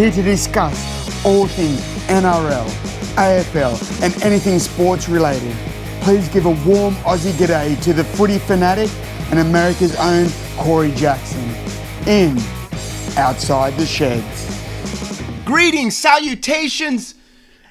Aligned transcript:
here 0.00 0.10
to 0.10 0.22
discuss 0.22 1.26
all 1.26 1.46
things 1.46 1.78
NRL, 2.08 2.66
AFL, 3.16 4.02
and 4.02 4.22
anything 4.22 4.58
sports 4.58 5.10
related. 5.10 5.54
Please 6.00 6.26
give 6.28 6.46
a 6.46 6.56
warm 6.66 6.94
Aussie 7.04 7.32
g'day 7.32 7.78
to 7.82 7.92
the 7.92 8.02
footy 8.02 8.38
fanatic 8.38 8.88
and 9.30 9.40
America's 9.40 9.94
own 9.96 10.26
Corey 10.56 10.90
Jackson 10.92 11.44
in 12.08 12.38
Outside 13.18 13.74
the 13.74 13.84
Sheds. 13.84 14.62
Greetings, 15.44 15.98
salutations, 15.98 17.14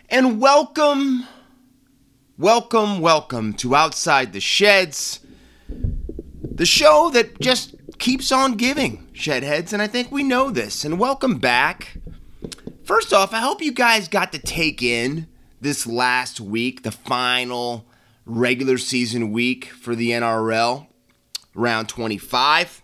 and 0.08 0.40
welcome, 0.40 1.26
welcome, 2.38 3.02
welcome 3.02 3.54
to 3.54 3.76
Outside 3.76 4.34
the 4.34 4.40
Sheds, 4.40 5.20
the 5.68 6.68
show 6.68 7.10
that 7.10 7.40
just 7.42 7.74
keeps 7.98 8.32
on 8.32 8.54
giving, 8.54 9.08
Shedheads, 9.14 9.74
and 9.74 9.82
I 9.82 9.88
think 9.88 10.12
we 10.12 10.22
know 10.22 10.52
this. 10.52 10.86
And 10.86 11.00
welcome 11.00 11.40
back. 11.40 11.99
First 12.90 13.14
off, 13.14 13.36
I 13.36 13.38
hope 13.42 13.62
you 13.62 13.72
guys 13.72 14.08
got 14.08 14.32
to 14.32 14.40
take 14.40 14.82
in 14.82 15.28
this 15.62 15.86
last 15.86 16.42
week, 16.42 16.82
the 16.82 16.90
final 16.92 17.86
regular 18.26 18.80
season 18.80 19.32
week 19.32 19.66
for 19.66 19.96
the 19.96 20.10
NRL, 20.10 20.88
round 21.54 21.88
25. 21.88 22.82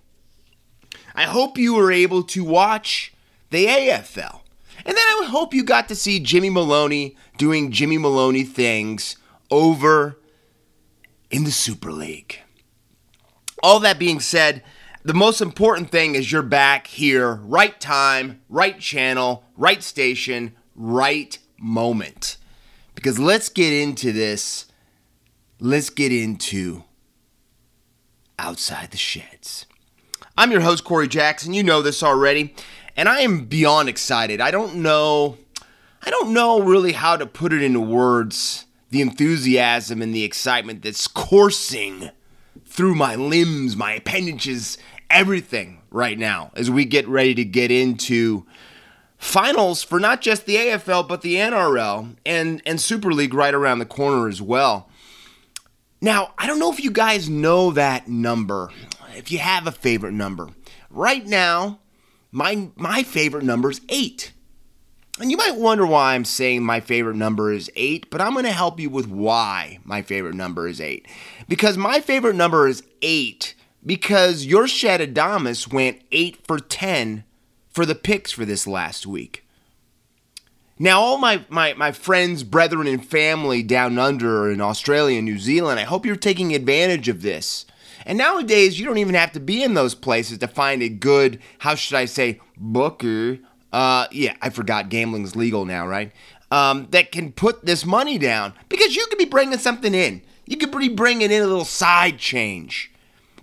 I 1.15 1.23
hope 1.23 1.57
you 1.57 1.73
were 1.73 1.91
able 1.91 2.21
to 2.21 2.43
watch 2.43 3.15
the 3.49 3.65
AFL. 3.65 4.41
And 4.85 4.95
then 4.95 4.97
I 4.97 5.25
hope 5.27 5.55
you 5.55 5.63
got 5.63 5.87
to 5.87 5.95
see 5.95 6.19
Jimmy 6.19 6.51
Maloney 6.51 7.17
doing 7.39 7.71
Jimmy 7.71 7.97
Maloney 7.97 8.43
things 8.43 9.17
over 9.49 10.19
in 11.31 11.45
the 11.45 11.51
Super 11.51 11.91
League. 11.91 12.41
All 13.63 13.79
that 13.79 13.97
being 13.97 14.19
said, 14.19 14.61
the 15.05 15.13
most 15.13 15.39
important 15.39 15.91
thing 15.91 16.15
is 16.15 16.31
you're 16.31 16.41
back 16.41 16.87
here, 16.87 17.35
right 17.35 17.79
time, 17.79 18.41
right 18.49 18.79
channel, 18.79 19.43
right 19.55 19.83
station, 19.83 20.55
right 20.75 21.37
moment. 21.59 22.37
Because 22.95 23.19
let's 23.19 23.47
get 23.47 23.71
into 23.71 24.11
this. 24.11 24.65
Let's 25.59 25.91
get 25.91 26.11
into 26.11 26.83
Outside 28.39 28.89
the 28.89 28.97
Sheds. 28.97 29.67
I'm 30.39 30.51
your 30.51 30.61
host, 30.61 30.83
Corey 30.83 31.07
Jackson. 31.07 31.53
You 31.53 31.61
know 31.61 31.83
this 31.83 32.01
already. 32.01 32.55
And 32.97 33.07
I 33.07 33.19
am 33.19 33.45
beyond 33.45 33.89
excited. 33.89 34.41
I 34.41 34.49
don't 34.49 34.77
know. 34.77 35.37
I 36.03 36.09
don't 36.09 36.33
know 36.33 36.61
really 36.61 36.93
how 36.93 37.15
to 37.15 37.27
put 37.27 37.53
it 37.53 37.61
into 37.61 37.79
words 37.79 38.65
the 38.89 39.01
enthusiasm 39.01 40.01
and 40.01 40.15
the 40.15 40.23
excitement 40.23 40.81
that's 40.81 41.07
coursing 41.07 42.09
through 42.65 42.95
my 42.95 43.15
limbs, 43.15 43.75
my 43.75 43.93
appendages, 43.93 44.77
everything 45.09 45.81
right 45.91 46.17
now 46.17 46.51
as 46.55 46.69
we 46.69 46.85
get 46.85 47.07
ready 47.07 47.33
to 47.35 47.45
get 47.45 47.71
into 47.71 48.45
finals 49.17 49.81
for 49.81 49.99
not 49.99 50.21
just 50.21 50.45
the 50.45 50.55
AFL 50.55 51.07
but 51.07 51.21
the 51.21 51.35
NRL 51.35 52.15
and 52.25 52.61
and 52.65 52.79
Super 52.79 53.11
League 53.13 53.33
right 53.33 53.53
around 53.53 53.79
the 53.79 53.85
corner 53.85 54.27
as 54.27 54.41
well. 54.41 54.89
Now, 56.01 56.33
I 56.37 56.45
don't 56.45 56.59
know 56.59 56.71
if 56.71 56.83
you 56.83 56.91
guys 56.91 57.29
know 57.29 57.71
that 57.71 58.07
number. 58.07 58.69
If 59.15 59.31
you 59.31 59.39
have 59.39 59.65
a 59.65 59.71
favorite 59.71 60.11
number. 60.11 60.49
Right 60.89 61.25
now, 61.25 61.79
my 62.31 62.69
my 62.75 63.03
favorite 63.03 63.43
number 63.43 63.71
is 63.71 63.81
8. 63.89 64.31
And 65.19 65.31
you 65.31 65.37
might 65.37 65.55
wonder 65.55 65.85
why 65.85 66.13
I'm 66.13 66.25
saying 66.25 66.63
my 66.63 66.81
favorite 66.81 67.15
number 67.15 67.53
is 67.53 67.71
8, 67.77 68.09
but 68.09 68.19
I'm 68.19 68.33
going 68.33 68.43
to 68.43 68.51
help 68.51 68.81
you 68.81 68.89
with 68.89 69.07
why 69.07 69.79
my 69.85 70.01
favorite 70.01 70.35
number 70.35 70.67
is 70.67 70.81
8. 70.81 71.07
Because 71.47 71.77
my 71.77 72.01
favorite 72.01 72.35
number 72.35 72.67
is 72.67 72.83
8 73.01 73.55
because 73.85 74.45
your 74.45 74.67
Shed 74.67 74.99
Adamus 74.99 75.71
went 75.71 76.01
8 76.11 76.45
for 76.45 76.59
10 76.59 77.23
for 77.69 77.85
the 77.85 77.95
picks 77.95 78.31
for 78.31 78.45
this 78.45 78.65
last 78.65 79.05
week. 79.05 79.45
Now, 80.77 80.99
all 80.99 81.17
my, 81.17 81.45
my, 81.47 81.73
my 81.73 81.91
friends, 81.93 82.43
brethren, 82.43 82.87
and 82.87 83.05
family 83.05 83.63
down 83.63 83.97
under 83.97 84.51
in 84.51 84.59
Australia 84.59 85.17
and 85.17 85.25
New 85.25 85.39
Zealand, 85.39 85.79
I 85.79 85.83
hope 85.83 86.05
you're 86.05 86.17
taking 86.17 86.53
advantage 86.53 87.07
of 87.07 87.21
this. 87.21 87.65
And 88.05 88.17
nowadays, 88.17 88.77
you 88.77 88.85
don't 88.85 88.97
even 88.97 89.15
have 89.15 89.31
to 89.33 89.39
be 89.39 89.63
in 89.63 89.73
those 89.73 89.95
places 89.95 90.39
to 90.39 90.47
find 90.47 90.81
a 90.81 90.89
good, 90.89 91.39
how 91.59 91.75
should 91.75 91.95
I 91.95 92.05
say, 92.05 92.41
booker. 92.57 93.39
Uh, 93.71 94.07
yeah, 94.11 94.35
I 94.41 94.49
forgot 94.49 94.89
gambling's 94.89 95.35
legal 95.35 95.63
now, 95.65 95.87
right? 95.87 96.11
Um, 96.51 96.87
that 96.91 97.11
can 97.11 97.31
put 97.31 97.65
this 97.65 97.85
money 97.85 98.17
down 98.17 98.53
because 98.67 98.95
you 98.95 99.05
could 99.07 99.17
be 99.17 99.25
bringing 99.25 99.57
something 99.57 99.93
in. 99.93 100.21
You 100.45 100.57
could 100.57 100.77
be 100.77 100.89
bringing 100.89 101.31
in 101.31 101.41
a 101.41 101.47
little 101.47 101.65
side 101.65 102.19
change. 102.19 102.91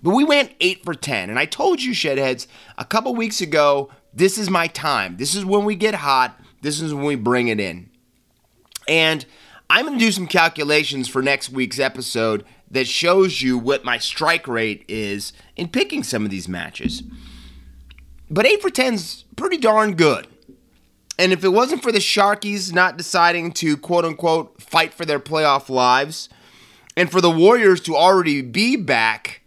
But 0.03 0.13
we 0.13 0.25
went 0.25 0.51
8 0.59 0.83
for 0.83 0.93
10. 0.93 1.29
And 1.29 1.39
I 1.39 1.45
told 1.45 1.81
you, 1.81 1.93
Shedheads, 1.93 2.45
a 2.77 2.83
couple 2.83 3.15
weeks 3.15 3.39
ago, 3.39 3.89
this 4.13 4.37
is 4.37 4.49
my 4.49 4.67
time. 4.67 5.15
This 5.17 5.33
is 5.33 5.45
when 5.45 5.63
we 5.63 5.75
get 5.75 5.95
hot. 5.95 6.39
This 6.61 6.81
is 6.81 6.93
when 6.93 7.05
we 7.05 7.15
bring 7.15 7.47
it 7.47 7.59
in. 7.59 7.89
And 8.87 9.25
I'm 9.69 9.85
going 9.85 9.97
to 9.97 10.05
do 10.05 10.11
some 10.11 10.27
calculations 10.27 11.07
for 11.07 11.21
next 11.21 11.49
week's 11.49 11.79
episode 11.79 12.43
that 12.69 12.87
shows 12.87 13.41
you 13.41 13.57
what 13.57 13.85
my 13.85 13.97
strike 13.97 14.47
rate 14.47 14.83
is 14.89 15.31
in 15.55 15.69
picking 15.69 16.03
some 16.03 16.25
of 16.25 16.31
these 16.31 16.49
matches. 16.49 17.01
But 18.29 18.45
8 18.45 18.61
for 18.61 18.69
10 18.69 18.95
is 18.95 19.23
pretty 19.37 19.57
darn 19.57 19.95
good. 19.95 20.27
And 21.17 21.31
if 21.31 21.43
it 21.43 21.49
wasn't 21.49 21.81
for 21.81 21.91
the 21.91 21.99
Sharkies 21.99 22.73
not 22.73 22.97
deciding 22.97 23.53
to 23.53 23.77
quote 23.77 24.03
unquote 24.03 24.61
fight 24.61 24.93
for 24.93 25.05
their 25.05 25.19
playoff 25.19 25.69
lives, 25.69 26.27
and 26.97 27.11
for 27.11 27.21
the 27.21 27.29
Warriors 27.29 27.81
to 27.81 27.95
already 27.95 28.41
be 28.41 28.75
back 28.75 29.42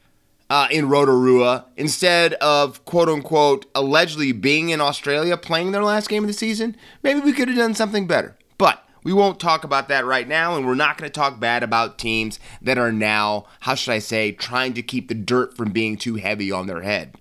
uh, 0.48 0.68
in 0.70 0.88
Rotorua 0.88 1.66
instead 1.76 2.34
of 2.34 2.84
quote 2.84 3.08
unquote 3.08 3.66
allegedly 3.74 4.32
being 4.32 4.70
in 4.70 4.80
Australia 4.80 5.36
playing 5.36 5.72
their 5.72 5.84
last 5.84 6.08
game 6.08 6.22
of 6.22 6.28
the 6.28 6.34
season, 6.34 6.76
maybe 7.02 7.20
we 7.20 7.32
could 7.32 7.48
have 7.48 7.56
done 7.56 7.74
something 7.74 8.06
better. 8.06 8.36
But 8.58 8.82
we 9.02 9.12
won't 9.12 9.38
talk 9.38 9.64
about 9.64 9.88
that 9.88 10.04
right 10.04 10.26
now, 10.26 10.56
and 10.56 10.66
we're 10.66 10.74
not 10.74 10.98
going 10.98 11.08
to 11.08 11.14
talk 11.14 11.38
bad 11.38 11.62
about 11.62 11.98
teams 11.98 12.40
that 12.60 12.78
are 12.78 12.90
now, 12.90 13.46
how 13.60 13.74
should 13.74 13.92
I 13.92 14.00
say, 14.00 14.32
trying 14.32 14.74
to 14.74 14.82
keep 14.82 15.08
the 15.08 15.14
dirt 15.14 15.56
from 15.56 15.70
being 15.70 15.96
too 15.96 16.16
heavy 16.16 16.50
on 16.50 16.66
their 16.66 16.82
head. 16.82 17.14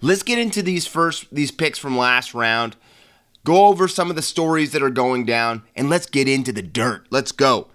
Let's 0.00 0.22
get 0.22 0.38
into 0.38 0.62
these 0.62 0.86
first 0.86 1.32
these 1.32 1.50
picks 1.50 1.78
from 1.78 1.96
last 1.96 2.34
round. 2.34 2.76
Go 3.44 3.66
over 3.66 3.88
some 3.88 4.10
of 4.10 4.16
the 4.16 4.22
stories 4.22 4.72
that 4.72 4.82
are 4.82 4.90
going 4.90 5.24
down, 5.24 5.62
and 5.74 5.90
let's 5.90 6.06
get 6.06 6.28
into 6.28 6.52
the 6.52 6.62
dirt. 6.62 7.06
Let's 7.10 7.32
go. 7.32 7.68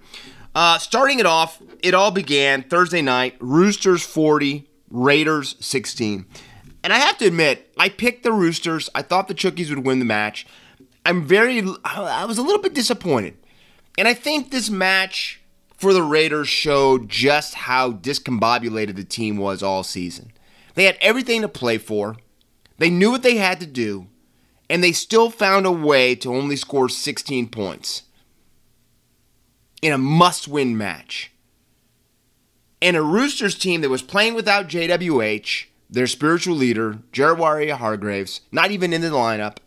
Uh, 0.57 0.79
starting 0.79 1.19
it 1.19 1.25
off, 1.27 1.61
it 1.83 1.93
all 1.93 2.09
began 2.09 2.63
Thursday 2.63 3.03
night. 3.03 3.35
Roosters 3.39 4.03
40, 4.03 4.67
Raiders 4.89 5.55
16. 5.59 6.25
And 6.83 6.91
I 6.91 6.97
have 6.97 7.15
to 7.19 7.27
admit, 7.27 7.71
I 7.77 7.89
picked 7.89 8.23
the 8.23 8.31
Roosters. 8.31 8.89
I 8.95 9.03
thought 9.03 9.27
the 9.27 9.35
Chookies 9.35 9.69
would 9.69 9.85
win 9.85 9.99
the 9.99 10.05
match. 10.05 10.47
I'm 11.05 11.27
very, 11.27 11.61
I 11.85 12.25
was 12.25 12.39
a 12.39 12.41
little 12.41 12.59
bit 12.59 12.73
disappointed. 12.73 13.37
And 13.99 14.07
I 14.07 14.15
think 14.15 14.49
this 14.49 14.67
match 14.67 15.41
for 15.75 15.93
the 15.93 16.01
Raiders 16.01 16.47
showed 16.47 17.07
just 17.07 17.53
how 17.53 17.91
discombobulated 17.91 18.95
the 18.95 19.03
team 19.03 19.37
was 19.37 19.61
all 19.61 19.83
season. 19.83 20.31
They 20.73 20.85
had 20.85 20.97
everything 21.01 21.43
to 21.43 21.47
play 21.47 21.77
for, 21.77 22.15
they 22.79 22.89
knew 22.89 23.11
what 23.11 23.21
they 23.21 23.37
had 23.37 23.59
to 23.59 23.67
do, 23.67 24.07
and 24.71 24.83
they 24.83 24.91
still 24.91 25.29
found 25.29 25.67
a 25.67 25.71
way 25.71 26.15
to 26.15 26.33
only 26.33 26.55
score 26.55 26.89
16 26.89 27.49
points 27.49 28.01
in 29.81 29.93
a 29.93 29.97
must 29.97 30.47
win 30.47 30.77
match. 30.77 31.31
And 32.81 32.95
a 32.95 33.01
Roosters 33.01 33.57
team 33.57 33.81
that 33.81 33.89
was 33.89 34.01
playing 34.01 34.35
without 34.35 34.67
JWH, 34.67 35.65
their 35.89 36.07
spiritual 36.07 36.55
leader, 36.55 36.99
Jared 37.11 37.39
Waerea-Hargreaves, 37.39 38.41
not 38.51 38.71
even 38.71 38.93
in 38.93 39.01
the 39.01 39.09
lineup, 39.09 39.57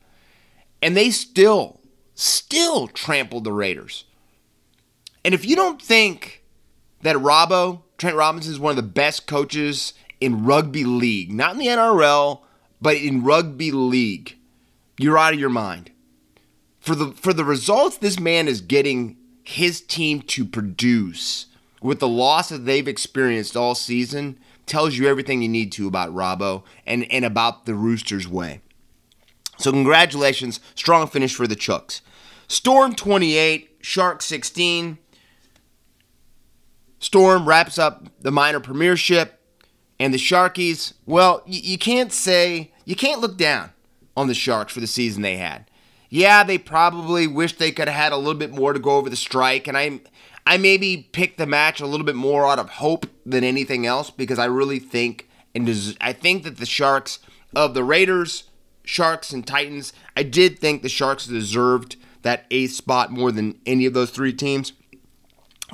and 0.83 0.97
they 0.97 1.11
still, 1.11 1.81
still 2.15 2.87
trampled 2.87 3.45
the 3.45 3.53
Raiders. 3.53 4.05
And 5.25 5.35
if 5.35 5.45
you 5.45 5.57
don't 5.57 5.83
think 5.83 6.45
that 7.03 7.17
Robbo, 7.17 7.83
Trent 7.99 8.17
Robinson, 8.17 8.53
is 8.53 8.61
one 8.61 8.71
of 8.71 8.77
the 8.77 8.83
best 8.83 9.27
coaches 9.27 9.93
in 10.21 10.45
rugby 10.45 10.85
league, 10.85 11.33
not 11.33 11.53
in 11.53 11.59
the 11.59 11.67
NRL, 11.67 12.41
but 12.81 12.97
in 12.97 13.23
rugby 13.25 13.71
league, 13.71 14.37
you're 14.99 15.19
out 15.19 15.35
of 15.35 15.41
your 15.41 15.51
mind. 15.51 15.91
For 16.79 16.95
the 16.95 17.13
for 17.13 17.33
the 17.33 17.45
results 17.45 17.99
this 17.99 18.19
man 18.19 18.49
is 18.49 18.63
getting 18.63 19.17
his 19.43 19.81
team 19.81 20.23
to 20.23 20.45
produce 20.45 21.47
with 21.81 21.99
the 21.99 22.09
loss 22.09 22.51
that 22.51 22.67
they've 22.67 22.89
experienced 22.89 23.57
all 23.57 23.75
season 23.75 24.39
tells 24.67 24.97
you 24.97 25.09
everything 25.09 25.43
you 25.43 25.49
need 25.49 25.73
to 25.73 25.87
about 25.89 26.15
Robbo 26.15 26.63
and, 26.87 27.11
and 27.11 27.25
about 27.25 27.67
the 27.67 27.75
Roosters' 27.75 28.29
way. 28.29 28.61
So, 29.59 29.73
congratulations. 29.73 30.61
Strong 30.75 31.09
finish 31.09 31.35
for 31.35 31.47
the 31.47 31.57
Chooks. 31.57 32.01
Storm 32.49 32.95
28, 32.95 33.79
Shark 33.81 34.23
16. 34.23 34.99
Storm 36.99 37.49
wraps 37.49 37.79
up 37.79 38.09
the 38.21 38.31
minor 38.31 38.61
premiership. 38.61 39.37
And 39.99 40.15
the 40.15 40.19
Sharkies, 40.19 40.95
well, 41.05 41.43
you, 41.45 41.61
you 41.63 41.79
can't 41.79 42.11
say, 42.11 42.73
you 42.87 42.97
can't 42.97 43.21
look 43.21 43.37
down 43.37 43.71
on 44.17 44.29
the 44.29 44.35
Sharks 44.35 44.73
for 44.73 44.81
the 44.81 44.87
season 44.87 45.21
they 45.21 45.37
had 45.37 45.70
yeah, 46.11 46.43
they 46.43 46.59
probably 46.59 47.27
wish 47.27 47.57
they 47.57 47.73
could 47.73 47.89
have 47.89 47.97
had 47.97 48.13
a 48.13 48.17
little 48.17 48.35
bit 48.35 48.53
more 48.53 48.73
to 48.73 48.79
go 48.79 48.97
over 48.97 49.09
the 49.09 49.17
strike, 49.17 49.67
and 49.67 49.79
I, 49.79 50.01
I 50.47 50.59
maybe 50.59 51.09
picked 51.13 51.39
the 51.39 51.47
match 51.47 51.81
a 51.81 51.87
little 51.87 52.05
bit 52.05 52.17
more 52.17 52.47
out 52.47 52.59
of 52.59 52.69
hope 52.69 53.07
than 53.25 53.45
anything 53.45 53.87
else 53.87 54.11
because 54.11 54.39
I 54.39 54.45
really 54.47 54.79
think 54.79 55.29
and 55.55 55.97
I 56.01 56.13
think 56.13 56.45
that 56.45 56.59
the 56.59 56.67
Sharks 56.67 57.19
of 57.55 57.75
the 57.75 57.85
Raiders, 57.85 58.45
Sharks 58.85 59.33
and 59.33 59.47
Titans, 59.47 59.93
I 60.17 60.23
did 60.23 60.59
think 60.59 60.83
the 60.83 60.89
Sharks 60.89 61.27
deserved 61.27 61.97
that 62.23 62.47
eighth 62.51 62.73
spot 62.73 63.11
more 63.11 63.33
than 63.33 63.59
any 63.67 63.87
of 63.87 63.95
those 63.95 64.11
three 64.11 64.33
teams. 64.33 64.73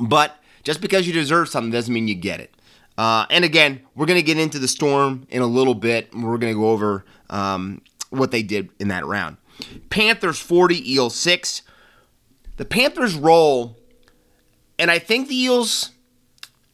But 0.01 0.37
just 0.65 0.81
because 0.81 1.07
you 1.07 1.13
deserve 1.13 1.49
something 1.49 1.71
doesn't 1.71 1.93
mean 1.93 2.09
you 2.09 2.15
get 2.15 2.41
it. 2.41 2.55
Uh, 2.97 3.27
and 3.29 3.45
again, 3.45 3.83
we're 3.95 4.07
going 4.07 4.19
to 4.19 4.27
get 4.27 4.39
into 4.39 4.59
the 4.59 4.69
storm 4.69 5.27
in 5.29 5.43
a 5.43 5.47
little 5.47 5.75
bit. 5.75 6.15
We're 6.15 6.39
going 6.39 6.55
to 6.55 6.59
go 6.59 6.71
over 6.71 7.05
um, 7.29 7.83
what 8.09 8.31
they 8.31 8.43
did 8.43 8.71
in 8.79 8.89
that 8.89 9.05
round. 9.05 9.37
Panthers 9.91 10.39
40, 10.39 10.93
Eels 10.93 11.15
6. 11.17 11.63
The 12.57 12.65
Panthers 12.65 13.15
roll, 13.15 13.77
and 14.79 14.91
I 14.91 14.99
think 14.99 15.29
the 15.29 15.39
Eels. 15.39 15.91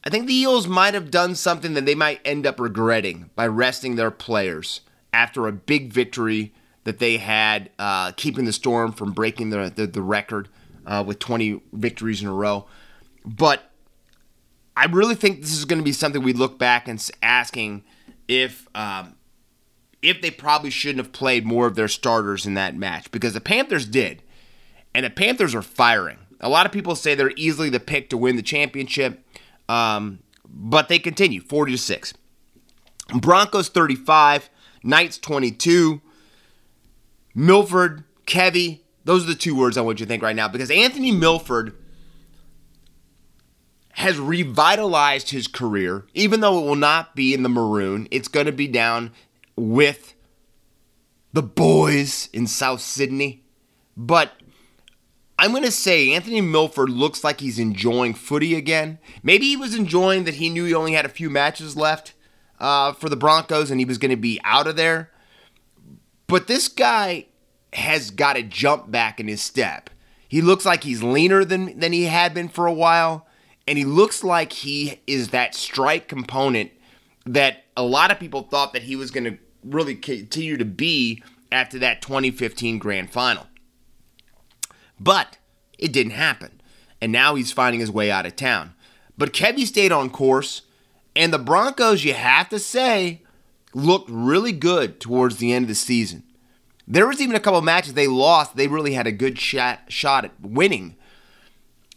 I 0.04 0.10
think 0.10 0.26
the 0.26 0.34
Eels 0.34 0.66
might 0.66 0.94
have 0.94 1.12
done 1.12 1.36
something 1.36 1.74
that 1.74 1.86
they 1.86 1.94
might 1.94 2.20
end 2.24 2.44
up 2.44 2.58
regretting 2.58 3.30
by 3.36 3.46
resting 3.46 3.94
their 3.94 4.10
players 4.10 4.80
after 5.12 5.46
a 5.46 5.52
big 5.52 5.92
victory 5.92 6.52
that 6.84 6.98
they 6.98 7.18
had, 7.18 7.70
uh, 7.78 8.10
keeping 8.12 8.44
the 8.44 8.52
Storm 8.52 8.92
from 8.92 9.12
breaking 9.12 9.50
the, 9.50 9.72
the, 9.74 9.86
the 9.86 10.02
record 10.02 10.48
uh, 10.86 11.04
with 11.06 11.20
20 11.20 11.62
victories 11.72 12.20
in 12.20 12.28
a 12.28 12.32
row. 12.32 12.66
But 13.24 13.70
I 14.76 14.86
really 14.86 15.14
think 15.14 15.40
this 15.40 15.56
is 15.56 15.64
going 15.64 15.78
to 15.78 15.84
be 15.84 15.92
something 15.92 16.22
we 16.22 16.32
look 16.32 16.58
back 16.58 16.88
and 16.88 17.10
asking 17.22 17.84
if 18.26 18.66
um, 18.74 19.14
if 20.02 20.20
they 20.20 20.30
probably 20.30 20.70
shouldn't 20.70 21.04
have 21.04 21.12
played 21.12 21.46
more 21.46 21.66
of 21.66 21.76
their 21.76 21.88
starters 21.88 22.44
in 22.44 22.54
that 22.54 22.76
match 22.76 23.10
because 23.10 23.34
the 23.34 23.40
Panthers 23.40 23.86
did, 23.86 24.22
and 24.94 25.06
the 25.06 25.10
Panthers 25.10 25.54
are 25.54 25.62
firing. 25.62 26.18
A 26.40 26.48
lot 26.48 26.66
of 26.66 26.72
people 26.72 26.96
say 26.96 27.14
they're 27.14 27.32
easily 27.36 27.70
the 27.70 27.80
pick 27.80 28.10
to 28.10 28.18
win 28.18 28.36
the 28.36 28.42
championship, 28.42 29.24
um, 29.68 30.18
but 30.44 30.88
they 30.88 30.98
continue 30.98 31.40
40 31.40 31.72
to 31.72 31.78
six. 31.78 32.14
Broncos 33.14 33.68
35, 33.68 34.50
Knights 34.82 35.18
22, 35.18 36.00
Milford, 37.34 38.04
Kevy. 38.26 38.80
Those 39.04 39.24
are 39.24 39.28
the 39.28 39.34
two 39.34 39.54
words 39.54 39.76
I 39.76 39.82
want 39.82 40.00
you 40.00 40.06
to 40.06 40.08
think 40.08 40.22
right 40.22 40.36
now 40.36 40.48
because 40.48 40.70
Anthony 40.70 41.12
Milford 41.12 41.74
has 43.92 44.18
revitalized 44.18 45.30
his 45.30 45.46
career, 45.46 46.06
even 46.14 46.40
though 46.40 46.58
it 46.58 46.66
will 46.66 46.76
not 46.76 47.14
be 47.14 47.34
in 47.34 47.42
the 47.42 47.48
maroon. 47.48 48.08
It's 48.10 48.28
going 48.28 48.46
to 48.46 48.52
be 48.52 48.66
down 48.66 49.12
with 49.56 50.14
the 51.32 51.42
boys 51.42 52.28
in 52.32 52.46
South 52.46 52.80
Sydney. 52.80 53.44
But 53.96 54.32
I'm 55.38 55.50
going 55.50 55.62
to 55.64 55.70
say 55.70 56.12
Anthony 56.12 56.40
Milford 56.40 56.90
looks 56.90 57.24
like 57.24 57.40
he's 57.40 57.58
enjoying 57.58 58.14
footy 58.14 58.54
again. 58.54 58.98
Maybe 59.22 59.46
he 59.46 59.56
was 59.56 59.74
enjoying 59.74 60.24
that 60.24 60.34
he 60.34 60.48
knew 60.48 60.64
he 60.64 60.74
only 60.74 60.92
had 60.92 61.04
a 61.04 61.10
few 61.10 61.30
matches 61.30 61.76
left 61.76 62.14
uh, 62.60 62.92
for 62.92 63.08
the 63.08 63.16
Broncos 63.16 63.70
and 63.70 63.80
he 63.80 63.86
was 63.86 63.98
going 63.98 64.10
to 64.10 64.16
be 64.16 64.40
out 64.44 64.66
of 64.66 64.76
there. 64.76 65.10
But 66.26 66.46
this 66.46 66.68
guy 66.68 67.26
has 67.72 68.10
got 68.10 68.36
a 68.36 68.42
jump 68.42 68.90
back 68.90 69.18
in 69.18 69.28
his 69.28 69.42
step. 69.42 69.90
He 70.28 70.40
looks 70.40 70.64
like 70.64 70.84
he's 70.84 71.02
leaner 71.02 71.44
than, 71.44 71.78
than 71.78 71.92
he 71.92 72.04
had 72.04 72.32
been 72.34 72.48
for 72.48 72.66
a 72.66 72.72
while 72.72 73.26
and 73.66 73.78
he 73.78 73.84
looks 73.84 74.24
like 74.24 74.52
he 74.52 75.00
is 75.06 75.28
that 75.28 75.54
strike 75.54 76.08
component 76.08 76.70
that 77.24 77.64
a 77.76 77.82
lot 77.82 78.10
of 78.10 78.18
people 78.18 78.42
thought 78.42 78.72
that 78.72 78.82
he 78.82 78.96
was 78.96 79.10
going 79.10 79.24
to 79.24 79.38
really 79.64 79.94
continue 79.94 80.56
to 80.56 80.64
be 80.64 81.22
after 81.50 81.78
that 81.78 82.02
2015 82.02 82.78
grand 82.78 83.10
final. 83.10 83.46
But 84.98 85.38
it 85.78 85.92
didn't 85.92 86.12
happen. 86.12 86.60
And 87.00 87.12
now 87.12 87.34
he's 87.34 87.52
finding 87.52 87.80
his 87.80 87.90
way 87.90 88.10
out 88.10 88.26
of 88.26 88.36
town. 88.36 88.74
But 89.18 89.32
Kevy 89.32 89.66
stayed 89.66 89.92
on 89.92 90.10
course, 90.10 90.62
and 91.14 91.32
the 91.32 91.38
Broncos, 91.38 92.04
you 92.04 92.14
have 92.14 92.48
to 92.48 92.58
say, 92.58 93.22
looked 93.74 94.08
really 94.10 94.52
good 94.52 95.00
towards 95.00 95.36
the 95.36 95.52
end 95.52 95.64
of 95.64 95.68
the 95.68 95.74
season. 95.74 96.22
There 96.86 97.06
was 97.06 97.20
even 97.20 97.36
a 97.36 97.40
couple 97.40 97.60
matches 97.62 97.94
they 97.94 98.06
lost. 98.06 98.56
They 98.56 98.68
really 98.68 98.94
had 98.94 99.06
a 99.06 99.12
good 99.12 99.38
shot, 99.38 99.80
shot 99.88 100.24
at 100.24 100.40
winning. 100.40 100.96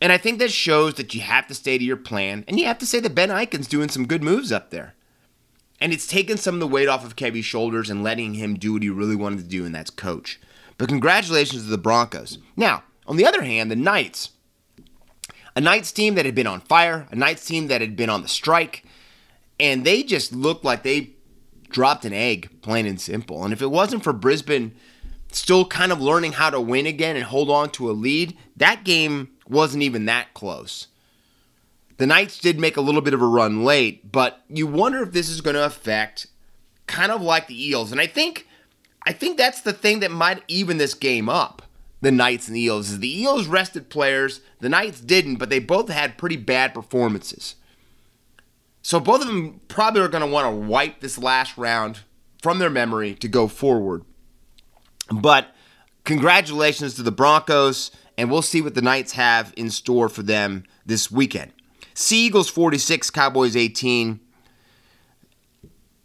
And 0.01 0.11
I 0.11 0.17
think 0.17 0.39
that 0.39 0.51
shows 0.51 0.95
that 0.95 1.13
you 1.13 1.21
have 1.21 1.47
to 1.47 1.55
stay 1.55 1.77
to 1.77 1.83
your 1.83 1.97
plan, 1.97 2.43
and 2.47 2.59
you 2.59 2.65
have 2.65 2.77
to 2.79 2.85
say 2.85 2.99
that 2.99 3.15
Ben 3.15 3.29
Ikin's 3.29 3.67
doing 3.67 3.89
some 3.89 4.07
good 4.07 4.23
moves 4.23 4.51
up 4.51 4.69
there. 4.69 4.93
And 5.79 5.91
it's 5.91 6.07
taken 6.07 6.37
some 6.37 6.55
of 6.55 6.59
the 6.61 6.67
weight 6.67 6.87
off 6.87 7.05
of 7.05 7.15
Kevy's 7.15 7.45
shoulders 7.45 7.89
and 7.89 8.03
letting 8.03 8.35
him 8.35 8.55
do 8.55 8.73
what 8.73 8.83
he 8.83 8.89
really 8.89 9.15
wanted 9.15 9.39
to 9.39 9.43
do, 9.43 9.65
and 9.65 9.75
that's 9.75 9.89
coach. 9.89 10.39
But 10.77 10.89
congratulations 10.89 11.63
to 11.63 11.69
the 11.69 11.77
Broncos. 11.77 12.37
Now, 12.55 12.83
on 13.07 13.17
the 13.17 13.25
other 13.25 13.43
hand, 13.43 13.69
the 13.69 13.75
Knights. 13.75 14.31
A 15.55 15.61
Knights 15.61 15.91
team 15.91 16.15
that 16.15 16.25
had 16.25 16.35
been 16.35 16.47
on 16.47 16.61
fire, 16.61 17.07
a 17.11 17.15
Knights 17.15 17.45
team 17.45 17.67
that 17.67 17.81
had 17.81 17.95
been 17.95 18.09
on 18.09 18.21
the 18.21 18.27
strike, 18.27 18.83
and 19.59 19.85
they 19.85 20.03
just 20.03 20.33
looked 20.33 20.65
like 20.65 20.83
they 20.83 21.11
dropped 21.69 22.05
an 22.05 22.13
egg, 22.13 22.49
plain 22.61 22.85
and 22.85 22.99
simple. 22.99 23.43
And 23.43 23.53
if 23.53 23.61
it 23.61 23.71
wasn't 23.71 24.03
for 24.03 24.13
Brisbane 24.13 24.75
still 25.31 25.65
kind 25.65 25.91
of 25.91 26.01
learning 26.01 26.33
how 26.33 26.49
to 26.49 26.61
win 26.61 26.85
again 26.85 27.15
and 27.15 27.25
hold 27.25 27.49
on 27.49 27.69
to 27.69 27.89
a 27.89 27.93
lead, 27.93 28.37
that 28.55 28.83
game 28.83 29.29
wasn't 29.47 29.83
even 29.83 30.05
that 30.05 30.33
close. 30.33 30.87
The 31.97 32.05
Knights 32.05 32.39
did 32.39 32.59
make 32.59 32.77
a 32.77 32.81
little 32.81 33.01
bit 33.01 33.13
of 33.13 33.21
a 33.21 33.27
run 33.27 33.63
late, 33.63 34.11
but 34.11 34.41
you 34.49 34.67
wonder 34.67 35.01
if 35.01 35.11
this 35.11 35.29
is 35.29 35.41
going 35.41 35.55
to 35.55 35.65
affect 35.65 36.27
kind 36.87 37.11
of 37.11 37.21
like 37.21 37.47
the 37.47 37.69
Eels. 37.69 37.91
And 37.91 38.01
I 38.01 38.07
think 38.07 38.47
I 39.05 39.13
think 39.13 39.37
that's 39.37 39.61
the 39.61 39.73
thing 39.73 39.99
that 39.99 40.11
might 40.11 40.43
even 40.47 40.77
this 40.77 40.93
game 40.93 41.29
up. 41.29 41.61
The 42.01 42.11
Knights 42.11 42.47
and 42.47 42.55
the 42.55 42.61
Eels 42.61 42.91
is 42.91 42.99
the 42.99 43.21
Eels 43.21 43.47
rested 43.47 43.89
players, 43.89 44.41
the 44.59 44.69
Knights 44.69 44.99
didn't, 44.99 45.37
but 45.37 45.49
they 45.49 45.59
both 45.59 45.89
had 45.89 46.17
pretty 46.17 46.37
bad 46.37 46.73
performances. 46.73 47.55
So 48.81 48.99
both 48.99 49.21
of 49.21 49.27
them 49.27 49.61
probably 49.67 50.01
are 50.01 50.07
going 50.07 50.23
to 50.23 50.29
want 50.29 50.45
to 50.45 50.67
wipe 50.67 50.99
this 50.99 51.17
last 51.17 51.57
round 51.57 52.01
from 52.41 52.59
their 52.59 52.69
memory 52.69 53.15
to 53.15 53.27
go 53.27 53.47
forward. 53.47 54.03
But 55.09 55.55
congratulations 56.03 56.93
to 56.95 57.03
the 57.03 57.11
Broncos 57.11 57.89
and 58.17 58.29
we'll 58.29 58.41
see 58.41 58.61
what 58.61 58.75
the 58.75 58.81
Knights 58.81 59.13
have 59.13 59.53
in 59.57 59.69
store 59.69 60.09
for 60.09 60.23
them 60.23 60.63
this 60.85 61.09
weekend. 61.09 61.51
Sea 61.95 62.27
Eagles 62.27 62.49
46, 62.49 63.09
Cowboys 63.09 63.55
18. 63.55 64.19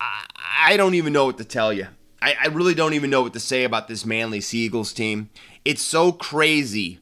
I, 0.01 0.25
I 0.61 0.77
don't 0.77 0.95
even 0.95 1.13
know 1.13 1.27
what 1.27 1.39
to 1.39 1.45
tell 1.45 1.73
you. 1.73 1.89
I, 2.23 2.37
I 2.43 2.47
really 2.49 2.75
don't 2.75 2.95
even 2.95 3.11
know 3.11 3.23
what 3.23 3.33
to 3.35 3.41
say 3.41 3.65
about 3.65 3.89
this 3.89 4.07
Manly 4.07 4.41
Sea 4.41 4.61
Eagles 4.61 4.93
team. 4.93 5.31
It's 5.65 5.83
so 5.83 6.13
crazy 6.13 7.01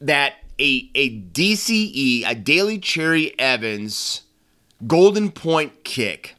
that 0.00 0.34
a, 0.58 0.90
a 0.94 1.20
DCE, 1.20 2.24
a 2.26 2.34
Daly 2.34 2.78
Cherry-Evans 2.78 4.22
golden 4.86 5.30
point 5.30 5.84
kick 5.84 6.34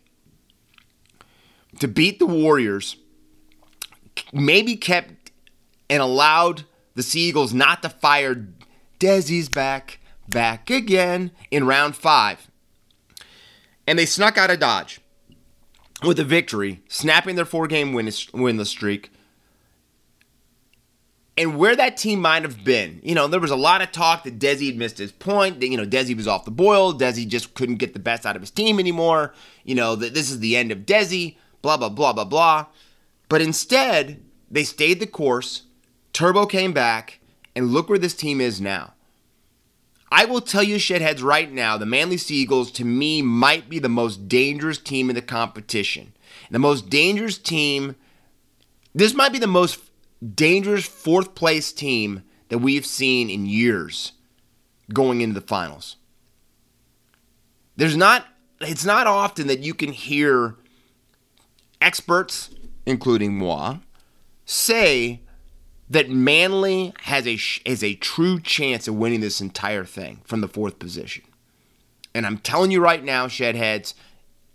to 1.80 1.88
beat 1.88 2.20
the 2.20 2.26
Warriors 2.26 2.98
maybe 4.34 4.76
kept 4.76 5.32
and 5.90 6.02
allowed 6.02 6.64
the 6.96 7.04
Sea 7.04 7.30
Eagles 7.30 7.54
not 7.54 7.82
to 7.84 7.90
fire 7.90 8.48
Desi's 9.00 9.50
back, 9.50 9.99
back 10.30 10.70
again 10.70 11.32
in 11.52 11.66
round 11.66 11.96
five. 11.96 12.50
And 13.88 13.98
they 13.98 14.06
snuck 14.06 14.38
out 14.38 14.52
of 14.52 14.60
Dodge 14.60 15.02
with 16.04 16.20
a 16.20 16.24
victory, 16.24 16.84
snapping 16.88 17.36
their 17.36 17.46
four 17.46 17.68
game 17.68 17.94
win- 17.94 18.08
winless 18.08 18.68
streak. 18.68 19.12
And 21.38 21.58
where 21.58 21.76
that 21.76 21.96
team 21.96 22.20
might 22.20 22.44
have 22.44 22.66
been, 22.66 23.00
you 23.02 23.16
know, 23.16 23.28
there 23.28 23.40
was 23.40 23.52
a 23.52 23.56
lot 23.56 23.82
of 23.82 23.94
talk 23.94 24.26
that 24.26 24.40
Desi 24.40 24.68
had 24.68 24.78
missed 24.78 24.98
his 24.98 25.14
point. 25.14 25.62
That, 25.62 25.70
you 25.70 25.78
know, 25.78 25.86
Desi 25.86 26.16
was 26.16 26.28
off 26.28 26.44
the 26.44 26.52
boil. 26.52 26.94
Desi 26.94 27.26
just 27.26 27.54
couldn't 27.54 27.78
get 27.78 27.94
the 27.94 28.00
best 28.00 28.26
out 28.26 28.36
of 28.36 28.42
his 28.42 28.52
team 28.52 28.78
anymore. 28.78 29.34
You 29.64 29.76
know, 29.76 29.96
that 29.96 30.14
this 30.14 30.30
is 30.30 30.40
the 30.40 30.58
end 30.58 30.72
of 30.72 30.80
Desi, 30.80 31.38
blah, 31.62 31.78
blah, 31.78 31.90
blah, 31.90 32.12
blah, 32.12 32.26
blah. 32.26 32.66
But 33.30 33.42
instead, 33.42 34.22
they 34.52 34.66
stayed 34.66 35.00
the 35.00 35.08
course 35.08 35.64
Turbo 36.14 36.46
came 36.46 36.74
back, 36.74 37.20
and 37.56 37.68
look 37.68 37.90
where 37.90 38.00
this 38.00 38.14
team 38.14 38.42
is 38.42 38.60
now. 38.60 38.94
I 40.12 40.26
will 40.26 40.42
tell 40.42 40.64
you, 40.64 40.78
Shedheads, 40.78 41.24
right 41.24 41.52
now, 41.52 41.78
the 41.78 41.86
Manly 41.86 42.18
Sea 42.18 42.36
Eagles, 42.36 42.72
to 42.72 42.86
me, 42.86 43.22
might 43.22 43.70
be 43.70 43.80
the 43.80 43.90
most 43.90 44.28
dangerous 44.28 44.78
team 44.78 45.10
in 45.10 45.16
the 45.16 45.22
competition. 45.22 46.14
The 46.50 46.60
most 46.60 46.90
dangerous 46.90 47.38
team, 47.38 47.96
this 48.94 49.14
might 49.14 49.32
be 49.32 49.40
the 49.40 49.48
most 49.48 49.80
dangerous 50.36 50.86
fourth 50.86 51.36
place 51.36 51.72
team 51.72 52.24
that 52.50 52.58
we've 52.58 52.86
seen 52.86 53.30
in 53.30 53.46
years 53.46 54.14
going 54.92 55.22
into 55.22 55.40
the 55.40 55.46
finals. 55.46 55.98
There's 57.76 57.96
not, 57.96 58.26
it's 58.60 58.86
not 58.86 59.08
often 59.08 59.48
that 59.48 59.60
you 59.60 59.74
can 59.74 59.94
hear 59.94 60.56
experts, 61.80 62.50
including 62.86 63.38
moi, 63.38 63.78
say 64.46 65.22
that 65.90 66.10
Manly 66.10 66.94
has 67.02 67.28
a 67.28 67.38
has 67.68 67.84
a 67.84 67.96
true 67.96 68.40
chance 68.40 68.88
of 68.88 68.96
winning 68.96 69.22
this 69.22 69.42
entire 69.42 69.86
thing 69.86 70.22
from 70.24 70.42
the 70.42 70.48
fourth 70.48 70.80
position. 70.80 71.24
And 72.14 72.26
I'm 72.26 72.38
telling 72.38 72.72
you 72.72 72.82
right 72.82 73.04
now, 73.04 73.28
Shedheads, 73.28 73.94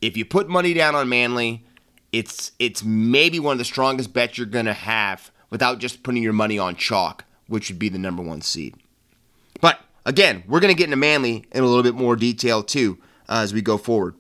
if 0.01 0.17
you 0.17 0.25
put 0.25 0.49
money 0.49 0.75
down 0.75 0.95
on 0.95 1.09
Manly, 1.09 1.65
it's 2.13 2.53
it's 2.59 2.85
maybe 2.85 3.41
one 3.41 3.53
of 3.53 3.59
the 3.59 3.65
strongest 3.65 4.13
bets 4.13 4.39
you're 4.39 4.47
gonna 4.47 4.73
have 4.73 5.31
without 5.51 5.79
just 5.79 6.03
putting 6.03 6.23
your 6.23 6.33
money 6.33 6.59
on 6.59 6.77
chalk, 6.77 7.25
which 7.49 7.69
would 7.69 7.79
be 7.79 7.89
the 7.89 7.99
number 7.99 8.23
one 8.23 8.41
seed. 8.41 8.77
But 9.61 9.81
again, 10.07 10.45
we're 10.47 10.61
gonna 10.61 10.75
get 10.75 10.85
into 10.85 10.97
Manly 10.97 11.45
in 11.53 11.65
a 11.65 11.67
little 11.67 11.83
bit 11.83 11.95
more 11.95 12.17
detail 12.17 12.63
too 12.63 12.99
uh, 13.29 13.41
as 13.43 13.53
we 13.53 13.63
go 13.63 13.77
forward. 13.77 14.15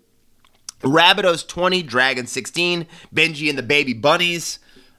Rabbitohs 0.80 1.46
20, 1.48 1.82
Dragon 1.82 2.26
16, 2.26 2.86
Benji 3.14 3.48
and 3.48 3.56
the 3.56 3.62
Baby 3.62 3.94
Bunnies 3.94 4.58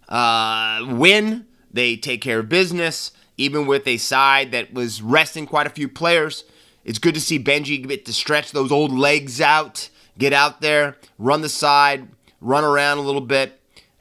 uh, 0.09 0.83
win. 0.87 1.45
They 1.75 1.97
take 1.97 2.21
care 2.21 2.39
of 2.39 2.47
business, 2.47 3.11
even 3.37 3.67
with 3.67 3.85
a 3.85 3.97
side 3.97 4.51
that 4.53 4.73
was 4.73 5.01
resting 5.01 5.45
quite 5.45 5.67
a 5.67 5.69
few 5.69 5.89
players. 5.89 6.45
It's 6.85 6.99
good 6.99 7.15
to 7.15 7.19
see 7.19 7.37
Benji 7.37 7.85
get 7.85 8.05
to 8.05 8.13
stretch 8.13 8.51
those 8.51 8.71
old 8.71 8.93
legs 8.93 9.41
out, 9.41 9.89
get 10.17 10.31
out 10.31 10.61
there, 10.61 10.95
run 11.19 11.41
the 11.41 11.49
side, 11.49 12.07
run 12.39 12.63
around 12.63 12.99
a 12.99 13.01
little 13.01 13.19
bit. 13.19 13.59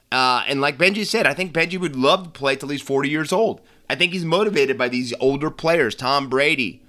Uh, 0.09 0.45
and 0.47 0.61
like 0.61 0.77
Benji 0.77 1.05
said, 1.05 1.27
I 1.27 1.33
think 1.33 1.51
Benji 1.51 1.77
would 1.77 1.97
love 1.97 2.23
to 2.23 2.29
play 2.29 2.55
till 2.55 2.69
he's 2.69 2.81
40 2.81 3.09
years 3.09 3.33
old. 3.33 3.59
I 3.89 3.95
think 3.95 4.13
he's 4.13 4.23
motivated 4.23 4.77
by 4.77 4.87
these 4.87 5.13
older 5.19 5.51
players, 5.51 5.95
Tom 5.95 6.29
Brady. 6.29 6.81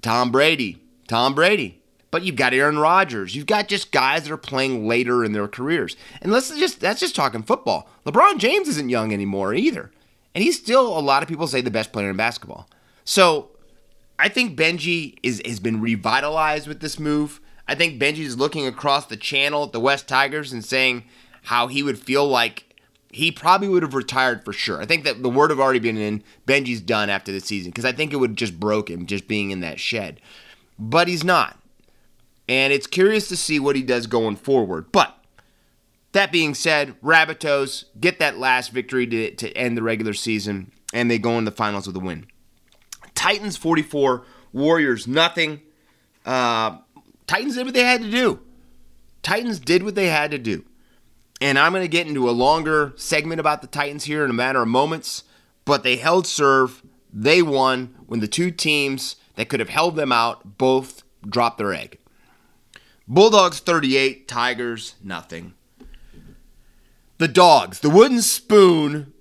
Tom 0.00 0.30
Brady. 0.30 0.80
Tom 1.08 1.34
Brady. 1.34 1.77
But 2.10 2.22
you've 2.22 2.36
got 2.36 2.54
Aaron 2.54 2.78
Rodgers. 2.78 3.34
You've 3.34 3.46
got 3.46 3.68
just 3.68 3.92
guys 3.92 4.24
that 4.24 4.32
are 4.32 4.38
playing 4.38 4.88
later 4.88 5.24
in 5.24 5.32
their 5.32 5.48
careers. 5.48 5.96
And 6.22 6.32
let's 6.32 6.48
just 6.58 6.80
that's 6.80 7.00
just 7.00 7.14
talking 7.14 7.42
football. 7.42 7.88
LeBron 8.06 8.38
James 8.38 8.68
isn't 8.68 8.88
young 8.88 9.12
anymore 9.12 9.54
either. 9.54 9.90
And 10.34 10.42
he's 10.42 10.58
still 10.58 10.96
a 10.96 11.00
lot 11.00 11.22
of 11.22 11.28
people 11.28 11.46
say 11.46 11.60
the 11.60 11.70
best 11.70 11.92
player 11.92 12.10
in 12.10 12.16
basketball. 12.16 12.68
So 13.04 13.50
I 14.18 14.28
think 14.28 14.58
Benji 14.58 15.16
is 15.22 15.42
has 15.44 15.60
been 15.60 15.80
revitalized 15.80 16.66
with 16.66 16.80
this 16.80 16.98
move. 16.98 17.40
I 17.66 17.74
think 17.74 18.00
Benji's 18.00 18.38
looking 18.38 18.66
across 18.66 19.06
the 19.06 19.16
channel 19.16 19.64
at 19.64 19.72
the 19.72 19.80
West 19.80 20.08
Tigers 20.08 20.52
and 20.52 20.64
saying 20.64 21.04
how 21.44 21.66
he 21.66 21.82
would 21.82 21.98
feel 21.98 22.26
like 22.26 22.64
he 23.10 23.30
probably 23.30 23.68
would 23.68 23.82
have 23.82 23.94
retired 23.94 24.44
for 24.44 24.52
sure. 24.52 24.80
I 24.80 24.86
think 24.86 25.04
that 25.04 25.22
the 25.22 25.30
word 25.30 25.50
have 25.50 25.60
already 25.60 25.78
been 25.78 25.96
in. 25.96 26.22
Benji's 26.46 26.80
done 26.80 27.10
after 27.10 27.32
the 27.32 27.40
season 27.40 27.70
because 27.70 27.84
I 27.84 27.92
think 27.92 28.12
it 28.12 28.16
would 28.16 28.36
just 28.36 28.58
broke 28.58 28.90
him 28.90 29.06
just 29.06 29.28
being 29.28 29.50
in 29.50 29.60
that 29.60 29.80
shed. 29.80 30.20
But 30.78 31.08
he's 31.08 31.24
not. 31.24 31.58
And 32.48 32.72
it's 32.72 32.86
curious 32.86 33.28
to 33.28 33.36
see 33.36 33.60
what 33.60 33.76
he 33.76 33.82
does 33.82 34.06
going 34.06 34.36
forward. 34.36 34.90
But 34.90 35.14
that 36.12 36.32
being 36.32 36.54
said, 36.54 36.98
Rabbitohs 37.02 37.84
get 38.00 38.18
that 38.18 38.38
last 38.38 38.72
victory 38.72 39.06
to, 39.06 39.34
to 39.34 39.52
end 39.52 39.76
the 39.76 39.82
regular 39.82 40.14
season, 40.14 40.72
and 40.94 41.10
they 41.10 41.18
go 41.18 41.36
in 41.38 41.44
the 41.44 41.50
finals 41.50 41.86
with 41.86 41.96
a 41.96 42.00
win. 42.00 42.26
Titans 43.14 43.56
44, 43.56 44.24
Warriors 44.52 45.06
nothing. 45.06 45.60
Uh, 46.24 46.78
Titans 47.26 47.56
did 47.56 47.66
what 47.66 47.74
they 47.74 47.84
had 47.84 48.00
to 48.02 48.10
do. 48.10 48.40
Titans 49.22 49.58
did 49.58 49.82
what 49.82 49.94
they 49.94 50.08
had 50.08 50.30
to 50.30 50.38
do. 50.38 50.64
And 51.40 51.58
I'm 51.58 51.72
going 51.72 51.84
to 51.84 51.88
get 51.88 52.06
into 52.06 52.28
a 52.28 52.32
longer 52.32 52.94
segment 52.96 53.40
about 53.40 53.60
the 53.60 53.68
Titans 53.68 54.04
here 54.04 54.24
in 54.24 54.30
a 54.30 54.34
matter 54.34 54.62
of 54.62 54.68
moments, 54.68 55.24
but 55.64 55.82
they 55.82 55.96
held 55.96 56.26
serve. 56.26 56.82
They 57.12 57.42
won 57.42 57.94
when 58.06 58.20
the 58.20 58.28
two 58.28 58.50
teams 58.50 59.16
that 59.36 59.48
could 59.48 59.60
have 59.60 59.68
held 59.68 59.96
them 59.96 60.10
out 60.10 60.58
both 60.58 61.04
dropped 61.28 61.58
their 61.58 61.72
egg. 61.72 61.98
Bulldogs 63.10 63.60
38, 63.60 64.28
Tigers 64.28 64.94
nothing. 65.02 65.54
The 67.16 67.26
dogs, 67.26 67.80
the 67.80 67.88
wooden 67.88 68.20
spoon, 68.20 69.14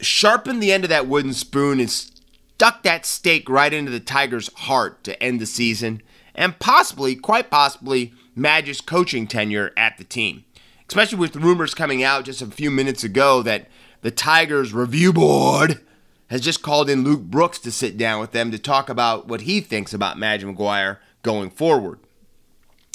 sharpened 0.00 0.62
the 0.62 0.70
end 0.70 0.84
of 0.84 0.90
that 0.90 1.08
wooden 1.08 1.34
spoon 1.34 1.80
and 1.80 1.90
stuck 1.90 2.84
that 2.84 3.04
stake 3.04 3.48
right 3.48 3.72
into 3.72 3.90
the 3.90 3.98
Tigers' 3.98 4.48
heart 4.54 5.02
to 5.02 5.20
end 5.20 5.40
the 5.40 5.46
season 5.46 6.02
and 6.36 6.56
possibly, 6.60 7.16
quite 7.16 7.50
possibly, 7.50 8.12
Madge's 8.36 8.80
coaching 8.80 9.26
tenure 9.26 9.72
at 9.76 9.98
the 9.98 10.04
team. 10.04 10.44
Especially 10.86 11.18
with 11.18 11.34
rumors 11.34 11.74
coming 11.74 12.04
out 12.04 12.26
just 12.26 12.40
a 12.40 12.46
few 12.46 12.70
minutes 12.70 13.02
ago 13.02 13.42
that 13.42 13.66
the 14.02 14.12
Tigers 14.12 14.72
review 14.72 15.12
board 15.12 15.80
has 16.28 16.40
just 16.40 16.62
called 16.62 16.88
in 16.88 17.02
Luke 17.02 17.22
Brooks 17.22 17.58
to 17.58 17.72
sit 17.72 17.98
down 17.98 18.20
with 18.20 18.30
them 18.30 18.52
to 18.52 18.58
talk 18.58 18.88
about 18.88 19.26
what 19.26 19.40
he 19.40 19.60
thinks 19.60 19.92
about 19.92 20.16
Madge 20.16 20.44
Maguire 20.44 21.00
going 21.24 21.50
forward. 21.50 21.98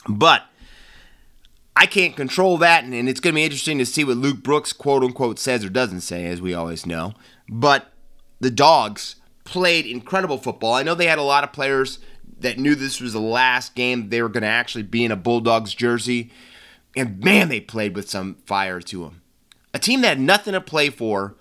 But 0.08 0.44
I 1.76 1.86
can't 1.86 2.16
control 2.16 2.58
that, 2.60 2.84
and 2.84 3.10
it's 3.10 3.20
going 3.20 3.34
to 3.34 3.38
be 3.38 3.44
interesting 3.44 3.78
to 3.80 3.86
see 3.86 4.04
what 4.04 4.18
Luke 4.18 4.44
Brooks, 4.44 4.72
quote 4.72 5.04
unquote, 5.04 5.40
says 5.40 5.66
or 5.66 5.70
doesn't 5.70 6.02
say, 6.02 6.26
as 6.26 6.42
we 6.42 6.54
always 6.54 6.86
know. 6.86 7.14
But 7.50 7.92
the 8.40 8.52
Dogs 8.52 9.18
played 9.44 9.86
incredible 9.86 10.38
football. 10.38 10.74
I 10.74 10.84
know 10.84 10.96
they 10.96 11.08
had 11.08 11.20
a 11.20 11.24
lot 11.24 11.44
of 11.44 11.54
players 11.54 12.00
that 12.40 12.58
knew 12.58 12.76
this 12.76 13.02
was 13.02 13.14
the 13.14 13.20
last 13.20 13.76
game 13.76 14.10
they 14.10 14.22
were 14.22 14.30
going 14.30 14.44
to 14.44 14.48
actually 14.48 14.84
be 14.84 15.06
in 15.06 15.12
a 15.12 15.16
Bulldogs 15.16 15.74
jersey. 15.74 16.32
And 16.96 17.24
man, 17.24 17.50
they 17.50 17.60
played 17.60 17.96
with 17.96 18.10
some 18.10 18.36
fire 18.46 18.80
to 18.82 19.04
them. 19.04 19.22
A 19.74 19.80
team 19.80 20.02
that 20.02 20.10
had 20.10 20.20
nothing 20.20 20.54
to 20.54 20.62
play 20.62 20.90
for 20.90 21.36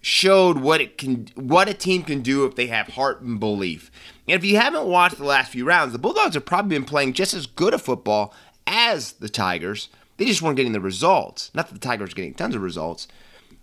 showed 0.00 0.58
what 0.58 0.80
it 0.80 0.98
can 0.98 1.28
what 1.34 1.68
a 1.68 1.74
team 1.74 2.02
can 2.02 2.20
do 2.20 2.44
if 2.44 2.56
they 2.56 2.66
have 2.66 2.88
heart 2.88 3.22
and 3.22 3.40
belief. 3.40 3.90
And 4.28 4.36
if 4.36 4.44
you 4.44 4.56
haven't 4.56 4.86
watched 4.86 5.18
the 5.18 5.24
last 5.24 5.52
few 5.52 5.64
rounds, 5.64 5.92
the 5.92 5.98
Bulldogs 5.98 6.34
have 6.34 6.46
probably 6.46 6.76
been 6.76 6.86
playing 6.86 7.12
just 7.12 7.34
as 7.34 7.46
good 7.46 7.74
a 7.74 7.78
football 7.78 8.34
as 8.66 9.12
the 9.12 9.28
Tigers. 9.28 9.88
They 10.16 10.24
just 10.24 10.42
weren't 10.42 10.56
getting 10.56 10.72
the 10.72 10.80
results. 10.80 11.50
Not 11.54 11.68
that 11.68 11.74
the 11.74 11.80
Tigers 11.80 12.10
were 12.10 12.16
getting 12.16 12.34
tons 12.34 12.54
of 12.54 12.62
results. 12.62 13.08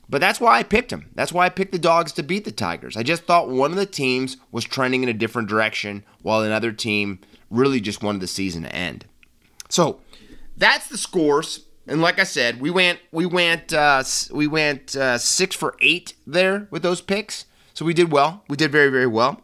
But 0.09 0.19
that's 0.19 0.41
why 0.41 0.59
I 0.59 0.63
picked 0.63 0.89
them. 0.89 1.09
That's 1.15 1.31
why 1.31 1.45
I 1.45 1.49
picked 1.49 1.71
the 1.71 1.79
Dogs 1.79 2.11
to 2.13 2.23
beat 2.23 2.43
the 2.43 2.51
Tigers. 2.51 2.97
I 2.97 3.03
just 3.03 3.23
thought 3.23 3.49
one 3.49 3.71
of 3.71 3.77
the 3.77 3.85
teams 3.85 4.37
was 4.51 4.65
trending 4.65 5.03
in 5.03 5.09
a 5.09 5.13
different 5.13 5.47
direction 5.47 6.03
while 6.21 6.41
another 6.41 6.73
team 6.73 7.19
really 7.49 7.79
just 7.79 8.03
wanted 8.03 8.21
the 8.21 8.27
season 8.27 8.63
to 8.63 8.75
end. 8.75 9.05
So, 9.69 10.01
that's 10.57 10.89
the 10.89 10.97
scores 10.97 11.61
and 11.87 12.01
like 12.01 12.19
I 12.19 12.23
said, 12.23 12.61
we 12.61 12.69
went 12.69 12.99
we 13.11 13.25
went 13.25 13.73
uh, 13.73 14.03
we 14.31 14.47
went 14.47 14.95
uh, 14.95 15.17
six 15.17 15.55
for 15.55 15.75
eight 15.81 16.13
there 16.27 16.67
with 16.71 16.83
those 16.83 17.01
picks. 17.01 17.45
So 17.73 17.85
we 17.85 17.93
did 17.93 18.11
well. 18.11 18.43
We 18.47 18.57
did 18.57 18.71
very 18.71 18.89
very 18.89 19.07
well. 19.07 19.41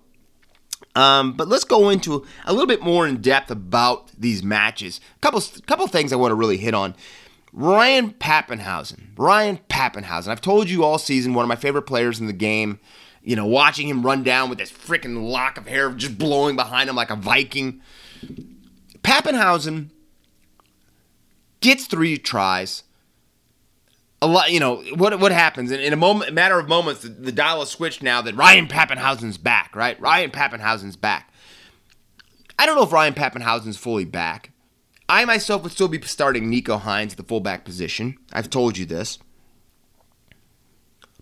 Um, 0.97 1.33
but 1.33 1.47
let's 1.47 1.63
go 1.63 1.89
into 1.89 2.25
a 2.45 2.51
little 2.51 2.65
bit 2.65 2.81
more 2.81 3.05
in 3.05 3.21
depth 3.21 3.51
about 3.51 4.09
these 4.17 4.41
matches. 4.41 4.99
A 5.15 5.19
couple 5.19 5.43
couple 5.67 5.85
things 5.85 6.11
I 6.11 6.15
want 6.15 6.31
to 6.31 6.35
really 6.35 6.57
hit 6.57 6.73
on. 6.73 6.95
Ryan 7.53 8.13
Papenhuyzen. 8.13 9.09
Ryan 9.15 9.59
Papenhuyzen. 9.69 10.29
I've 10.29 10.41
told 10.41 10.71
you 10.71 10.83
all 10.83 10.97
season 10.97 11.35
one 11.35 11.43
of 11.43 11.49
my 11.49 11.55
favorite 11.55 11.83
players 11.83 12.19
in 12.19 12.25
the 12.25 12.33
game. 12.33 12.79
You 13.21 13.35
know, 13.35 13.45
watching 13.45 13.87
him 13.87 14.03
run 14.03 14.23
down 14.23 14.49
with 14.49 14.57
this 14.57 14.71
freaking 14.71 15.29
lock 15.29 15.59
of 15.59 15.67
hair 15.67 15.91
just 15.91 16.17
blowing 16.17 16.55
behind 16.55 16.89
him 16.89 16.95
like 16.95 17.11
a 17.11 17.15
Viking. 17.15 17.79
Papenhuyzen 19.03 19.89
gets 21.59 21.85
three 21.85 22.17
tries. 22.17 22.81
A 24.21 24.27
lot, 24.27 24.51
you 24.51 24.59
know 24.59 24.77
what? 24.95 25.19
What 25.19 25.31
happens 25.31 25.71
in, 25.71 25.79
in 25.79 25.93
a 25.93 25.97
moment, 25.97 26.33
matter 26.33 26.57
of 26.57 26.67
moments, 26.67 27.01
the, 27.01 27.09
the 27.09 27.31
dial 27.31 27.61
is 27.61 27.69
switched 27.69 28.01
now 28.01 28.21
that 28.23 28.35
Ryan 28.35 28.67
Papenhuyzen's 28.67 29.37
back. 29.37 29.75
Right, 29.75 29.99
Ryan 30.01 30.31
Papenhuyzen's 30.31 30.95
back. 30.95 31.31
I 32.57 32.65
don't 32.65 32.75
know 32.75 32.83
if 32.83 32.91
Ryan 32.91 33.13
Papenhuyzen's 33.13 33.77
fully 33.77 34.05
back. 34.05 34.51
I 35.09 35.23
myself 35.25 35.63
would 35.63 35.71
still 35.71 35.87
be 35.87 36.01
starting 36.01 36.51
Nicho 36.51 36.81
Hynes 36.81 37.11
at 37.11 37.17
the 37.17 37.23
fullback 37.23 37.63
position. 37.63 38.17
I've 38.33 38.49
told 38.49 38.77
you 38.77 38.85
this. 38.85 39.19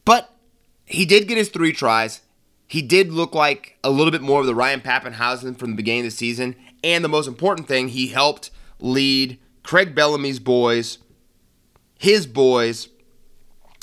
But 0.06 0.34
he 0.86 1.06
did 1.06 1.28
get 1.28 1.38
his 1.38 1.50
three 1.50 1.74
tries. 1.74 2.22
He 2.68 2.82
did 2.82 3.12
look 3.12 3.36
like 3.36 3.78
a 3.84 3.90
little 3.90 4.12
bit 4.12 4.22
more 4.22 4.40
of 4.40 4.48
the 4.48 4.56
Ryan 4.56 4.82
Papenhuyzen 4.82 5.58
from 5.58 5.72
the 5.72 5.75
beginning 5.75 6.02
of 6.02 6.06
the 6.06 6.12
season. 6.12 6.56
And 6.84 7.04
the 7.04 7.10
most 7.10 7.28
important 7.28 7.68
thing, 7.68 7.90
he 7.90 8.08
helped 8.08 8.50
lead 8.80 9.40
Craig 9.64 9.94
Bellamy's 9.94 10.40
boys, 10.40 11.00
his 12.06 12.28
boys, 12.28 12.88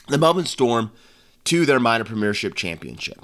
the 0.07 0.17
Melbourne 0.17 0.47
Storm, 0.47 0.93
to 1.45 1.67
their 1.67 1.81
minor 1.81 2.05
premiership 2.05 2.55
championship. 2.55 3.19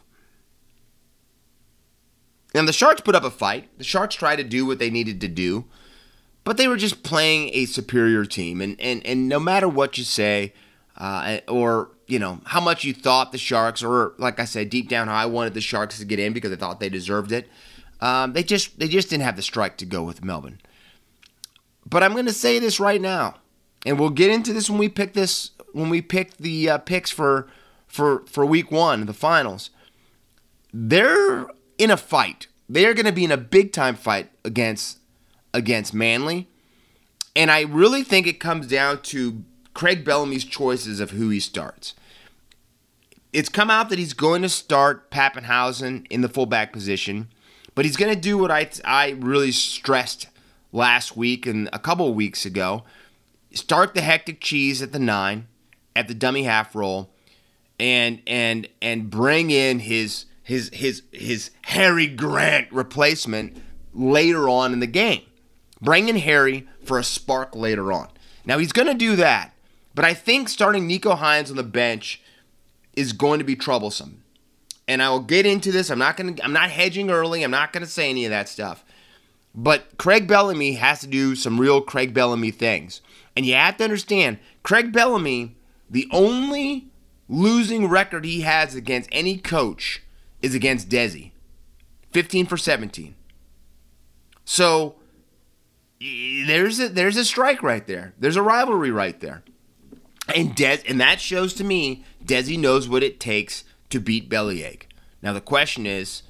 And 2.52 2.66
the 2.66 2.72
Sharks 2.72 3.00
put 3.00 3.14
up 3.14 3.22
a 3.22 3.30
fight. 3.30 3.68
The 3.78 3.84
Sharks 3.84 4.16
tried 4.16 4.36
to 4.36 4.44
do 4.44 4.66
what 4.66 4.80
they 4.80 4.90
needed 4.90 5.20
to 5.20 5.28
do, 5.28 5.66
but 6.42 6.56
they 6.56 6.66
were 6.66 6.76
just 6.76 7.04
playing 7.04 7.50
a 7.52 7.66
superior 7.66 8.24
team. 8.24 8.60
And 8.60 8.80
and 8.80 9.06
and 9.06 9.28
no 9.28 9.38
matter 9.38 9.68
what 9.68 9.98
you 9.98 10.04
say, 10.04 10.52
uh, 10.96 11.38
or 11.46 11.90
you 12.08 12.18
know 12.18 12.40
how 12.46 12.60
much 12.60 12.82
you 12.82 12.92
thought 12.92 13.30
the 13.30 13.38
Sharks, 13.38 13.84
or 13.84 14.14
like 14.18 14.40
I 14.40 14.46
said, 14.46 14.68
deep 14.68 14.88
down 14.88 15.08
I 15.08 15.26
wanted 15.26 15.54
the 15.54 15.60
Sharks 15.60 15.98
to 16.00 16.04
get 16.04 16.18
in 16.18 16.32
because 16.32 16.50
I 16.50 16.56
thought 16.56 16.80
they 16.80 16.88
deserved 16.88 17.30
it, 17.30 17.48
um, 18.00 18.32
they 18.32 18.42
just 18.42 18.80
they 18.80 18.88
just 18.88 19.10
didn't 19.10 19.24
have 19.24 19.36
the 19.36 19.42
strike 19.42 19.76
to 19.76 19.86
go 19.86 20.02
with 20.02 20.24
Melbourne. 20.24 20.60
But 21.86 22.02
I'm 22.02 22.14
going 22.14 22.26
to 22.26 22.32
say 22.32 22.58
this 22.58 22.80
right 22.80 23.00
now, 23.00 23.36
and 23.88 23.98
we'll 23.98 24.10
get 24.10 24.30
into 24.30 24.52
this 24.52 24.68
when 24.68 24.78
we 24.78 24.90
pick 24.90 25.14
this 25.14 25.52
when 25.72 25.88
we 25.88 26.02
pick 26.02 26.36
the 26.36 26.68
uh, 26.68 26.78
picks 26.78 27.10
for 27.10 27.48
for 27.86 28.22
for 28.26 28.44
week 28.44 28.70
one, 28.70 29.06
the 29.06 29.14
finals. 29.14 29.70
They're 30.74 31.46
in 31.78 31.90
a 31.90 31.96
fight. 31.96 32.48
They 32.68 32.84
are 32.84 32.92
going 32.92 33.06
to 33.06 33.12
be 33.12 33.24
in 33.24 33.32
a 33.32 33.38
big 33.38 33.72
time 33.72 33.96
fight 33.96 34.30
against 34.44 34.98
against 35.54 35.94
Manly, 35.94 36.48
and 37.34 37.50
I 37.50 37.62
really 37.62 38.02
think 38.02 38.26
it 38.26 38.38
comes 38.40 38.66
down 38.66 39.00
to 39.04 39.42
Craig 39.72 40.04
Bellamy's 40.04 40.44
choices 40.44 41.00
of 41.00 41.12
who 41.12 41.30
he 41.30 41.40
starts. 41.40 41.94
It's 43.32 43.48
come 43.48 43.70
out 43.70 43.88
that 43.88 43.98
he's 43.98 44.12
going 44.12 44.42
to 44.42 44.50
start 44.50 45.10
Papenhuyzen 45.10 46.06
in 46.10 46.20
the 46.20 46.28
fullback 46.28 46.74
position, 46.74 47.28
but 47.74 47.86
he's 47.86 47.96
going 47.96 48.14
to 48.14 48.20
do 48.20 48.36
what 48.36 48.50
I 48.50 48.68
I 48.84 49.16
really 49.18 49.52
stressed 49.52 50.28
last 50.72 51.16
week 51.16 51.46
and 51.46 51.70
a 51.72 51.78
couple 51.78 52.12
weeks 52.12 52.44
ago. 52.44 52.84
Start 53.52 53.94
the 53.94 54.02
hectic 54.02 54.40
cheese 54.40 54.82
at 54.82 54.92
the 54.92 54.98
nine, 54.98 55.48
at 55.96 56.08
the 56.08 56.14
dummy 56.14 56.44
half 56.44 56.74
roll, 56.74 57.10
and 57.80 58.20
and 58.26 58.68
and 58.82 59.10
bring 59.10 59.50
in 59.50 59.80
his 59.80 60.26
his 60.42 60.70
his 60.72 61.02
his 61.12 61.50
Harry 61.62 62.06
Grant 62.06 62.70
replacement 62.72 63.56
later 63.94 64.48
on 64.48 64.72
in 64.72 64.80
the 64.80 64.86
game. 64.86 65.22
Bring 65.80 66.08
in 66.08 66.16
Harry 66.16 66.66
for 66.82 66.98
a 66.98 67.04
spark 67.04 67.54
later 67.54 67.92
on. 67.92 68.08
Now 68.44 68.58
he's 68.58 68.72
going 68.72 68.88
to 68.88 68.94
do 68.94 69.14
that, 69.16 69.54
But 69.94 70.04
I 70.04 70.14
think 70.14 70.48
starting 70.48 70.88
Nicho 70.88 71.18
Hynes 71.18 71.50
on 71.50 71.56
the 71.56 71.62
bench 71.62 72.22
is 72.96 73.12
going 73.12 73.38
to 73.38 73.44
be 73.44 73.54
troublesome. 73.54 74.24
And 74.88 75.02
I 75.02 75.10
will 75.10 75.20
get 75.20 75.44
into 75.44 75.70
this. 75.70 75.90
I'm 75.90 75.98
not 75.98 76.16
going 76.16 76.36
to 76.36 76.44
I'm 76.44 76.52
not 76.52 76.70
hedging 76.70 77.10
early. 77.10 77.42
I'm 77.42 77.50
not 77.50 77.72
going 77.72 77.84
to 77.84 77.90
say 77.90 78.08
any 78.08 78.24
of 78.24 78.30
that 78.30 78.48
stuff. 78.48 78.84
But 79.54 79.98
Craig 79.98 80.26
Bellamy 80.26 80.74
has 80.74 81.00
to 81.00 81.06
do 81.06 81.34
some 81.34 81.60
real 81.60 81.80
Craig 81.80 82.14
Bellamy 82.14 82.50
things. 82.52 83.02
And 83.38 83.46
you 83.46 83.54
have 83.54 83.76
to 83.76 83.84
understand, 83.84 84.40
Craig 84.64 84.92
Bellamy, 84.92 85.54
the 85.88 86.08
only 86.10 86.88
losing 87.28 87.86
record 87.86 88.24
he 88.24 88.40
has 88.40 88.74
against 88.74 89.08
any 89.12 89.38
coach 89.38 90.02
is 90.42 90.56
against 90.56 90.88
Desi. 90.88 91.30
15 92.10 92.46
for 92.46 92.56
17. 92.56 93.14
So 94.44 94.96
there's 96.00 96.80
a 96.80 96.88
there's 96.88 97.16
a 97.16 97.24
strike 97.24 97.62
right 97.62 97.86
there. 97.86 98.12
There's 98.18 98.34
a 98.34 98.42
rivalry 98.42 98.90
right 98.90 99.20
there. 99.20 99.44
And 100.34 100.56
Des 100.56 100.78
and 100.88 101.00
that 101.00 101.20
shows 101.20 101.54
to 101.54 101.64
me 101.64 102.04
Desi 102.24 102.58
knows 102.58 102.88
what 102.88 103.04
it 103.04 103.20
takes 103.20 103.62
to 103.90 104.00
beat 104.00 104.28
Bellyache. 104.28 104.88
Now 105.22 105.32
the 105.32 105.40
question 105.40 105.86
is 105.86 106.24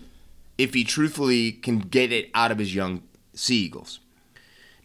if 0.59 0.75
he 0.75 0.85
truthfully 0.85 1.53
can 1.53 1.79
get 1.79 2.13
it 2.13 2.29
out 2.35 2.53
of 2.53 2.59
his 2.59 2.75
young 2.75 3.03
Sea 3.33 3.65
Eagles. 3.65 4.01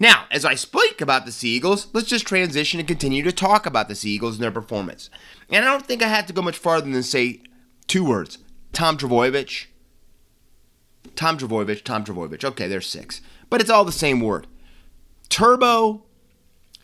Now, 0.04 0.26
as 0.32 0.44
I 0.44 0.56
speak 0.56 1.00
about 1.00 1.26
the 1.26 1.32
Sea 1.32 1.56
Eagles, 1.56 1.88
let's 1.94 2.10
just 2.10 2.28
transition 2.28 2.78
and 2.78 2.86
continue 2.86 3.24
to 3.24 3.32
talk 3.32 3.66
about 3.66 3.88
the 3.88 3.96
Sea 3.96 4.12
Eagles 4.12 4.36
and 4.36 4.44
their 4.44 4.52
performance. 4.52 5.10
And 5.50 5.64
I 5.64 5.70
don't 5.70 5.88
think 5.88 6.04
I 6.04 6.10
have 6.10 6.26
to 6.26 6.34
go 6.34 6.42
much 6.42 6.58
farther 6.58 6.92
than 6.92 7.04
say 7.04 7.40
two 7.88 8.04
words 8.04 8.38
Tom 8.74 8.98
Trbojevic. 8.98 9.68
Tom 11.16 11.38
Trbojevic, 11.38 11.86
Tom 11.86 12.04
Trbojevic. 12.04 12.44
Okay, 12.44 12.68
there's 12.68 12.86
six. 12.86 13.22
But 13.50 13.62
it's 13.62 13.70
all 13.70 13.86
the 13.86 13.94
same 13.94 14.20
word. 14.20 14.46
Turbo, 15.30 16.04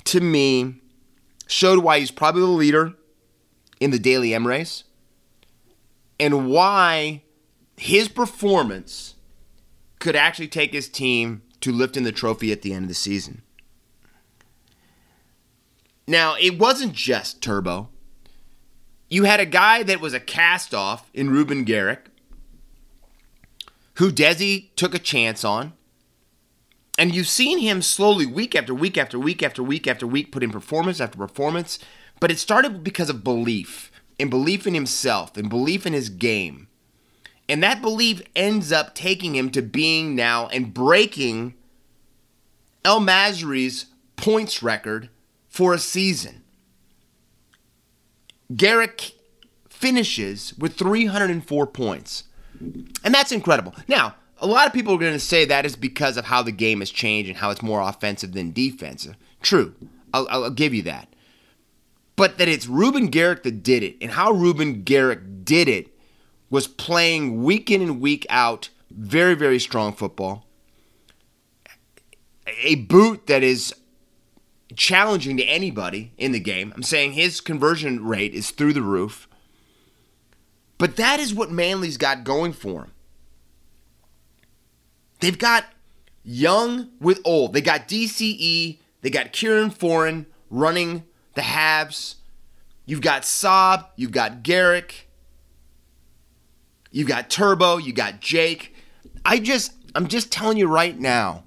to 0.06 0.22
me, 0.22 0.76
showed 1.46 1.84
why 1.84 2.00
he's 2.00 2.12
probably 2.12 2.40
the 2.40 2.48
leader 2.48 2.94
in 3.82 3.92
the 3.92 4.00
Dally 4.00 4.34
M 4.34 4.48
race 4.48 4.86
and 6.18 6.50
why 6.50 7.24
his 7.76 8.08
performance 8.08 9.16
could 10.00 10.16
actually 10.16 10.48
take 10.48 10.72
his 10.72 10.88
team 10.88 11.42
to 11.62 11.72
lifting 11.72 12.04
the 12.04 12.12
trophy 12.12 12.52
at 12.52 12.62
the 12.62 12.74
end 12.74 12.84
of 12.84 12.90
the 12.90 12.96
season. 12.96 13.42
Now, 16.08 16.36
it 16.40 16.58
wasn't 16.58 16.94
just 16.94 17.42
Turbo. 17.42 17.90
You 19.10 19.26
had 19.26 19.40
a 19.40 19.46
guy 19.46 19.84
that 19.84 20.02
was 20.02 20.14
a 20.14 20.20
cast 20.20 20.74
off 20.74 21.10
in 21.14 21.30
Reuben 21.30 21.64
Garrick, 21.64 22.06
who 23.96 24.12
Desi 24.12 24.74
took 24.76 24.96
a 24.96 25.00
chance 25.00 25.44
on. 25.44 25.74
And 26.98 27.14
you've 27.14 27.28
seen 27.28 27.60
him 27.60 27.82
slowly, 27.82 28.26
week 28.26 28.56
after 28.56 28.74
week 28.74 28.98
after 28.98 29.20
week 29.20 29.44
after 29.44 29.62
week 29.62 29.88
after 29.88 30.08
week, 30.08 30.32
put 30.32 30.44
in 30.44 30.52
performance 30.52 31.00
after 31.00 31.18
performance. 31.18 31.80
But 32.20 32.32
it 32.32 32.40
started 32.40 32.84
because 32.84 33.10
of 33.10 33.24
belief, 33.24 33.92
and 34.20 34.30
belief 34.30 34.66
in 34.66 34.74
himself, 34.74 35.38
and 35.38 35.50
belief 35.50 35.86
in 35.86 35.94
his 35.94 36.10
game. 36.10 36.69
And 37.50 37.64
that 37.64 37.82
belief 37.82 38.22
ends 38.36 38.72
up 38.72 38.94
taking 38.94 39.36
him 39.36 39.50
to 39.52 39.64
being 39.64 40.16
now 40.16 40.48
and 40.50 40.72
breaking 40.72 41.56
El 42.86 43.02
Masri's 43.02 43.88
points 44.16 44.62
record 44.62 45.10
for 45.48 45.74
a 45.74 45.80
season. 45.80 46.44
Garrick 48.56 49.14
finishes 49.68 50.54
with 50.60 50.76
304 50.76 51.68
points. 51.68 52.24
And 52.60 53.14
that's 53.16 53.32
incredible. 53.32 53.74
Now, 53.88 54.16
a 54.38 54.48
lot 54.48 54.68
of 54.68 54.74
people 54.74 54.94
are 54.94 55.00
going 55.00 55.14
to 55.14 55.20
say 55.20 55.46
that 55.46 55.66
is 55.66 55.76
because 55.76 56.18
of 56.18 56.26
how 56.26 56.44
the 56.44 56.52
game 56.52 56.80
has 56.80 56.92
changed 56.92 57.30
and 57.30 57.40
how 57.40 57.50
it's 57.50 57.62
more 57.62 57.82
offensive 57.82 58.34
than 58.34 58.52
defensive. 58.52 59.16
True. 59.42 59.74
I'll, 60.14 60.28
I'll 60.30 60.50
give 60.50 60.74
you 60.74 60.84
that. 60.84 61.08
But 62.16 62.38
that 62.38 62.48
it's 62.48 62.68
Reuben 62.68 63.08
Garrick 63.08 63.44
that 63.44 63.64
did 63.64 63.82
it, 63.82 63.96
and 64.02 64.12
how 64.12 64.32
Reuben 64.32 64.84
Garrick 64.84 65.46
did 65.46 65.70
it 65.70 65.88
was 66.50 66.68
playing 66.68 67.44
week 67.44 67.70
in 67.70 67.82
and 67.82 68.02
week 68.02 68.26
out 68.30 68.70
very, 68.92 69.36
very 69.36 69.60
strong 69.60 69.94
football. 69.94 70.46
A 72.64 72.76
boot 72.76 73.28
that 73.28 73.44
is 73.44 73.74
challenging 74.76 75.38
to 75.38 75.44
anybody 75.44 76.14
in 76.18 76.32
the 76.32 76.40
game. 76.40 76.74
I'm 76.76 76.84
saying 76.84 77.14
his 77.14 77.42
conversion 77.42 78.06
rate 78.06 78.34
is 78.34 78.52
through 78.52 78.74
the 78.74 78.82
roof. 78.82 79.28
But 80.78 80.96
that 80.96 81.20
is 81.20 81.34
what 81.34 81.52
Manly's 81.52 81.98
got 81.98 82.24
going 82.24 82.54
for 82.54 82.86
him. 82.86 82.92
They've 85.20 85.38
got 85.38 85.66
young 86.24 86.90
with 87.00 87.20
old. 87.26 87.54
They 87.54 87.62
got 87.62 87.88
DCE, 87.88 88.80
they 89.02 89.10
got 89.10 89.34
Kieran 89.34 89.72
Foran 89.72 90.26
running 90.50 91.04
the 91.34 91.42
halves. 91.42 92.16
You've 92.86 93.02
got 93.02 93.24
Saab, 93.24 93.86
you've 93.98 94.12
got 94.12 94.42
Garrick, 94.42 95.09
you 96.92 97.06
got 97.06 97.30
Turbo, 97.30 97.78
you 97.78 97.94
got 97.94 98.20
Jake. 98.20 98.76
I 99.26 99.40
just, 99.40 99.74
I'm 99.96 100.08
just 100.08 100.32
telling 100.32 100.58
you 100.58 100.68
right 100.68 100.98
now, 100.98 101.44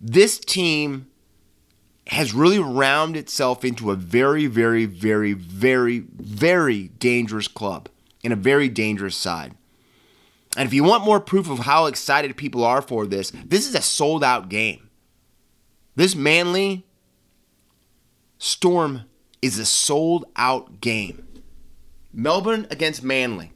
this 0.00 0.38
team 0.38 1.08
has 2.08 2.32
really 2.32 2.58
rounded 2.58 3.18
itself 3.18 3.64
into 3.64 3.90
a 3.90 3.96
very, 3.96 4.46
very, 4.46 4.84
very, 4.84 5.32
very, 5.32 6.00
very 6.00 6.88
dangerous 6.88 7.48
club 7.48 7.88
and 8.22 8.32
a 8.32 8.36
very 8.36 8.68
dangerous 8.68 9.16
side. 9.16 9.54
And 10.56 10.66
if 10.66 10.72
you 10.72 10.84
want 10.84 11.04
more 11.04 11.20
proof 11.20 11.50
of 11.50 11.60
how 11.60 11.86
excited 11.86 12.36
people 12.36 12.64
are 12.64 12.80
for 12.80 13.06
this, 13.06 13.30
this 13.44 13.68
is 13.68 13.74
a 13.74 13.82
sold 13.82 14.22
out 14.22 14.48
game. 14.48 14.88
This 15.96 16.14
Manly 16.14 16.86
Storm 18.38 19.02
is 19.42 19.58
a 19.58 19.66
sold 19.66 20.24
out 20.36 20.80
game. 20.80 21.26
Melbourne 22.12 22.66
against 22.70 23.02
Manly. 23.02 23.52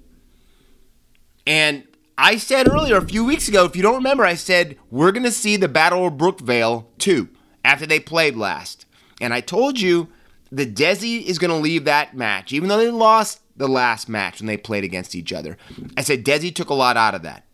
And 1.47 1.85
I 2.19 2.37
said 2.37 2.69
earlier, 2.69 2.97
a 2.97 3.07
few 3.07 3.25
weeks 3.25 3.49
ago, 3.49 3.65
if 3.65 3.75
you 3.75 3.83
don't 3.83 3.95
remember, 3.95 4.25
I 4.25 4.35
said 4.35 4.77
we're 4.91 5.13
going 5.13 5.25
to 5.25 5.31
see 5.31 5.57
the 5.57 5.69
Battle 5.69 6.07
of 6.07 6.15
Brookvale 6.15 6.85
2 6.99 7.29
after 7.65 7.87
they 7.87 8.01
played 8.01 8.37
last. 8.37 8.87
And 9.21 9.33
I 9.33 9.41
told 9.41 9.81
you 9.81 10.09
that 10.53 10.75
Desi 10.75 11.23
is 11.25 11.39
going 11.39 11.51
to 11.51 11.57
leave 11.57 11.85
that 11.85 12.17
match, 12.17 12.53
even 12.53 12.69
though 12.69 12.79
they 12.79 12.91
lost 12.91 13.41
the 13.57 13.69
last 13.69 14.09
match 14.09 14.41
when 14.41 14.47
they 14.47 14.57
played 14.57 14.85
against 14.85 15.15
each 15.15 15.33
other. 15.33 15.57
I 15.97 16.03
said 16.03 16.25
Desi 16.25 16.55
took 16.55 16.71
a 16.71 16.75
lot 16.75 16.97
out 16.97 17.15
of 17.15 17.23
that. 17.23 17.45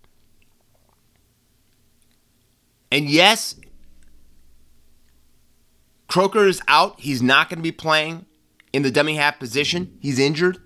And 2.90 3.10
yes, 3.10 3.56
Croker 6.08 6.46
is 6.46 6.62
out. 6.68 7.00
He's 7.00 7.22
not 7.22 7.48
going 7.48 7.58
to 7.58 7.62
be 7.62 7.72
playing 7.72 8.26
in 8.72 8.82
the 8.82 8.90
dummy 8.90 9.16
half 9.16 9.38
position. 9.38 9.98
He's 10.00 10.18
injured. 10.18 10.58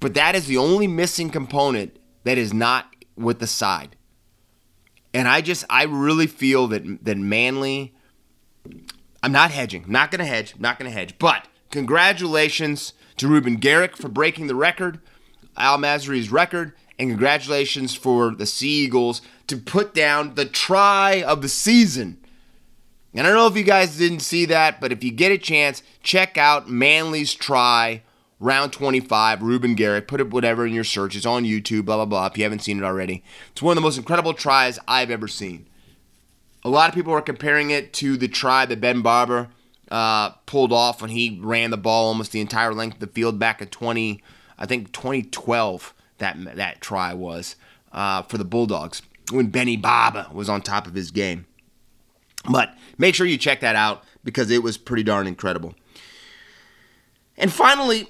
But 0.00 0.14
that 0.14 0.34
is 0.34 0.46
the 0.46 0.56
only 0.56 0.86
missing 0.86 1.30
component 1.30 1.98
that 2.24 2.38
is 2.38 2.52
not 2.52 2.94
with 3.16 3.38
the 3.38 3.46
side. 3.46 3.96
And 5.12 5.26
I 5.28 5.40
just, 5.40 5.64
I 5.68 5.84
really 5.84 6.26
feel 6.26 6.68
that 6.68 7.04
that 7.04 7.18
Manly. 7.18 7.94
I'm 9.22 9.32
not 9.32 9.50
hedging. 9.50 9.84
I'm 9.84 9.92
not 9.92 10.10
going 10.10 10.20
to 10.20 10.24
hedge. 10.24 10.54
Not 10.58 10.78
going 10.78 10.90
to 10.90 10.96
hedge. 10.96 11.18
But 11.18 11.46
congratulations 11.70 12.94
to 13.18 13.28
Reuben 13.28 13.56
Garrick 13.56 13.96
for 13.96 14.08
breaking 14.08 14.46
the 14.46 14.54
record, 14.54 14.98
El 15.58 15.78
Masri's 15.78 16.30
record, 16.30 16.72
and 16.98 17.10
congratulations 17.10 17.94
for 17.94 18.34
the 18.34 18.46
Sea 18.46 18.84
Eagles 18.84 19.20
to 19.46 19.56
put 19.56 19.92
down 19.92 20.36
the 20.36 20.46
try 20.46 21.22
of 21.22 21.42
the 21.42 21.48
season. 21.48 22.18
And 23.12 23.26
I 23.26 23.30
don't 23.30 23.38
know 23.38 23.46
if 23.46 23.56
you 23.56 23.64
guys 23.64 23.98
didn't 23.98 24.20
see 24.20 24.44
that, 24.46 24.80
but 24.80 24.92
if 24.92 25.02
you 25.02 25.10
get 25.10 25.32
a 25.32 25.38
chance, 25.38 25.82
check 26.02 26.38
out 26.38 26.68
Manly's 26.68 27.34
try 27.34 28.02
round 28.40 28.72
25, 28.72 29.42
Reuben 29.42 29.74
Garrick. 29.74 30.08
Put 30.08 30.20
it 30.20 30.30
whatever 30.30 30.66
in 30.66 30.72
your 30.72 30.84
search. 30.84 31.14
It's 31.14 31.26
on 31.26 31.44
YouTube, 31.44 31.84
blah, 31.84 31.96
blah, 31.96 32.06
blah, 32.06 32.26
if 32.26 32.38
you 32.38 32.42
haven't 32.42 32.60
seen 32.60 32.78
it 32.78 32.84
already. 32.84 33.22
It's 33.52 33.62
one 33.62 33.72
of 33.72 33.76
the 33.76 33.82
most 33.82 33.98
incredible 33.98 34.34
tries 34.34 34.78
I've 34.88 35.10
ever 35.10 35.28
seen. 35.28 35.66
A 36.64 36.68
lot 36.68 36.88
of 36.88 36.94
people 36.94 37.12
are 37.12 37.22
comparing 37.22 37.70
it 37.70 37.92
to 37.94 38.16
the 38.16 38.28
try 38.28 38.66
that 38.66 38.80
Ben 38.80 39.02
Barba 39.02 39.50
uh, 39.90 40.30
pulled 40.46 40.72
off 40.72 41.00
when 41.00 41.10
he 41.10 41.38
ran 41.42 41.70
the 41.70 41.76
ball 41.76 42.08
almost 42.08 42.32
the 42.32 42.40
entire 42.40 42.74
length 42.74 42.94
of 42.94 43.00
the 43.00 43.06
field 43.06 43.38
back 43.38 43.60
in 43.60 43.68
20, 43.68 44.22
I 44.58 44.66
think 44.66 44.92
2012, 44.92 45.94
that, 46.18 46.36
that 46.56 46.80
try 46.80 47.14
was 47.14 47.56
uh, 47.92 48.22
for 48.22 48.38
the 48.38 48.44
Bulldogs 48.44 49.02
when 49.30 49.46
Benny 49.46 49.76
Barba 49.76 50.28
was 50.32 50.48
on 50.48 50.62
top 50.62 50.86
of 50.86 50.94
his 50.94 51.10
game. 51.10 51.46
But 52.50 52.74
make 52.98 53.14
sure 53.14 53.26
you 53.26 53.38
check 53.38 53.60
that 53.60 53.76
out 53.76 54.04
because 54.24 54.50
it 54.50 54.62
was 54.62 54.78
pretty 54.78 55.02
darn 55.02 55.26
incredible. 55.26 55.74
And 57.36 57.52
finally, 57.52 58.08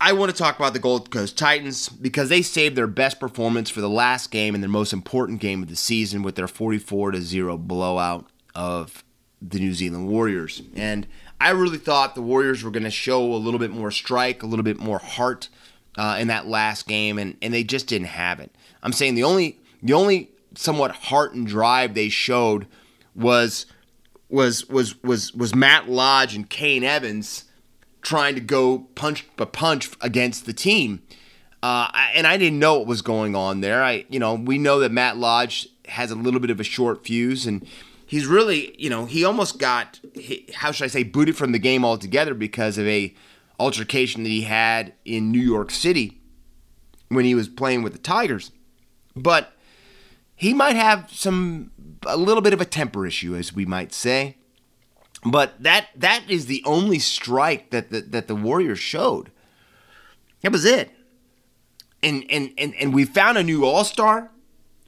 I 0.00 0.12
want 0.12 0.30
to 0.30 0.36
talk 0.36 0.56
about 0.58 0.72
the 0.72 0.78
Gold 0.78 1.10
Coast 1.10 1.38
Titans 1.38 1.88
because 1.88 2.28
they 2.28 2.42
saved 2.42 2.76
their 2.76 2.86
best 2.86 3.20
performance 3.20 3.70
for 3.70 3.80
the 3.80 3.88
last 3.88 4.30
game 4.30 4.54
and 4.54 4.62
their 4.62 4.70
most 4.70 4.92
important 4.92 5.40
game 5.40 5.62
of 5.62 5.68
the 5.68 5.76
season 5.76 6.22
with 6.22 6.34
their 6.34 6.48
44 6.48 7.12
to 7.12 7.22
0 7.22 7.56
blowout 7.58 8.26
of 8.54 9.04
the 9.40 9.58
New 9.58 9.72
Zealand 9.72 10.08
Warriors. 10.08 10.62
And 10.74 11.06
I 11.40 11.50
really 11.50 11.78
thought 11.78 12.14
the 12.14 12.22
Warriors 12.22 12.62
were 12.62 12.70
going 12.70 12.84
to 12.84 12.90
show 12.90 13.22
a 13.32 13.36
little 13.36 13.60
bit 13.60 13.70
more 13.70 13.90
strike, 13.90 14.42
a 14.42 14.46
little 14.46 14.62
bit 14.62 14.78
more 14.78 14.98
heart 14.98 15.48
uh, 15.96 16.16
in 16.18 16.28
that 16.28 16.46
last 16.46 16.86
game, 16.86 17.18
and, 17.18 17.36
and 17.40 17.54
they 17.54 17.64
just 17.64 17.86
didn't 17.86 18.08
have 18.08 18.40
it. 18.40 18.54
I'm 18.82 18.92
saying 18.92 19.14
the 19.14 19.24
only 19.24 19.58
the 19.82 19.92
only 19.92 20.30
somewhat 20.54 20.92
heart 20.92 21.34
and 21.34 21.46
drive 21.46 21.94
they 21.94 22.08
showed 22.08 22.66
was 23.14 23.66
was 24.28 24.66
was 24.68 25.02
was 25.02 25.32
was 25.34 25.54
Matt 25.54 25.88
Lodge 25.88 26.34
and 26.34 26.48
Kane 26.48 26.84
Evans 26.84 27.44
trying 28.04 28.36
to 28.36 28.40
go 28.40 28.86
punch 28.94 29.26
a 29.38 29.46
punch 29.46 29.90
against 30.00 30.46
the 30.46 30.52
team. 30.52 31.02
Uh, 31.62 31.88
and 32.14 32.26
I 32.26 32.36
didn't 32.36 32.58
know 32.58 32.78
what 32.78 32.86
was 32.86 33.02
going 33.02 33.34
on 33.34 33.62
there. 33.62 33.82
I, 33.82 34.04
you 34.10 34.20
know, 34.20 34.34
we 34.34 34.58
know 34.58 34.78
that 34.80 34.92
Matt 34.92 35.16
Lodge 35.16 35.66
has 35.86 36.10
a 36.10 36.14
little 36.14 36.38
bit 36.38 36.50
of 36.50 36.60
a 36.60 36.64
short 36.64 37.06
fuse, 37.06 37.46
and 37.46 37.66
he's 38.06 38.26
really, 38.26 38.74
you 38.78 38.90
know, 38.90 39.06
he 39.06 39.24
almost 39.24 39.58
got, 39.58 39.98
how 40.54 40.70
should 40.70 40.84
I 40.84 40.88
say, 40.88 41.02
booted 41.02 41.36
from 41.36 41.52
the 41.52 41.58
game 41.58 41.84
altogether 41.84 42.34
because 42.34 42.76
of 42.76 42.86
a 42.86 43.14
altercation 43.58 44.24
that 44.24 44.28
he 44.28 44.42
had 44.42 44.92
in 45.06 45.32
New 45.32 45.40
York 45.40 45.70
City 45.70 46.20
when 47.08 47.24
he 47.24 47.34
was 47.34 47.48
playing 47.48 47.82
with 47.82 47.94
the 47.94 47.98
Tigers. 47.98 48.52
But 49.16 49.52
he 50.36 50.52
might 50.52 50.76
have 50.76 51.10
some, 51.10 51.70
a 52.06 52.18
little 52.18 52.42
bit 52.42 52.52
of 52.52 52.60
a 52.60 52.66
temper 52.66 53.06
issue, 53.06 53.34
as 53.34 53.54
we 53.54 53.64
might 53.64 53.94
say. 53.94 54.36
But 55.24 55.62
that 55.62 55.88
that 55.96 56.24
is 56.28 56.46
the 56.46 56.62
only 56.66 56.98
strike 56.98 57.70
that 57.70 57.90
the, 57.90 58.02
that 58.02 58.28
the 58.28 58.34
Warriors 58.34 58.78
showed. 58.78 59.30
That 60.42 60.52
was 60.52 60.64
it. 60.64 60.90
And 62.02 62.26
and 62.28 62.52
and 62.58 62.74
and 62.74 62.92
we 62.92 63.04
found 63.04 63.38
a 63.38 63.42
new 63.42 63.64
All 63.64 63.84
Star 63.84 64.30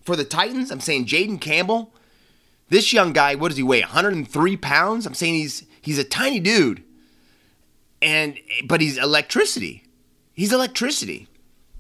for 0.03 0.15
the 0.15 0.25
Titans. 0.25 0.71
I'm 0.71 0.81
saying 0.81 1.07
Jayden 1.07 1.41
Campbell. 1.41 1.93
This 2.69 2.93
young 2.93 3.13
guy, 3.13 3.37
what 3.37 3.49
does 3.49 3.57
he 3.57 3.63
weigh? 3.63 3.81
103 3.81 4.57
pounds. 4.59 5.07
I'm 5.07 5.15
saying 5.15 5.35
he's 5.35 5.65
he's 5.81 5.99
a 5.99 6.05
tiny 6.05 6.41
dude. 6.41 6.83
And 8.03 8.39
but 8.67 8.83
he's 8.83 8.99
electricity. 8.99 9.85
He's 10.35 10.53
electricity. 10.53 11.29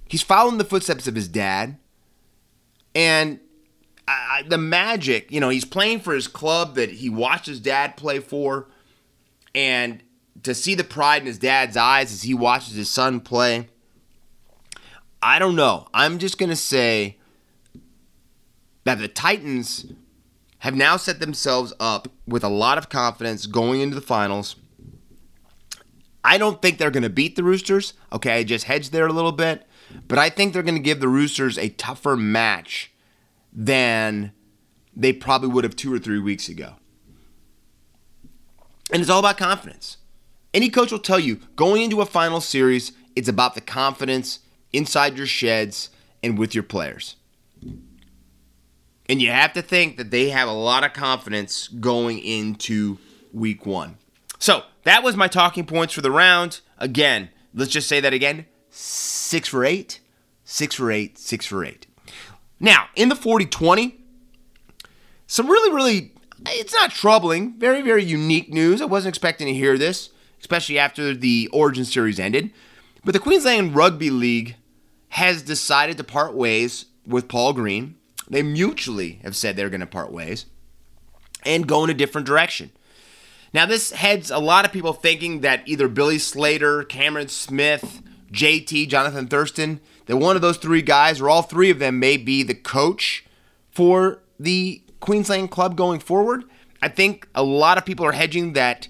He's 0.08 0.22
following 0.22 0.56
the 0.56 0.64
footsteps 0.64 1.06
of 1.06 1.14
his 1.14 1.28
dad. 1.28 1.78
And 2.94 3.40
I, 4.08 4.44
the 4.46 4.58
magic, 4.58 5.32
you 5.32 5.40
know, 5.40 5.48
he's 5.48 5.64
playing 5.64 6.00
for 6.00 6.14
his 6.14 6.28
club 6.28 6.76
that 6.76 6.90
he 6.90 7.10
watched 7.10 7.46
his 7.46 7.58
dad 7.58 7.96
play 7.96 8.20
for, 8.20 8.68
and 9.54 10.02
to 10.42 10.54
see 10.54 10.74
the 10.74 10.84
pride 10.84 11.22
in 11.22 11.26
his 11.26 11.38
dad's 11.38 11.76
eyes 11.76 12.12
as 12.12 12.22
he 12.22 12.34
watches 12.34 12.74
his 12.74 12.88
son 12.88 13.20
play. 13.20 13.68
I 15.20 15.38
don't 15.38 15.56
know. 15.56 15.88
I'm 15.92 16.18
just 16.18 16.38
going 16.38 16.50
to 16.50 16.56
say 16.56 17.16
that 18.84 18.98
the 18.98 19.08
Titans 19.08 19.86
have 20.58 20.76
now 20.76 20.96
set 20.96 21.18
themselves 21.18 21.72
up 21.80 22.08
with 22.26 22.44
a 22.44 22.48
lot 22.48 22.78
of 22.78 22.88
confidence 22.88 23.46
going 23.46 23.80
into 23.80 23.96
the 23.96 24.00
finals. 24.00 24.56
I 26.22 26.38
don't 26.38 26.62
think 26.62 26.78
they're 26.78 26.90
going 26.90 27.02
to 27.02 27.10
beat 27.10 27.34
the 27.34 27.42
Roosters. 27.42 27.94
Okay, 28.12 28.38
I 28.38 28.44
just 28.44 28.64
hedged 28.66 28.92
there 28.92 29.06
a 29.06 29.12
little 29.12 29.32
bit. 29.32 29.66
But 30.06 30.18
I 30.18 30.30
think 30.30 30.52
they're 30.52 30.62
going 30.62 30.76
to 30.76 30.80
give 30.80 31.00
the 31.00 31.08
Roosters 31.08 31.58
a 31.58 31.68
tougher 31.70 32.16
match 32.16 32.92
than 33.56 34.32
they 34.94 35.12
probably 35.14 35.48
would 35.48 35.64
have 35.64 35.74
two 35.74 35.92
or 35.92 35.98
three 35.98 36.20
weeks 36.20 36.48
ago. 36.48 36.74
And 38.92 39.00
it's 39.00 39.10
all 39.10 39.18
about 39.18 39.38
confidence. 39.38 39.96
Any 40.54 40.68
coach 40.68 40.92
will 40.92 40.98
tell 40.98 41.18
you 41.18 41.36
going 41.56 41.82
into 41.82 42.00
a 42.00 42.06
final 42.06 42.40
series, 42.40 42.92
it's 43.16 43.28
about 43.28 43.54
the 43.54 43.60
confidence 43.60 44.40
inside 44.72 45.16
your 45.16 45.26
sheds 45.26 45.90
and 46.22 46.38
with 46.38 46.54
your 46.54 46.62
players. 46.62 47.16
And 49.08 49.22
you 49.22 49.30
have 49.30 49.52
to 49.54 49.62
think 49.62 49.96
that 49.96 50.10
they 50.10 50.30
have 50.30 50.48
a 50.48 50.52
lot 50.52 50.84
of 50.84 50.92
confidence 50.92 51.68
going 51.68 52.18
into 52.18 52.98
week 53.32 53.64
one. 53.64 53.96
So 54.38 54.64
that 54.84 55.02
was 55.02 55.16
my 55.16 55.28
talking 55.28 55.64
points 55.64 55.94
for 55.94 56.00
the 56.00 56.10
round. 56.10 56.60
Again, 56.78 57.30
let's 57.54 57.70
just 57.70 57.88
say 57.88 58.00
that 58.00 58.12
again 58.12 58.46
six 58.70 59.48
for 59.48 59.64
eight, 59.64 60.00
six 60.44 60.74
for 60.74 60.90
eight, 60.90 61.18
six 61.18 61.46
for 61.46 61.64
eight. 61.64 61.86
Now, 62.58 62.88
in 62.96 63.08
the 63.08 63.16
40 63.16 63.46
20, 63.46 63.98
some 65.26 65.48
really, 65.48 65.74
really, 65.74 66.12
it's 66.46 66.74
not 66.74 66.90
troubling, 66.90 67.58
very, 67.58 67.82
very 67.82 68.04
unique 68.04 68.52
news. 68.52 68.80
I 68.80 68.86
wasn't 68.86 69.10
expecting 69.10 69.46
to 69.46 69.54
hear 69.54 69.76
this, 69.76 70.10
especially 70.40 70.78
after 70.78 71.14
the 71.14 71.48
Origin 71.52 71.84
Series 71.84 72.20
ended. 72.20 72.50
But 73.04 73.12
the 73.12 73.20
Queensland 73.20 73.74
Rugby 73.74 74.10
League 74.10 74.56
has 75.10 75.42
decided 75.42 75.96
to 75.96 76.04
part 76.04 76.34
ways 76.34 76.86
with 77.06 77.28
Paul 77.28 77.52
Green. 77.52 77.96
They 78.28 78.42
mutually 78.42 79.20
have 79.22 79.36
said 79.36 79.56
they're 79.56 79.70
going 79.70 79.80
to 79.80 79.86
part 79.86 80.12
ways 80.12 80.46
and 81.44 81.68
go 81.68 81.84
in 81.84 81.90
a 81.90 81.94
different 81.94 82.26
direction. 82.26 82.72
Now, 83.52 83.64
this 83.66 83.92
heads 83.92 84.30
a 84.30 84.38
lot 84.38 84.64
of 84.64 84.72
people 84.72 84.92
thinking 84.92 85.40
that 85.40 85.66
either 85.66 85.88
Billy 85.88 86.18
Slater, 86.18 86.82
Cameron 86.82 87.28
Smith, 87.28 88.02
JT, 88.32 88.88
Jonathan 88.88 89.28
Thurston, 89.28 89.80
that 90.06 90.16
one 90.16 90.36
of 90.36 90.42
those 90.42 90.56
three 90.56 90.82
guys, 90.82 91.20
or 91.20 91.28
all 91.28 91.42
three 91.42 91.70
of 91.70 91.78
them, 91.78 91.98
may 91.98 92.16
be 92.16 92.42
the 92.42 92.54
coach 92.54 93.24
for 93.70 94.22
the 94.38 94.82
Queensland 95.00 95.50
club 95.50 95.76
going 95.76 96.00
forward. 96.00 96.44
I 96.80 96.88
think 96.88 97.28
a 97.34 97.42
lot 97.42 97.78
of 97.78 97.84
people 97.84 98.06
are 98.06 98.12
hedging 98.12 98.54
that 98.54 98.88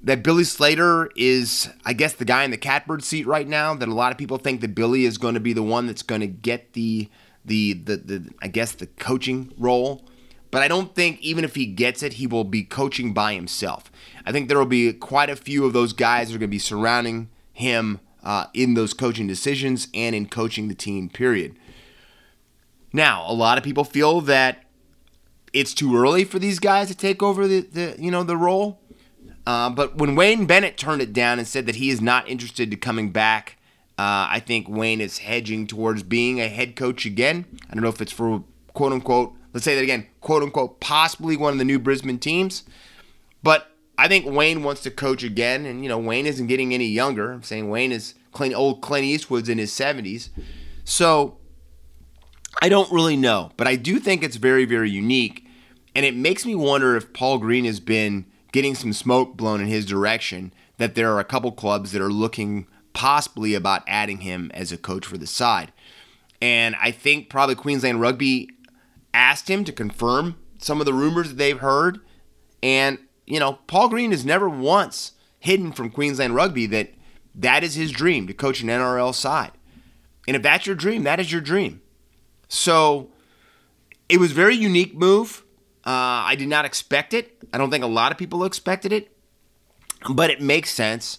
that 0.00 0.22
Billy 0.22 0.44
Slater 0.44 1.10
is, 1.16 1.68
I 1.84 1.92
guess, 1.92 2.12
the 2.12 2.24
guy 2.24 2.44
in 2.44 2.52
the 2.52 2.56
catbird 2.56 3.02
seat 3.02 3.26
right 3.26 3.48
now. 3.48 3.74
That 3.74 3.88
a 3.88 3.94
lot 3.94 4.12
of 4.12 4.18
people 4.18 4.38
think 4.38 4.60
that 4.60 4.74
Billy 4.74 5.04
is 5.04 5.18
going 5.18 5.34
to 5.34 5.40
be 5.40 5.52
the 5.52 5.62
one 5.62 5.86
that's 5.86 6.02
going 6.02 6.20
to 6.20 6.26
get 6.26 6.72
the 6.74 7.08
the 7.44 7.74
the, 7.74 7.96
the 7.96 8.30
I 8.40 8.48
guess 8.48 8.72
the 8.72 8.86
coaching 8.86 9.52
role. 9.58 10.04
But 10.50 10.62
I 10.62 10.68
don't 10.68 10.94
think 10.94 11.20
even 11.20 11.44
if 11.44 11.56
he 11.56 11.66
gets 11.66 12.02
it, 12.02 12.14
he 12.14 12.26
will 12.26 12.44
be 12.44 12.62
coaching 12.62 13.12
by 13.12 13.34
himself. 13.34 13.92
I 14.24 14.32
think 14.32 14.48
there 14.48 14.58
will 14.58 14.66
be 14.66 14.92
quite 14.94 15.28
a 15.28 15.36
few 15.36 15.66
of 15.66 15.74
those 15.74 15.92
guys 15.92 16.28
that 16.28 16.36
are 16.36 16.38
going 16.38 16.48
to 16.48 16.54
be 16.54 16.58
surrounding 16.58 17.28
him 17.52 18.00
uh, 18.22 18.46
in 18.54 18.74
those 18.74 18.94
coaching 18.94 19.26
decisions 19.26 19.88
and 19.94 20.14
in 20.14 20.28
coaching 20.28 20.68
the 20.68 20.74
team, 20.74 21.08
period. 21.08 21.56
Now, 22.92 23.24
a 23.26 23.32
lot 23.32 23.58
of 23.58 23.64
people 23.64 23.84
feel 23.84 24.20
that 24.22 24.64
it's 25.52 25.74
too 25.74 25.96
early 25.96 26.24
for 26.24 26.38
these 26.38 26.58
guys 26.58 26.88
to 26.88 26.94
take 26.94 27.22
over 27.22 27.46
the, 27.46 27.60
the 27.60 27.96
you 27.98 28.10
know 28.10 28.22
the 28.22 28.36
role. 28.36 28.80
Uh, 29.46 29.70
but 29.70 29.96
when 29.96 30.14
Wayne 30.14 30.46
Bennett 30.46 30.76
turned 30.76 31.00
it 31.00 31.12
down 31.12 31.38
and 31.38 31.48
said 31.48 31.66
that 31.66 31.76
he 31.76 31.88
is 31.88 32.02
not 32.02 32.28
interested 32.28 32.70
to 32.70 32.76
coming 32.76 33.10
back, 33.10 33.56
uh, 33.98 34.28
I 34.30 34.42
think 34.44 34.68
Wayne 34.68 35.00
is 35.00 35.18
hedging 35.18 35.66
towards 35.66 36.02
being 36.02 36.40
a 36.40 36.48
head 36.48 36.76
coach 36.76 37.06
again. 37.06 37.46
I 37.70 37.74
don't 37.74 37.82
know 37.82 37.88
if 37.88 38.00
it's 38.00 38.12
for 38.12 38.44
quote 38.74 38.92
unquote, 38.92 39.34
let's 39.52 39.64
say 39.64 39.74
that 39.74 39.82
again, 39.82 40.06
quote 40.20 40.42
unquote, 40.42 40.80
possibly 40.80 41.36
one 41.36 41.52
of 41.52 41.58
the 41.58 41.64
new 41.64 41.78
Brisbane 41.78 42.18
teams. 42.18 42.64
But 43.42 43.70
I 43.98 44.06
think 44.06 44.26
Wayne 44.26 44.62
wants 44.62 44.82
to 44.82 44.92
coach 44.92 45.24
again, 45.24 45.66
and 45.66 45.82
you 45.82 45.88
know 45.88 45.98
Wayne 45.98 46.24
isn't 46.24 46.46
getting 46.46 46.72
any 46.72 46.86
younger. 46.86 47.32
I'm 47.32 47.42
saying 47.42 47.68
Wayne 47.68 47.90
is 47.90 48.14
old 48.54 48.80
Clint 48.80 49.04
Eastwood's 49.04 49.48
in 49.48 49.58
his 49.58 49.72
70s, 49.72 50.28
so 50.84 51.36
I 52.62 52.68
don't 52.68 52.92
really 52.92 53.16
know, 53.16 53.50
but 53.56 53.66
I 53.66 53.74
do 53.74 53.98
think 53.98 54.22
it's 54.22 54.36
very 54.36 54.64
very 54.64 54.88
unique, 54.88 55.44
and 55.96 56.06
it 56.06 56.14
makes 56.14 56.46
me 56.46 56.54
wonder 56.54 56.96
if 56.96 57.12
Paul 57.12 57.38
Green 57.38 57.64
has 57.64 57.80
been 57.80 58.24
getting 58.52 58.76
some 58.76 58.92
smoke 58.92 59.36
blown 59.36 59.60
in 59.60 59.66
his 59.66 59.84
direction. 59.84 60.54
That 60.76 60.94
there 60.94 61.12
are 61.12 61.18
a 61.18 61.24
couple 61.24 61.50
clubs 61.50 61.90
that 61.90 62.00
are 62.00 62.12
looking 62.12 62.68
possibly 62.92 63.54
about 63.54 63.82
adding 63.88 64.18
him 64.18 64.52
as 64.54 64.70
a 64.70 64.78
coach 64.78 65.04
for 65.04 65.18
the 65.18 65.26
side, 65.26 65.72
and 66.40 66.76
I 66.80 66.92
think 66.92 67.28
probably 67.28 67.56
Queensland 67.56 68.00
Rugby 68.00 68.48
asked 69.12 69.50
him 69.50 69.64
to 69.64 69.72
confirm 69.72 70.36
some 70.58 70.78
of 70.78 70.86
the 70.86 70.94
rumors 70.94 71.30
that 71.30 71.38
they've 71.38 71.58
heard, 71.58 71.98
and 72.62 72.98
you 73.28 73.38
know, 73.38 73.54
Paul 73.66 73.88
Green 73.88 74.10
has 74.10 74.24
never 74.24 74.48
once 74.48 75.12
hidden 75.38 75.72
from 75.72 75.90
Queensland 75.90 76.34
Rugby 76.34 76.66
that 76.66 76.94
that 77.34 77.62
is 77.62 77.74
his 77.74 77.92
dream 77.92 78.26
to 78.26 78.34
coach 78.34 78.62
an 78.62 78.68
NRL 78.68 79.14
side. 79.14 79.52
And 80.26 80.36
if 80.36 80.42
that's 80.42 80.66
your 80.66 80.74
dream, 80.74 81.04
that 81.04 81.20
is 81.20 81.30
your 81.30 81.40
dream. 81.40 81.80
So 82.48 83.10
it 84.08 84.18
was 84.18 84.32
a 84.32 84.34
very 84.34 84.56
unique 84.56 84.94
move. 84.94 85.44
Uh, 85.86 86.24
I 86.26 86.34
did 86.36 86.48
not 86.48 86.64
expect 86.64 87.14
it. 87.14 87.36
I 87.52 87.58
don't 87.58 87.70
think 87.70 87.84
a 87.84 87.88
lot 87.88 88.12
of 88.12 88.18
people 88.18 88.44
expected 88.44 88.92
it, 88.92 89.16
but 90.10 90.30
it 90.30 90.40
makes 90.40 90.70
sense 90.70 91.18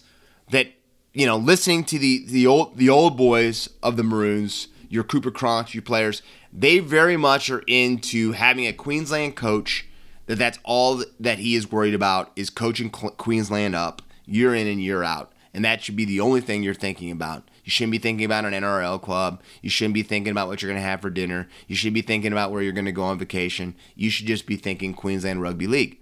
that 0.50 0.68
you 1.12 1.26
know 1.26 1.36
listening 1.36 1.84
to 1.84 1.98
the 1.98 2.24
the 2.26 2.46
old 2.46 2.76
the 2.76 2.88
old 2.88 3.16
boys 3.16 3.68
of 3.82 3.96
the 3.96 4.04
Maroons, 4.04 4.68
your 4.88 5.02
Cooper 5.02 5.30
Cronk, 5.30 5.74
your 5.74 5.82
players, 5.82 6.22
they 6.52 6.78
very 6.78 7.16
much 7.16 7.50
are 7.50 7.64
into 7.66 8.32
having 8.32 8.66
a 8.66 8.72
Queensland 8.72 9.34
coach 9.34 9.88
that 10.30 10.38
that's 10.38 10.60
all 10.62 11.02
that 11.18 11.40
he 11.40 11.56
is 11.56 11.72
worried 11.72 11.92
about 11.92 12.30
is 12.36 12.50
coaching 12.50 12.88
Queensland 12.88 13.74
up 13.74 14.00
year 14.26 14.54
in 14.54 14.68
and 14.68 14.80
year 14.80 15.02
out. 15.02 15.32
And 15.52 15.64
that 15.64 15.82
should 15.82 15.96
be 15.96 16.04
the 16.04 16.20
only 16.20 16.40
thing 16.40 16.62
you're 16.62 16.72
thinking 16.72 17.10
about. 17.10 17.48
You 17.64 17.72
shouldn't 17.72 17.90
be 17.90 17.98
thinking 17.98 18.24
about 18.24 18.44
an 18.44 18.52
NRL 18.52 19.02
club. 19.02 19.42
You 19.60 19.70
shouldn't 19.70 19.94
be 19.94 20.04
thinking 20.04 20.30
about 20.30 20.46
what 20.46 20.62
you're 20.62 20.70
going 20.70 20.80
to 20.80 20.88
have 20.88 21.00
for 21.00 21.10
dinner. 21.10 21.48
You 21.66 21.74
should 21.74 21.92
be 21.92 22.00
thinking 22.00 22.30
about 22.30 22.52
where 22.52 22.62
you're 22.62 22.70
going 22.70 22.84
to 22.84 22.92
go 22.92 23.02
on 23.02 23.18
vacation. 23.18 23.74
You 23.96 24.08
should 24.08 24.28
just 24.28 24.46
be 24.46 24.54
thinking 24.54 24.94
Queensland 24.94 25.42
Rugby 25.42 25.66
League. 25.66 26.00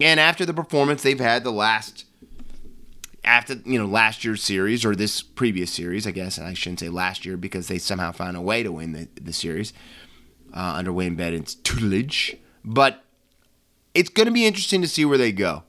And 0.00 0.18
after 0.18 0.44
the 0.44 0.52
performance 0.52 1.04
they've 1.04 1.20
had 1.20 1.44
the 1.44 1.52
last 1.52 2.06
after 3.22 3.54
you 3.64 3.78
know 3.78 3.86
last 3.86 4.24
year's 4.24 4.42
series 4.42 4.84
or 4.84 4.96
this 4.96 5.22
previous 5.22 5.70
series, 5.70 6.04
I 6.04 6.10
guess 6.10 6.36
and 6.36 6.48
I 6.48 6.54
shouldn't 6.54 6.80
say 6.80 6.88
last 6.88 7.24
year 7.24 7.36
because 7.36 7.68
they 7.68 7.78
somehow 7.78 8.10
found 8.10 8.36
a 8.36 8.40
way 8.40 8.64
to 8.64 8.72
win 8.72 8.90
the, 8.90 9.08
the 9.20 9.32
series 9.32 9.72
uh, 10.52 10.74
under 10.78 10.92
Wayne 10.92 11.14
Bennett's 11.14 11.54
tutelage. 11.54 12.36
But 12.64 13.04
it's 13.94 14.10
going 14.10 14.26
to 14.26 14.32
be 14.32 14.46
interesting 14.46 14.82
to 14.82 14.88
see 14.88 15.04
where 15.04 15.18
they 15.18 15.32
go. 15.32 15.64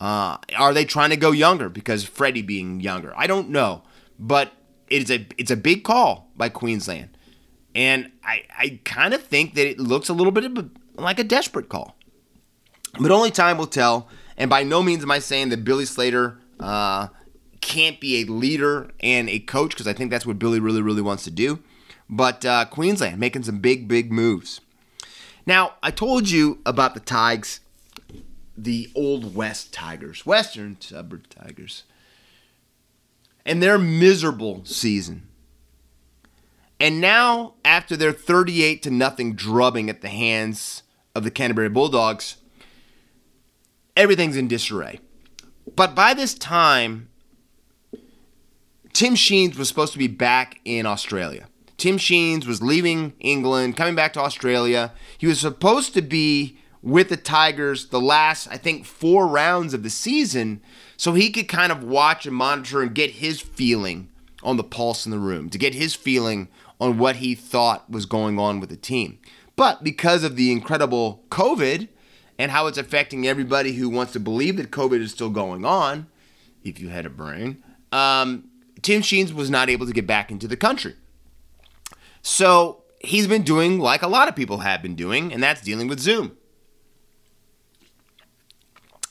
Uh, 0.00 0.36
are 0.56 0.74
they 0.74 0.84
trying 0.84 1.10
to 1.10 1.16
go 1.16 1.30
younger 1.30 1.68
because 1.68 2.04
Freddie 2.04 2.42
being 2.42 2.80
younger? 2.80 3.12
I 3.16 3.26
don't 3.26 3.50
know, 3.50 3.82
but 4.18 4.52
it's 4.88 5.10
a 5.10 5.26
it's 5.38 5.50
a 5.50 5.56
big 5.56 5.84
call 5.84 6.30
by 6.36 6.48
Queensland, 6.48 7.16
and 7.74 8.10
I 8.24 8.42
I 8.58 8.80
kind 8.84 9.14
of 9.14 9.22
think 9.22 9.54
that 9.54 9.68
it 9.68 9.78
looks 9.78 10.08
a 10.08 10.12
little 10.12 10.32
bit 10.32 10.44
a, 10.44 10.68
like 10.94 11.20
a 11.20 11.24
desperate 11.24 11.68
call, 11.68 11.96
but 13.00 13.10
only 13.10 13.30
time 13.30 13.58
will 13.58 13.66
tell. 13.66 14.08
And 14.36 14.50
by 14.50 14.64
no 14.64 14.82
means 14.82 15.02
am 15.02 15.10
I 15.10 15.18
saying 15.18 15.50
that 15.50 15.62
Billy 15.62 15.84
Slater 15.84 16.38
uh, 16.58 17.08
can't 17.60 18.00
be 18.00 18.22
a 18.22 18.24
leader 18.24 18.90
and 19.00 19.28
a 19.28 19.38
coach 19.38 19.70
because 19.70 19.86
I 19.86 19.92
think 19.92 20.10
that's 20.10 20.26
what 20.26 20.38
Billy 20.38 20.58
really, 20.58 20.82
really 20.82 21.02
wants 21.02 21.24
to 21.24 21.30
do. 21.30 21.60
But 22.08 22.44
uh, 22.44 22.64
Queensland 22.66 23.18
making 23.18 23.44
some 23.44 23.60
big, 23.60 23.88
big 23.88 24.12
moves. 24.12 24.60
Now, 25.46 25.74
I 25.82 25.90
told 25.90 26.30
you 26.30 26.60
about 26.64 26.94
the 26.94 27.00
Tigers, 27.00 27.60
the 28.56 28.90
Old 28.94 29.34
West 29.34 29.72
Tigers, 29.72 30.24
Western 30.24 30.80
Suburb 30.80 31.28
Tigers, 31.28 31.84
and 33.44 33.62
their 33.62 33.78
miserable 33.78 34.64
season. 34.64 35.28
And 36.78 37.00
now, 37.00 37.54
after 37.64 37.96
their 37.96 38.12
38 38.12 38.82
to 38.82 38.90
nothing 38.90 39.34
drubbing 39.34 39.88
at 39.88 40.00
the 40.00 40.08
hands 40.08 40.82
of 41.14 41.24
the 41.24 41.30
Canterbury 41.30 41.68
Bulldogs, 41.68 42.36
everything's 43.96 44.36
in 44.36 44.48
disarray. 44.48 45.00
But 45.76 45.94
by 45.94 46.14
this 46.14 46.34
time, 46.34 47.08
Tim 48.92 49.14
Sheens 49.14 49.56
was 49.56 49.68
supposed 49.68 49.92
to 49.92 49.98
be 49.98 50.08
back 50.08 50.60
in 50.64 50.86
Australia. 50.86 51.48
Tim 51.82 51.98
Sheens 51.98 52.46
was 52.46 52.62
leaving 52.62 53.12
England, 53.18 53.76
coming 53.76 53.96
back 53.96 54.12
to 54.12 54.20
Australia. 54.20 54.92
He 55.18 55.26
was 55.26 55.40
supposed 55.40 55.94
to 55.94 56.00
be 56.00 56.56
with 56.80 57.08
the 57.08 57.16
Tigers 57.16 57.86
the 57.88 58.00
last, 58.00 58.46
I 58.48 58.56
think, 58.56 58.84
four 58.84 59.26
rounds 59.26 59.74
of 59.74 59.82
the 59.82 59.90
season 59.90 60.62
so 60.96 61.14
he 61.14 61.28
could 61.32 61.48
kind 61.48 61.72
of 61.72 61.82
watch 61.82 62.24
and 62.24 62.36
monitor 62.36 62.82
and 62.82 62.94
get 62.94 63.10
his 63.10 63.40
feeling 63.40 64.10
on 64.44 64.56
the 64.56 64.62
pulse 64.62 65.06
in 65.06 65.10
the 65.10 65.18
room, 65.18 65.50
to 65.50 65.58
get 65.58 65.74
his 65.74 65.92
feeling 65.92 66.46
on 66.80 66.98
what 66.98 67.16
he 67.16 67.34
thought 67.34 67.90
was 67.90 68.06
going 68.06 68.38
on 68.38 68.60
with 68.60 68.68
the 68.68 68.76
team. 68.76 69.18
But 69.56 69.82
because 69.82 70.22
of 70.22 70.36
the 70.36 70.52
incredible 70.52 71.24
COVID 71.30 71.88
and 72.38 72.52
how 72.52 72.68
it's 72.68 72.78
affecting 72.78 73.26
everybody 73.26 73.72
who 73.72 73.90
wants 73.90 74.12
to 74.12 74.20
believe 74.20 74.56
that 74.58 74.70
COVID 74.70 75.00
is 75.00 75.10
still 75.10 75.30
going 75.30 75.64
on, 75.64 76.06
if 76.62 76.78
you 76.78 76.90
had 76.90 77.06
a 77.06 77.10
brain, 77.10 77.60
um, 77.90 78.44
Tim 78.82 79.02
Sheens 79.02 79.32
was 79.34 79.50
not 79.50 79.68
able 79.68 79.86
to 79.86 79.92
get 79.92 80.06
back 80.06 80.30
into 80.30 80.46
the 80.46 80.56
country. 80.56 80.94
So 82.22 82.84
he's 83.00 83.26
been 83.26 83.42
doing 83.42 83.78
like 83.78 84.02
a 84.02 84.08
lot 84.08 84.28
of 84.28 84.36
people 84.36 84.58
have 84.58 84.82
been 84.82 84.94
doing, 84.94 85.32
and 85.32 85.42
that's 85.42 85.60
dealing 85.60 85.88
with 85.88 86.00
Zoom. 86.00 86.36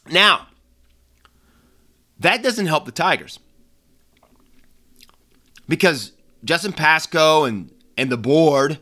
Now, 0.10 0.48
that 2.20 2.42
doesn't 2.42 2.68
help 2.68 2.86
the 2.86 2.92
Tigers 2.92 3.40
because 5.68 6.14
Justin 6.44 6.74
Pascoe 6.74 7.46
and, 7.46 7.72
and 7.98 8.12
the 8.12 8.18
board 8.18 8.80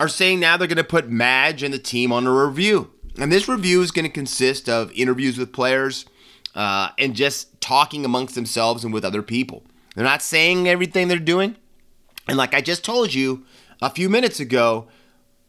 are 0.00 0.08
saying 0.08 0.40
now 0.40 0.56
they're 0.56 0.68
going 0.68 0.76
to 0.76 0.84
put 0.84 1.08
Madge 1.08 1.62
and 1.62 1.72
the 1.72 1.78
team 1.78 2.12
on 2.12 2.26
a 2.26 2.32
review. 2.32 2.92
And 3.18 3.30
this 3.30 3.48
review 3.48 3.82
is 3.82 3.90
going 3.90 4.06
to 4.06 4.10
consist 4.10 4.68
of 4.68 4.90
interviews 4.92 5.38
with 5.38 5.52
players 5.52 6.06
uh, 6.54 6.90
and 6.98 7.14
just 7.14 7.60
talking 7.60 8.04
amongst 8.04 8.34
themselves 8.34 8.84
and 8.84 8.92
with 8.92 9.04
other 9.04 9.22
people. 9.22 9.64
They're 9.94 10.04
not 10.04 10.22
saying 10.22 10.66
everything 10.66 11.08
they're 11.08 11.18
doing. 11.18 11.56
And 12.28 12.36
like 12.36 12.54
I 12.54 12.60
just 12.60 12.84
told 12.84 13.14
you 13.14 13.44
a 13.80 13.90
few 13.90 14.08
minutes 14.08 14.40
ago, 14.40 14.88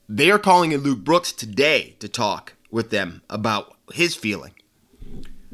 they 0.09 0.31
are 0.31 0.39
calling 0.39 0.71
in 0.71 0.81
Luke 0.81 1.03
Brooks 1.03 1.31
today 1.31 1.95
to 1.99 2.09
talk 2.09 2.53
with 2.71 2.89
them 2.89 3.21
about 3.29 3.75
his 3.93 4.15
feeling. 4.15 4.53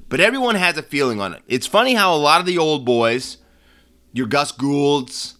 But 0.07 0.19
everyone 0.19 0.55
has 0.55 0.77
a 0.77 0.83
feeling 0.83 1.21
on 1.21 1.33
it. 1.33 1.43
It's 1.47 1.67
funny 1.67 1.93
how 1.93 2.13
a 2.13 2.17
lot 2.17 2.39
of 2.39 2.47
the 2.47 2.57
old 2.57 2.83
boys, 2.83 3.37
your 4.11 4.25
Gus 4.25 4.51
Goulds, 4.51 5.35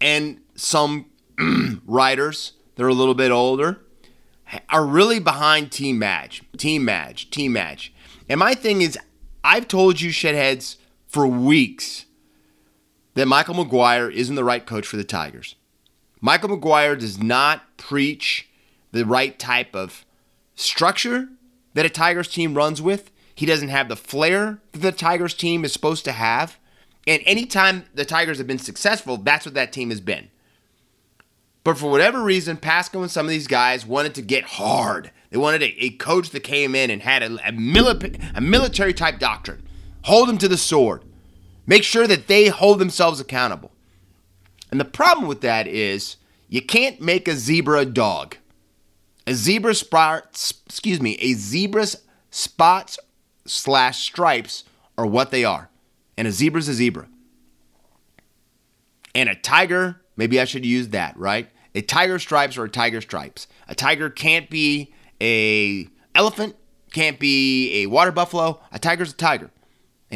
and 0.00 0.40
some 0.54 1.06
writers 1.86 2.52
that 2.76 2.84
are 2.84 2.88
a 2.88 2.94
little 2.94 3.14
bit 3.14 3.30
older, 3.30 3.80
are 4.68 4.86
really 4.86 5.18
behind 5.18 5.72
Team 5.72 5.98
Madge. 5.98 6.42
Team 6.56 6.84
Madge. 6.84 7.30
Team 7.30 7.52
Madge. 7.52 7.92
And 8.28 8.38
my 8.38 8.54
thing 8.54 8.82
is, 8.82 8.96
I've 9.42 9.66
told 9.68 10.00
you, 10.00 10.10
Shedheads, 10.10 10.76
for 11.08 11.26
weeks 11.26 12.05
that 13.16 13.26
Michael 13.26 13.54
Maguire 13.54 14.10
isn't 14.10 14.34
the 14.36 14.44
right 14.44 14.64
coach 14.64 14.86
for 14.86 14.98
the 14.98 15.04
Tigers. 15.04 15.56
Michael 16.20 16.50
Maguire 16.50 16.94
does 16.94 17.20
not 17.20 17.76
preach 17.78 18.48
the 18.92 19.06
right 19.06 19.38
type 19.38 19.74
of 19.74 20.04
structure 20.54 21.30
that 21.72 21.86
a 21.86 21.90
Tigers 21.90 22.28
team 22.28 22.54
runs 22.54 22.80
with. 22.80 23.10
He 23.34 23.46
doesn't 23.46 23.70
have 23.70 23.88
the 23.88 23.96
flair 23.96 24.60
that 24.72 24.80
the 24.80 24.92
Tigers 24.92 25.32
team 25.32 25.64
is 25.64 25.72
supposed 25.72 26.04
to 26.04 26.12
have. 26.12 26.58
And 27.06 27.22
anytime 27.24 27.86
the 27.94 28.04
Tigers 28.04 28.36
have 28.36 28.46
been 28.46 28.58
successful, 28.58 29.16
that's 29.16 29.46
what 29.46 29.54
that 29.54 29.72
team 29.72 29.88
has 29.88 30.02
been. 30.02 30.28
But 31.64 31.78
for 31.78 31.90
whatever 31.90 32.22
reason, 32.22 32.58
Pascoe 32.58 33.00
and 33.00 33.10
some 33.10 33.24
of 33.24 33.30
these 33.30 33.46
guys 33.46 33.86
wanted 33.86 34.14
to 34.16 34.22
get 34.22 34.44
hard. 34.44 35.10
They 35.30 35.38
wanted 35.38 35.62
a, 35.62 35.84
a 35.84 35.90
coach 35.90 36.30
that 36.30 36.40
came 36.40 36.74
in 36.74 36.90
and 36.90 37.00
had 37.00 37.22
a, 37.22 37.34
a, 37.48 37.52
mili- 37.52 38.22
a 38.34 38.40
military 38.42 38.92
type 38.92 39.18
doctrine. 39.18 39.66
Hold 40.02 40.28
them 40.28 40.38
to 40.38 40.48
the 40.48 40.58
sword. 40.58 41.02
Make 41.66 41.82
sure 41.82 42.06
that 42.06 42.28
they 42.28 42.48
hold 42.48 42.78
themselves 42.78 43.20
accountable. 43.20 43.72
And 44.70 44.80
the 44.80 44.84
problem 44.84 45.26
with 45.26 45.40
that 45.40 45.66
is 45.66 46.16
you 46.48 46.62
can't 46.62 47.00
make 47.00 47.26
a 47.26 47.34
zebra 47.34 47.80
a 47.80 47.84
dog. 47.86 48.36
A 49.26 49.34
zebra 49.34 49.74
spots, 49.74 50.54
excuse 50.66 51.00
me, 51.00 51.16
a 51.16 51.32
zebra's 51.34 51.96
spots 52.30 52.98
slash 53.44 54.04
stripes 54.04 54.64
are 54.96 55.06
what 55.06 55.30
they 55.30 55.44
are. 55.44 55.68
And 56.16 56.28
a 56.28 56.32
zebra's 56.32 56.68
a 56.68 56.74
zebra. 56.74 57.08
And 59.14 59.28
a 59.28 59.34
tiger, 59.34 60.02
maybe 60.16 60.40
I 60.40 60.44
should 60.44 60.64
use 60.64 60.88
that, 60.90 61.16
right? 61.16 61.48
A 61.74 61.82
tiger 61.82 62.18
stripes 62.18 62.56
or 62.56 62.64
a 62.64 62.70
tiger 62.70 63.00
stripes. 63.00 63.48
A 63.68 63.74
tiger 63.74 64.08
can't 64.08 64.48
be 64.48 64.94
a 65.20 65.88
elephant, 66.14 66.54
can't 66.92 67.18
be 67.18 67.82
a 67.82 67.86
water 67.86 68.12
buffalo. 68.12 68.60
A 68.72 68.78
tiger's 68.78 69.12
a 69.12 69.16
tiger. 69.16 69.50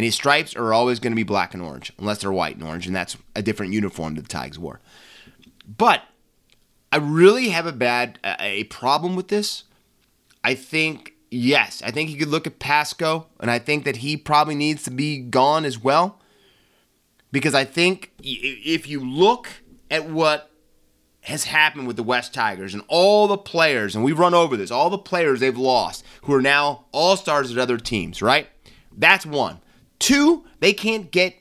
And 0.01 0.05
his 0.07 0.15
stripes 0.15 0.57
are 0.57 0.73
always 0.73 0.99
going 0.99 1.13
to 1.13 1.15
be 1.15 1.25
black 1.25 1.53
and 1.53 1.63
orange, 1.63 1.93
unless 1.99 2.23
they're 2.23 2.33
white 2.33 2.57
and 2.57 2.65
orange, 2.65 2.87
and 2.87 2.97
that's 2.97 3.19
a 3.37 3.43
different 3.43 3.75
uniform 3.75 4.15
that 4.15 4.23
the 4.23 4.29
Tigers 4.29 4.59
wore. 4.59 4.81
But 5.77 6.05
I 6.91 6.97
really 6.97 7.51
have 7.51 7.67
a 7.67 7.73
bad 7.73 8.19
a 8.25 8.65
problem 8.65 9.15
with 9.15 9.29
this. 9.29 9.65
I 10.43 10.55
think 10.55 11.13
yes, 11.31 11.83
I 11.85 11.91
think 11.91 12.09
you 12.09 12.17
could 12.17 12.29
look 12.29 12.47
at 12.47 12.59
Pascoe, 12.59 13.27
and 13.41 13.51
I 13.51 13.59
think 13.59 13.85
that 13.85 13.97
he 13.97 14.17
probably 14.17 14.55
needs 14.55 14.85
to 14.85 14.91
be 14.91 15.19
gone 15.19 15.67
as 15.67 15.79
well, 15.79 16.19
because 17.31 17.55
I 17.55 17.67
think 17.67 18.11
if 18.23 18.89
you 18.89 19.01
look 19.01 19.51
at 19.91 20.09
what 20.09 20.51
has 21.25 21.45
happened 21.45 21.87
with 21.87 21.97
the 21.97 22.03
West 22.03 22.33
Tigers 22.33 22.73
and 22.73 22.83
all 22.89 23.29
the 23.29 23.37
players, 23.37 23.95
and 23.95 24.03
we've 24.03 24.19
run 24.19 24.33
over 24.33 24.57
this, 24.57 24.71
all 24.71 24.89
the 24.89 24.97
players 24.97 25.41
they've 25.41 25.59
lost 25.59 26.07
who 26.23 26.33
are 26.33 26.41
now 26.41 26.87
all 26.91 27.19
stars 27.19 27.53
at 27.53 27.59
other 27.59 27.77
teams, 27.77 28.23
right? 28.23 28.49
That's 28.97 29.27
one. 29.27 29.61
Two, 30.01 30.45
they 30.59 30.73
can't 30.73 31.13
get 31.13 31.37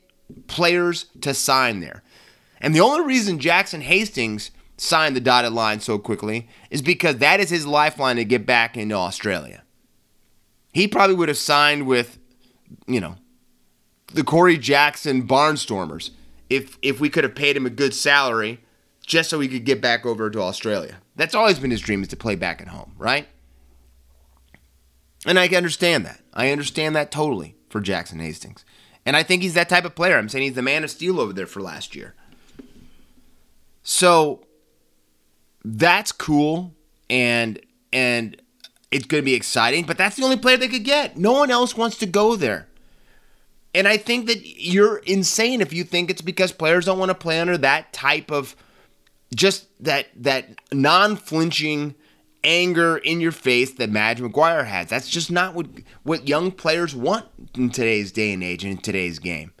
players 0.46 1.06
to 1.22 1.34
sign 1.34 1.80
there. 1.80 2.04
And 2.60 2.74
the 2.74 2.80
only 2.80 3.04
reason 3.04 3.40
Jackson 3.40 3.80
Hastings 3.80 4.52
signed 4.76 5.16
the 5.16 5.20
dotted 5.20 5.52
line 5.52 5.80
so 5.80 5.98
quickly 5.98 6.48
is 6.70 6.82
because 6.82 7.16
that 7.16 7.40
is 7.40 7.50
his 7.50 7.66
lifeline 7.66 8.16
to 8.16 8.24
get 8.24 8.46
back 8.46 8.76
into 8.76 8.94
Australia. 8.94 9.62
He 10.72 10.86
probably 10.86 11.16
would 11.16 11.28
have 11.28 11.38
signed 11.38 11.86
with, 11.86 12.18
you 12.86 13.00
know, 13.00 13.16
the 14.12 14.22
Corey 14.24 14.58
Jackson 14.58 15.26
Barnstormers 15.26 16.10
if 16.48 16.78
if 16.82 17.00
we 17.00 17.08
could 17.08 17.24
have 17.24 17.34
paid 17.34 17.56
him 17.56 17.66
a 17.66 17.70
good 17.70 17.94
salary 17.94 18.60
just 19.06 19.30
so 19.30 19.40
he 19.40 19.48
could 19.48 19.64
get 19.64 19.80
back 19.80 20.04
over 20.04 20.30
to 20.30 20.40
Australia. 20.40 20.98
That's 21.16 21.34
always 21.34 21.58
been 21.58 21.70
his 21.70 21.80
dream 21.80 22.02
is 22.02 22.08
to 22.08 22.16
play 22.16 22.34
back 22.34 22.60
at 22.60 22.68
home, 22.68 22.92
right? 22.98 23.26
And 25.26 25.38
I 25.38 25.48
can 25.48 25.58
understand 25.58 26.06
that. 26.06 26.20
I 26.32 26.50
understand 26.50 26.96
that 26.96 27.10
totally 27.10 27.54
for 27.70 27.80
Jackson 27.80 28.20
Hastings. 28.20 28.64
And 29.06 29.16
I 29.16 29.22
think 29.22 29.42
he's 29.42 29.54
that 29.54 29.70
type 29.70 29.86
of 29.86 29.94
player. 29.94 30.18
I'm 30.18 30.28
saying 30.28 30.44
he's 30.44 30.54
the 30.54 30.62
man 30.62 30.84
of 30.84 30.90
steel 30.90 31.18
over 31.20 31.32
there 31.32 31.46
for 31.46 31.62
last 31.62 31.96
year. 31.96 32.14
So 33.82 34.44
that's 35.64 36.12
cool 36.12 36.74
and 37.08 37.58
and 37.92 38.40
it's 38.90 39.06
going 39.06 39.22
to 39.22 39.24
be 39.24 39.34
exciting, 39.34 39.84
but 39.84 39.96
that's 39.96 40.16
the 40.16 40.24
only 40.24 40.36
player 40.36 40.56
they 40.56 40.68
could 40.68 40.84
get. 40.84 41.16
No 41.16 41.32
one 41.32 41.50
else 41.50 41.76
wants 41.76 41.96
to 41.98 42.06
go 42.06 42.36
there. 42.36 42.66
And 43.72 43.86
I 43.86 43.96
think 43.96 44.26
that 44.26 44.40
you're 44.44 44.98
insane 44.98 45.60
if 45.60 45.72
you 45.72 45.84
think 45.84 46.10
it's 46.10 46.22
because 46.22 46.50
players 46.50 46.86
don't 46.86 46.98
want 46.98 47.10
to 47.10 47.14
play 47.14 47.40
under 47.40 47.56
that 47.58 47.92
type 47.92 48.30
of 48.32 48.56
just 49.34 49.66
that 49.82 50.08
that 50.16 50.48
non-flinching 50.72 51.94
anger 52.44 52.96
in 52.98 53.20
your 53.20 53.32
face 53.32 53.72
that 53.74 53.90
Madge 53.90 54.20
Maguire 54.20 54.64
has. 54.64 54.88
That's 54.88 55.08
just 55.08 55.30
not 55.30 55.54
what 55.54 55.66
what 56.02 56.28
young 56.28 56.50
players 56.52 56.94
want 56.94 57.26
in 57.54 57.70
today's 57.70 58.12
day 58.12 58.32
and 58.32 58.42
age 58.42 58.64
and 58.64 58.72
in 58.72 58.78
today's 58.78 59.18
game. 59.18 59.52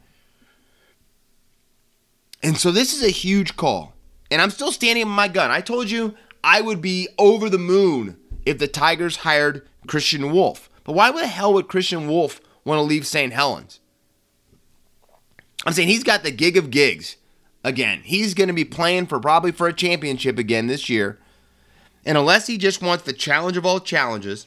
And 2.42 2.56
so 2.56 2.70
this 2.70 2.94
is 2.94 3.02
a 3.02 3.10
huge 3.10 3.56
call. 3.56 3.94
And 4.30 4.40
I'm 4.40 4.50
still 4.50 4.72
standing 4.72 5.04
on 5.04 5.10
my 5.10 5.28
gun. 5.28 5.50
I 5.50 5.60
told 5.60 5.90
you 5.90 6.14
I 6.42 6.60
would 6.60 6.80
be 6.80 7.08
over 7.18 7.50
the 7.50 7.58
moon 7.58 8.16
if 8.46 8.58
the 8.58 8.68
Tigers 8.68 9.16
hired 9.16 9.68
Kristian 9.86 10.32
Woolf. 10.32 10.70
But 10.84 10.94
why 10.94 11.10
the 11.10 11.26
hell 11.26 11.52
would 11.54 11.68
Kristian 11.68 12.08
Woolf 12.08 12.40
want 12.64 12.78
to 12.78 12.82
leave 12.82 13.06
St. 13.06 13.32
Helens? 13.32 13.80
I'm 15.66 15.72
saying 15.72 15.88
he's 15.88 16.04
got 16.04 16.22
the 16.22 16.30
gig 16.30 16.56
of 16.56 16.70
gigs 16.70 17.16
again. 17.62 18.00
He's 18.04 18.34
going 18.34 18.48
to 18.48 18.54
be 18.54 18.64
playing 18.64 19.06
for 19.06 19.20
probably 19.20 19.52
for 19.52 19.66
a 19.66 19.72
championship 19.72 20.38
again 20.38 20.66
this 20.66 20.88
year. 20.88 21.18
And 22.04 22.16
unless 22.16 22.46
he 22.46 22.58
just 22.58 22.82
wants 22.82 23.04
the 23.04 23.12
challenge 23.12 23.56
of 23.56 23.66
all 23.66 23.80
challenges, 23.80 24.46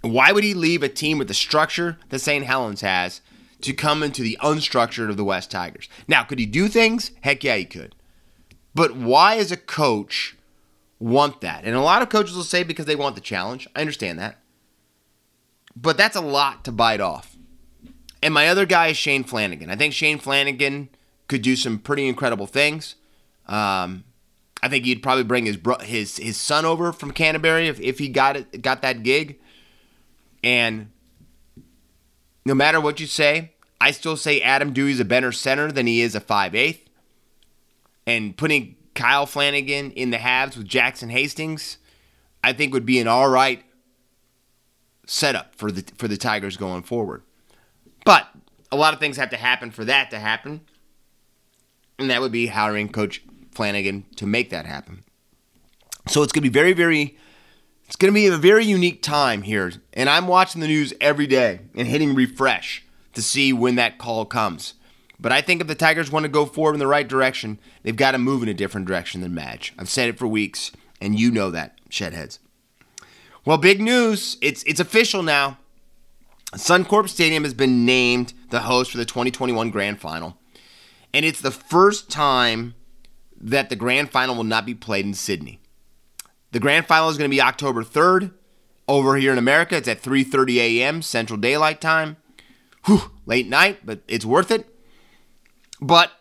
why 0.00 0.32
would 0.32 0.44
he 0.44 0.54
leave 0.54 0.82
a 0.82 0.88
team 0.88 1.18
with 1.18 1.28
the 1.28 1.34
structure 1.34 1.98
that 2.10 2.20
St. 2.20 2.44
Helens 2.44 2.80
has 2.80 3.20
to 3.64 3.72
come 3.72 4.02
into 4.02 4.22
the 4.22 4.38
unstructured 4.42 5.08
of 5.08 5.16
the 5.16 5.24
West 5.24 5.50
Tigers. 5.50 5.88
Now, 6.06 6.22
could 6.22 6.38
he 6.38 6.44
do 6.44 6.68
things? 6.68 7.12
Heck 7.22 7.42
yeah, 7.42 7.56
he 7.56 7.64
could. 7.64 7.94
But 8.74 8.94
why, 8.94 9.36
as 9.36 9.50
a 9.50 9.56
coach, 9.56 10.36
want 10.98 11.40
that? 11.40 11.64
And 11.64 11.74
a 11.74 11.80
lot 11.80 12.02
of 12.02 12.10
coaches 12.10 12.36
will 12.36 12.42
say 12.44 12.62
because 12.62 12.84
they 12.84 12.96
want 12.96 13.14
the 13.14 13.22
challenge. 13.22 13.66
I 13.74 13.80
understand 13.80 14.18
that. 14.18 14.38
But 15.74 15.96
that's 15.96 16.16
a 16.16 16.20
lot 16.20 16.64
to 16.64 16.72
bite 16.72 17.00
off. 17.00 17.36
And 18.22 18.34
my 18.34 18.48
other 18.48 18.66
guy 18.66 18.88
is 18.88 18.98
Shane 18.98 19.24
Flanagan. 19.24 19.70
I 19.70 19.76
think 19.76 19.94
Shane 19.94 20.18
Flanagan 20.18 20.90
could 21.28 21.40
do 21.40 21.56
some 21.56 21.78
pretty 21.78 22.06
incredible 22.06 22.46
things. 22.46 22.96
Um, 23.46 24.04
I 24.64 24.68
think 24.70 24.86
he'd 24.86 25.02
probably 25.02 25.24
bring 25.24 25.44
his 25.44 25.58
bro- 25.58 25.80
his 25.80 26.16
his 26.16 26.38
son 26.38 26.64
over 26.64 26.90
from 26.90 27.10
Canterbury 27.10 27.68
if, 27.68 27.78
if 27.80 27.98
he 27.98 28.08
got 28.08 28.38
it 28.38 28.62
got 28.62 28.80
that 28.80 29.02
gig. 29.02 29.38
And 30.42 30.90
no 32.46 32.54
matter 32.54 32.80
what 32.80 32.98
you 32.98 33.06
say, 33.06 33.52
I 33.78 33.90
still 33.90 34.16
say 34.16 34.40
Adam 34.40 34.72
Dewey's 34.72 35.00
a 35.00 35.04
better 35.04 35.32
center 35.32 35.70
than 35.70 35.86
he 35.86 36.00
is 36.00 36.14
a 36.14 36.20
five 36.20 36.54
eighth. 36.54 36.88
And 38.06 38.34
putting 38.38 38.76
Kyle 38.94 39.26
Flanagan 39.26 39.90
in 39.90 40.08
the 40.08 40.16
halves 40.16 40.56
with 40.56 40.66
Jackson 40.66 41.10
Hastings, 41.10 41.76
I 42.42 42.54
think 42.54 42.72
would 42.72 42.86
be 42.86 42.98
an 42.98 43.06
all 43.06 43.28
right 43.28 43.62
setup 45.06 45.54
for 45.56 45.70
the 45.70 45.84
for 45.98 46.08
the 46.08 46.16
Tigers 46.16 46.56
going 46.56 46.84
forward. 46.84 47.22
But 48.06 48.28
a 48.72 48.76
lot 48.76 48.94
of 48.94 48.98
things 48.98 49.18
have 49.18 49.28
to 49.28 49.36
happen 49.36 49.70
for 49.70 49.84
that 49.84 50.10
to 50.10 50.18
happen. 50.18 50.62
And 51.98 52.08
that 52.08 52.22
would 52.22 52.32
be 52.32 52.46
hiring 52.46 52.88
Coach 52.88 53.22
Flanagan 53.54 54.04
to 54.16 54.26
make 54.26 54.50
that 54.50 54.66
happen. 54.66 55.04
So 56.08 56.22
it's 56.22 56.32
going 56.32 56.42
to 56.42 56.50
be 56.50 56.52
very, 56.52 56.72
very, 56.72 57.16
it's 57.86 57.96
going 57.96 58.12
to 58.12 58.14
be 58.14 58.26
a 58.26 58.36
very 58.36 58.64
unique 58.64 59.02
time 59.02 59.42
here. 59.42 59.72
And 59.92 60.08
I'm 60.08 60.28
watching 60.28 60.60
the 60.60 60.66
news 60.66 60.92
every 61.00 61.26
day 61.26 61.60
and 61.74 61.88
hitting 61.88 62.14
refresh 62.14 62.84
to 63.14 63.22
see 63.22 63.52
when 63.52 63.76
that 63.76 63.98
call 63.98 64.24
comes. 64.24 64.74
But 65.18 65.32
I 65.32 65.40
think 65.40 65.60
if 65.60 65.68
the 65.68 65.74
Tigers 65.74 66.10
want 66.10 66.24
to 66.24 66.28
go 66.28 66.44
forward 66.44 66.74
in 66.74 66.80
the 66.80 66.86
right 66.86 67.06
direction, 67.06 67.58
they've 67.82 67.96
got 67.96 68.12
to 68.12 68.18
move 68.18 68.42
in 68.42 68.48
a 68.48 68.54
different 68.54 68.86
direction 68.86 69.20
than 69.20 69.34
Madge. 69.34 69.72
I've 69.78 69.88
said 69.88 70.08
it 70.08 70.18
for 70.18 70.26
weeks, 70.26 70.72
and 71.00 71.18
you 71.18 71.30
know 71.30 71.50
that, 71.50 71.78
shedheads. 71.88 72.40
Well, 73.44 73.58
big 73.58 73.80
news. 73.80 74.36
It's 74.40 74.62
it's 74.64 74.80
official 74.80 75.22
now. 75.22 75.58
Suncorp 76.54 77.08
Stadium 77.08 77.44
has 77.44 77.54
been 77.54 77.84
named 77.84 78.32
the 78.50 78.60
host 78.60 78.90
for 78.90 78.98
the 78.98 79.04
2021 79.04 79.70
Grand 79.70 80.00
Final. 80.00 80.38
And 81.12 81.24
it's 81.24 81.40
the 81.40 81.50
first 81.50 82.10
time 82.10 82.74
that 83.44 83.68
the 83.68 83.76
Grand 83.76 84.10
Final 84.10 84.34
will 84.34 84.42
not 84.42 84.64
be 84.64 84.74
played 84.74 85.04
in 85.04 85.12
Sydney. 85.12 85.60
The 86.52 86.60
Grand 86.60 86.86
Final 86.86 87.10
is 87.10 87.18
going 87.18 87.30
to 87.30 87.34
be 87.34 87.42
October 87.42 87.84
3rd. 87.84 88.32
Over 88.88 89.16
here 89.16 89.32
in 89.32 89.38
America, 89.38 89.76
it's 89.76 89.88
at 89.88 90.02
3:30 90.02 90.56
a.m. 90.56 91.02
Central 91.02 91.38
Daylight 91.38 91.80
Time. 91.80 92.16
Whew, 92.84 93.10
late 93.24 93.48
night, 93.48 93.80
but 93.84 94.00
it's 94.06 94.26
worth 94.26 94.50
it. 94.50 94.68
But 95.80 96.12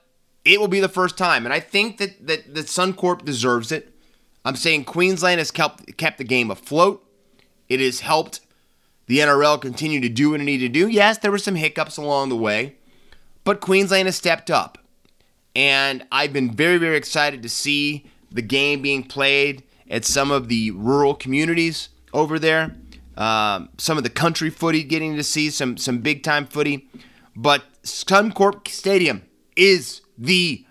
it 0.46 0.60
will 0.60 0.70
be 0.70 0.80
the 0.80 0.88
first 0.88 1.18
time, 1.18 1.46
and 1.46 1.54
I 1.54 1.60
think 1.60 1.98
that 1.98 2.26
that, 2.26 2.54
that 2.56 2.68
Suncorp 2.68 3.26
deserves 3.26 3.72
it. 3.72 3.94
I'm 4.46 4.56
saying 4.56 4.86
Queensland 4.86 5.40
has 5.40 5.52
kept 5.52 5.98
kept 5.98 6.18
the 6.18 6.24
game 6.24 6.50
afloat. 6.52 7.06
It 7.68 7.82
has 7.82 8.00
helped 8.00 8.40
the 9.08 9.20
NRL 9.20 9.62
continue 9.62 10.00
to 10.00 10.10
do 10.10 10.32
what 10.32 10.40
it 10.40 10.46
needed 10.46 10.74
to 10.74 10.80
do. 10.80 10.88
Yes, 10.88 11.18
there 11.18 11.32
were 11.32 11.38
some 11.38 11.56
hiccups 11.56 11.98
along 11.98 12.30
the 12.30 12.38
way, 12.38 12.76
but 13.44 13.60
Queensland 13.60 14.08
has 14.08 14.16
stepped 14.16 14.50
up. 14.50 14.78
And 15.56 16.06
I've 16.12 16.34
been 16.34 16.52
very, 16.52 16.78
very 16.78 16.98
excited 16.98 17.44
to 17.44 17.50
see 17.50 18.06
the 18.32 18.42
game 18.42 18.82
being 18.82 19.04
played 19.04 19.64
at 19.90 20.06
some 20.06 20.32
of 20.32 20.48
the 20.48 20.72
rural 20.72 21.14
communities 21.14 21.90
over 22.14 22.40
there. 22.40 22.76
Um, 23.16 23.70
some 23.78 23.98
of 23.98 24.04
the 24.04 24.10
country 24.10 24.50
footy 24.50 24.84
getting 24.84 25.16
to 25.18 25.24
see 25.24 25.52
some 25.52 25.78
some 25.78 26.00
big 26.00 26.24
time 26.24 26.48
footy. 26.48 26.90
But 27.36 27.64
Suncorp 27.84 28.68
Stadium 28.68 29.24
is 29.56 30.02
the 30.18 30.66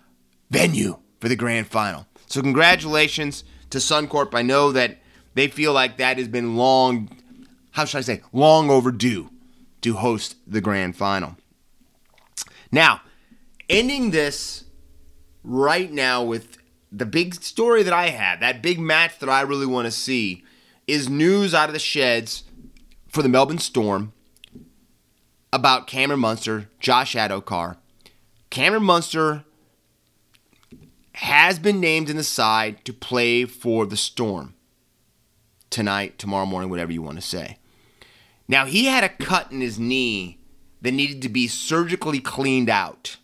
venue 0.49 0.97
for 1.21 1.29
the 1.29 1.37
grand 1.37 1.67
final. 1.67 2.05
So 2.27 2.41
congratulations 2.41 3.45
to 3.69 3.77
Suncorp. 3.77 4.33
I 4.33 4.41
know 4.41 4.73
that 4.73 4.97
they 5.35 5.47
feel 5.47 5.71
like 5.71 5.97
that 5.97 6.17
has 6.17 6.27
been 6.27 6.57
long 6.57 7.09
how 7.73 7.85
should 7.85 7.97
I 7.97 8.01
say, 8.01 8.21
long 8.31 8.69
overdue 8.69 9.29
to 9.81 9.95
host 9.95 10.35
the 10.47 10.61
grand 10.61 10.95
final. 10.95 11.35
Now, 12.71 13.01
ending 13.67 14.11
this 14.11 14.63
right 15.43 15.91
now 15.91 16.23
with 16.23 16.57
the 16.91 17.05
big 17.05 17.33
story 17.35 17.83
that 17.83 17.93
I 17.93 18.09
had, 18.09 18.39
that 18.39 18.61
big 18.61 18.79
match 18.79 19.19
that 19.19 19.29
I 19.29 19.41
really 19.41 19.65
want 19.65 19.85
to 19.85 19.91
see, 19.91 20.43
is 20.87 21.09
news 21.09 21.53
out 21.53 21.69
of 21.69 21.73
the 21.73 21.79
sheds 21.79 22.43
for 23.07 23.21
the 23.21 23.29
Melbourne 23.29 23.57
Storm 23.57 24.13
about 25.51 25.87
Cameron 25.87 26.19
Munster, 26.19 26.69
Josh 26.79 27.15
Addo-Carr. 27.15 27.77
Cameron 28.49 28.83
Munster 28.83 29.43
has 31.13 31.59
been 31.59 31.79
named 31.79 32.09
in 32.09 32.17
the 32.17 32.23
side 32.23 32.83
to 32.85 32.93
play 32.93 33.45
for 33.45 33.85
the 33.85 33.97
Storm 33.97 34.55
tonight, 35.69 36.17
tomorrow 36.17 36.45
morning, 36.45 36.69
whatever 36.69 36.91
you 36.91 37.01
want 37.01 37.17
to 37.17 37.21
say. 37.21 37.57
Now, 38.47 38.65
he 38.65 38.85
had 38.85 39.03
a 39.03 39.09
cut 39.09 39.51
in 39.51 39.61
his 39.61 39.79
knee 39.79 40.39
that 40.81 40.91
needed 40.91 41.21
to 41.21 41.29
be 41.29 41.47
surgically 41.47 42.19
cleaned 42.19 42.69
out. 42.69 43.17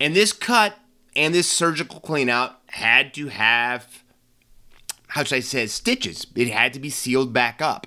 And 0.00 0.14
this 0.14 0.32
cut 0.32 0.76
and 1.14 1.34
this 1.34 1.50
surgical 1.50 2.00
clean 2.00 2.28
out 2.28 2.60
had 2.68 3.14
to 3.14 3.28
have, 3.28 4.04
how 5.08 5.24
should 5.24 5.36
I 5.36 5.40
say, 5.40 5.66
stitches. 5.66 6.26
It 6.34 6.48
had 6.48 6.72
to 6.74 6.80
be 6.80 6.90
sealed 6.90 7.32
back 7.32 7.62
up. 7.62 7.86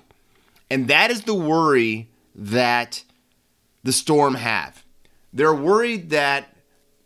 And 0.69 0.87
that 0.87 1.11
is 1.11 1.23
the 1.23 1.35
worry 1.35 2.09
that 2.35 3.03
the 3.83 3.91
Storm 3.91 4.35
have. 4.35 4.83
They're 5.31 5.53
worried 5.53 6.09
that, 6.09 6.55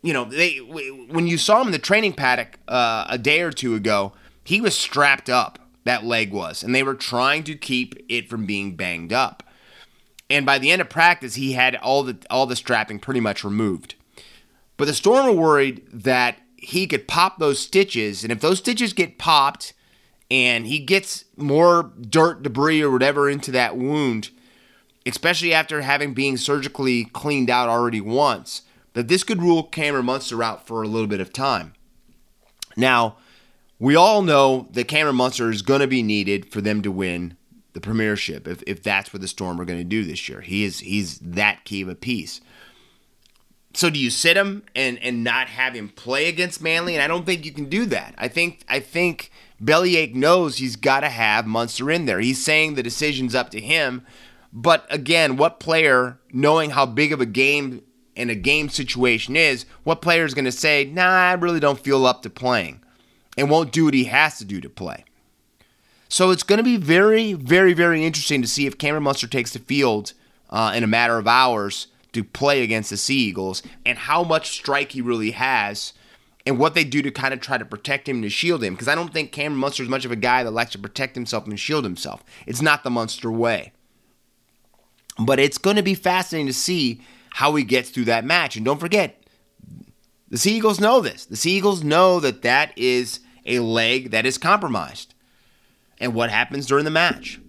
you 0.02 0.12
know, 0.12 0.24
they 0.24 0.58
when 0.58 1.26
you 1.26 1.38
saw 1.38 1.60
him 1.60 1.68
in 1.68 1.72
the 1.72 1.78
training 1.78 2.14
paddock 2.14 2.58
uh, 2.68 3.06
a 3.08 3.18
day 3.18 3.42
or 3.42 3.50
two 3.50 3.74
ago, 3.74 4.12
he 4.44 4.60
was 4.60 4.76
strapped 4.76 5.28
up 5.28 5.58
that 5.84 6.04
leg 6.04 6.32
was, 6.32 6.62
and 6.62 6.74
they 6.74 6.82
were 6.82 6.94
trying 6.94 7.44
to 7.44 7.54
keep 7.54 7.94
it 8.08 8.28
from 8.28 8.46
being 8.46 8.76
banged 8.76 9.12
up. 9.12 9.42
And 10.30 10.46
by 10.46 10.58
the 10.58 10.70
end 10.70 10.80
of 10.80 10.88
practice, 10.88 11.34
he 11.34 11.52
had 11.52 11.76
all 11.76 12.02
the 12.02 12.16
all 12.30 12.46
the 12.46 12.56
strapping 12.56 12.98
pretty 12.98 13.20
much 13.20 13.44
removed. 13.44 13.94
But 14.76 14.86
the 14.86 14.94
Storm 14.94 15.26
were 15.26 15.32
worried 15.40 15.86
that 15.92 16.38
he 16.56 16.86
could 16.86 17.06
pop 17.06 17.38
those 17.38 17.58
stitches, 17.58 18.22
and 18.22 18.32
if 18.32 18.40
those 18.40 18.58
stitches 18.58 18.92
get 18.92 19.18
popped 19.18 19.72
and 20.30 20.66
he 20.66 20.78
gets 20.78 21.24
more 21.36 21.92
dirt, 22.00 22.42
debris, 22.42 22.82
or 22.82 22.90
whatever 22.90 23.28
into 23.28 23.50
that 23.52 23.76
wound, 23.76 24.30
especially 25.06 25.52
after 25.52 25.82
having 25.82 26.14
being 26.14 26.36
surgically 26.36 27.04
cleaned 27.04 27.50
out 27.50 27.68
already 27.68 28.00
once, 28.00 28.62
that 28.94 29.08
this 29.08 29.22
could 29.22 29.42
rule 29.42 29.62
Cameron 29.62 30.06
Munster 30.06 30.42
out 30.42 30.66
for 30.66 30.82
a 30.82 30.88
little 30.88 31.06
bit 31.06 31.20
of 31.20 31.32
time. 31.32 31.74
Now, 32.76 33.16
we 33.78 33.94
all 33.94 34.22
know 34.22 34.68
that 34.72 34.88
Cameron 34.88 35.16
Munster 35.16 35.50
is 35.50 35.62
going 35.62 35.80
to 35.80 35.86
be 35.86 36.02
needed 36.02 36.50
for 36.50 36.60
them 36.60 36.80
to 36.82 36.90
win 36.90 37.36
the 37.74 37.80
premiership 37.80 38.48
if, 38.48 38.62
if 38.66 38.82
that's 38.82 39.12
what 39.12 39.20
the 39.20 39.28
Storm 39.28 39.60
are 39.60 39.64
going 39.64 39.80
to 39.80 39.84
do 39.84 40.04
this 40.04 40.28
year. 40.28 40.40
He 40.40 40.64
is 40.64 40.78
he's 40.80 41.18
that 41.18 41.64
key 41.64 41.82
of 41.82 41.88
a 41.88 41.94
piece. 41.94 42.40
So 43.74 43.90
do 43.90 43.98
you 43.98 44.10
sit 44.10 44.36
him 44.36 44.62
and 44.74 44.98
and 45.00 45.24
not 45.24 45.48
have 45.48 45.74
him 45.74 45.88
play 45.88 46.28
against 46.28 46.62
Manly? 46.62 46.94
And 46.94 47.02
I 47.02 47.08
don't 47.08 47.26
think 47.26 47.44
you 47.44 47.52
can 47.52 47.66
do 47.66 47.86
that. 47.86 48.14
I 48.16 48.28
think 48.28 48.64
I 48.68 48.80
think 48.80 49.30
Bellyache 49.60 50.14
knows 50.14 50.56
he's 50.56 50.76
got 50.76 51.00
to 51.00 51.08
have 51.08 51.46
Munster 51.46 51.90
in 51.90 52.06
there. 52.06 52.20
He's 52.20 52.44
saying 52.44 52.74
the 52.74 52.82
decision's 52.82 53.34
up 53.34 53.50
to 53.50 53.60
him. 53.60 54.06
But 54.52 54.86
again, 54.88 55.36
what 55.36 55.58
player, 55.58 56.18
knowing 56.32 56.70
how 56.70 56.86
big 56.86 57.12
of 57.12 57.20
a 57.20 57.26
game 57.26 57.82
and 58.16 58.30
a 58.30 58.36
game 58.36 58.68
situation 58.68 59.34
is, 59.34 59.66
what 59.82 60.00
player 60.00 60.24
is 60.24 60.34
going 60.34 60.44
to 60.44 60.52
say, 60.52 60.84
"Nah, 60.84 61.30
I 61.30 61.32
really 61.32 61.60
don't 61.60 61.80
feel 61.80 62.06
up 62.06 62.22
to 62.22 62.30
playing"? 62.30 62.80
and 63.36 63.50
won't 63.50 63.72
do 63.72 63.84
what 63.84 63.94
he 63.94 64.04
has 64.04 64.38
to 64.38 64.44
do 64.44 64.60
to 64.60 64.68
play. 64.68 65.04
So 66.08 66.30
it's 66.30 66.42
going 66.42 66.58
to 66.58 66.64
be 66.64 66.76
very, 66.76 67.32
very, 67.32 67.72
very 67.72 68.04
interesting 68.04 68.42
to 68.42 68.48
see 68.48 68.66
if 68.66 68.78
Cameron 68.78 69.02
Munster 69.02 69.26
takes 69.26 69.52
the 69.52 69.58
field 69.58 70.12
uh, 70.50 70.72
in 70.74 70.84
a 70.84 70.88
matter 70.88 71.18
of 71.18 71.26
hours 71.26 71.88
to 72.14 72.24
play 72.24 72.62
against 72.62 72.90
the 72.90 72.96
Sea 72.96 73.16
Eagles 73.16 73.62
and 73.84 73.98
how 73.98 74.24
much 74.24 74.50
strike 74.50 74.92
he 74.92 75.00
really 75.00 75.32
has 75.32 75.92
and 76.46 76.58
what 76.58 76.74
they 76.74 76.84
do 76.84 77.02
to 77.02 77.10
kind 77.10 77.34
of 77.34 77.40
try 77.40 77.58
to 77.58 77.64
protect 77.64 78.08
him 78.08 78.16
and 78.16 78.24
to 78.24 78.30
shield 78.30 78.62
him. 78.62 78.74
Because 78.74 78.88
I 78.88 78.94
don't 78.94 79.12
think 79.12 79.32
Cameron 79.32 79.60
Munster 79.60 79.82
is 79.82 79.88
much 79.88 80.04
of 80.04 80.12
a 80.12 80.16
guy 80.16 80.42
that 80.42 80.50
likes 80.50 80.72
to 80.72 80.78
protect 80.78 81.14
himself 81.14 81.46
and 81.46 81.58
shield 81.58 81.84
himself. 81.84 82.24
It's 82.46 82.62
not 82.62 82.84
the 82.84 82.90
Munster 82.90 83.30
way. 83.30 83.72
But 85.18 85.38
it's 85.38 85.58
going 85.58 85.76
to 85.76 85.82
be 85.82 85.94
fascinating 85.94 86.46
to 86.48 86.52
see 86.52 87.00
how 87.30 87.54
he 87.54 87.64
gets 87.64 87.90
through 87.90 88.04
that 88.06 88.24
match. 88.24 88.56
And 88.56 88.64
don't 88.64 88.80
forget, 88.80 89.22
the 90.28 90.38
Sea 90.38 90.56
Eagles 90.56 90.80
know 90.80 91.00
this. 91.00 91.24
The 91.24 91.36
Sea 91.36 91.52
Eagles 91.52 91.84
know 91.84 92.20
that 92.20 92.42
that 92.42 92.76
is 92.76 93.20
a 93.46 93.60
leg 93.60 94.10
that 94.10 94.26
is 94.26 94.38
compromised. 94.38 95.14
And 95.98 96.14
what 96.14 96.30
happens 96.30 96.66
during 96.66 96.84
the 96.84 96.90
match? 96.90 97.40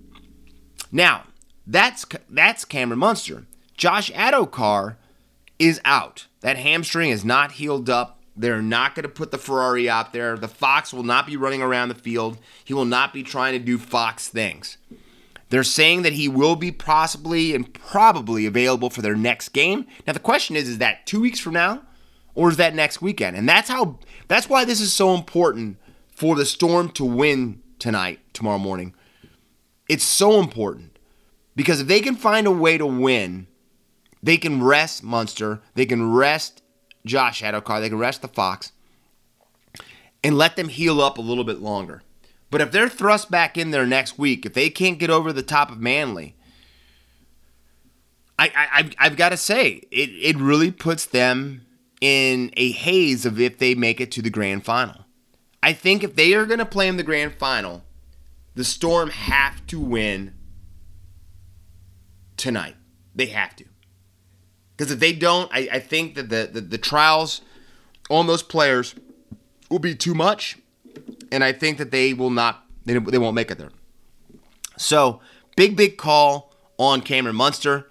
Now, 0.92 1.24
that's 1.66 2.06
that's 2.30 2.64
Cameron 2.64 3.00
Munster. 3.00 3.46
Josh 3.78 4.12
Addo-Carr 4.12 4.98
is 5.60 5.82
out. 5.86 6.28
That 6.42 6.58
hamstring 6.58 7.10
is 7.10 7.26
not 7.26 7.54
healed 7.54 7.90
up. 7.90 8.22
They're 8.36 8.62
not 8.62 8.96
going 8.96 9.04
to 9.04 9.10
put 9.10 9.32
the 9.32 9.38
Ferrari 9.38 9.90
out 9.90 10.12
there. 10.12 10.38
The 10.38 10.48
Fox 10.48 10.94
will 10.94 11.04
not 11.04 11.26
be 11.26 11.38
running 11.38 11.62
around 11.62 11.90
the 11.90 11.96
field. 11.96 12.38
He 12.64 12.74
will 12.74 12.86
not 12.86 13.14
be 13.14 13.24
trying 13.24 13.54
to 13.54 13.60
do 13.60 13.78
Fox 13.78 14.28
things. 14.28 14.78
They're 15.50 15.64
saying 15.64 16.02
that 16.02 16.14
he 16.14 16.28
will 16.28 16.56
be 16.56 16.72
possibly 16.72 17.56
and 17.56 17.72
probably 17.74 18.46
available 18.46 18.90
for 18.90 19.02
their 19.02 19.16
next 19.16 19.50
game. 19.50 19.86
Now 20.06 20.14
the 20.14 20.20
question 20.20 20.56
is, 20.56 20.68
is 20.68 20.80
that 20.80 21.06
two 21.06 21.22
weeks 21.22 21.40
from 21.40 21.54
now, 21.54 21.84
or 22.34 22.50
is 22.50 22.58
that 22.58 22.76
next 22.76 23.02
weekend? 23.02 23.38
And 23.38 23.48
that's 23.48 23.70
how. 23.70 24.00
That's 24.28 24.50
why 24.50 24.66
this 24.66 24.82
is 24.82 24.92
so 24.92 25.14
important 25.14 25.78
for 26.10 26.36
the 26.36 26.46
Storm 26.46 26.90
to 26.90 27.06
win 27.06 27.62
tonight, 27.80 28.20
tomorrow 28.34 28.58
morning. 28.58 28.96
It's 29.88 30.04
so 30.04 30.40
important 30.40 30.98
because 31.56 31.82
if 31.82 31.88
they 31.88 32.02
can 32.02 32.16
find 32.16 32.48
a 32.48 32.52
way 32.52 32.78
to 32.78 32.86
win, 32.86 33.48
they 34.26 34.38
can 34.38 34.64
rest 34.64 35.04
Munster, 35.04 35.62
they 35.76 35.86
can 35.86 36.12
rest 36.12 36.64
Josh 37.06 37.44
Addo-Carr, 37.44 37.80
they 37.80 37.90
can 37.90 38.00
rest 38.00 38.24
the 38.24 38.28
Fox, 38.28 38.72
and 40.24 40.36
let 40.36 40.56
them 40.56 40.70
heal 40.70 41.00
up 41.00 41.20
a 41.20 41.22
little 41.22 41.44
bit 41.44 41.62
longer. 41.62 42.02
But 42.50 42.62
if 42.62 42.72
they're 42.72 42.90
thrust 42.90 43.30
back 43.30 43.56
in 43.56 43.70
there 43.70 43.86
next 43.86 44.18
week, 44.18 44.44
if 44.44 44.54
they 44.54 44.72
can't 44.72 44.98
get 44.98 45.12
over 45.12 45.32
the 45.32 45.44
top 45.44 45.72
of 45.72 45.80
Manly, 45.80 46.36
I, 48.40 48.52
I, 48.56 48.92
I've 48.98 49.16
got 49.16 49.30
to 49.30 49.38
say, 49.38 49.84
it, 49.92 50.10
it 50.10 50.38
really 50.38 50.72
puts 50.72 51.06
them 51.06 51.62
in 52.02 52.52
a 52.58 52.72
haze 52.72 53.28
of 53.28 53.40
if 53.40 53.60
they 53.60 53.76
make 53.76 54.02
it 54.02 54.12
to 54.14 54.24
the 54.24 54.32
grand 54.32 54.66
final. 54.66 55.06
I 55.62 55.74
think 55.74 56.04
if 56.04 56.16
they 56.16 56.34
are 56.34 56.46
going 56.46 56.60
to 56.60 56.66
play 56.66 56.88
in 56.88 56.98
the 56.98 57.04
grand 57.04 57.36
final, 57.36 57.84
the 58.56 58.64
Storm 58.64 59.12
have 59.12 59.66
to 59.68 59.80
win 59.80 60.34
tonight. 62.38 62.76
They 63.14 63.28
have 63.28 63.56
to. 63.58 63.66
Because 64.76 64.92
if 64.92 65.00
they 65.00 65.14
don't, 65.14 65.50
I, 65.54 65.70
I 65.72 65.80
think 65.80 66.16
that 66.16 66.30
the, 66.30 66.50
the, 66.52 66.62
the 66.62 66.78
trials 66.78 67.42
on 68.10 68.28
those 68.28 68.44
players 68.44 68.96
will 69.70 69.80
be 69.80 69.96
too 69.96 70.14
much. 70.14 70.58
And 71.32 71.44
I 71.44 71.54
think 71.54 71.78
that 71.78 71.92
they 71.92 72.14
will 72.14 72.30
not, 72.30 72.66
they, 72.86 72.98
they 72.98 73.18
won't 73.18 73.36
make 73.36 73.52
it 73.52 73.58
there. 73.58 73.72
So, 74.78 75.22
big, 75.56 75.76
big 75.76 75.98
call 75.98 76.54
on 76.78 77.02
Cameron 77.02 77.36
Munster. 77.36 77.90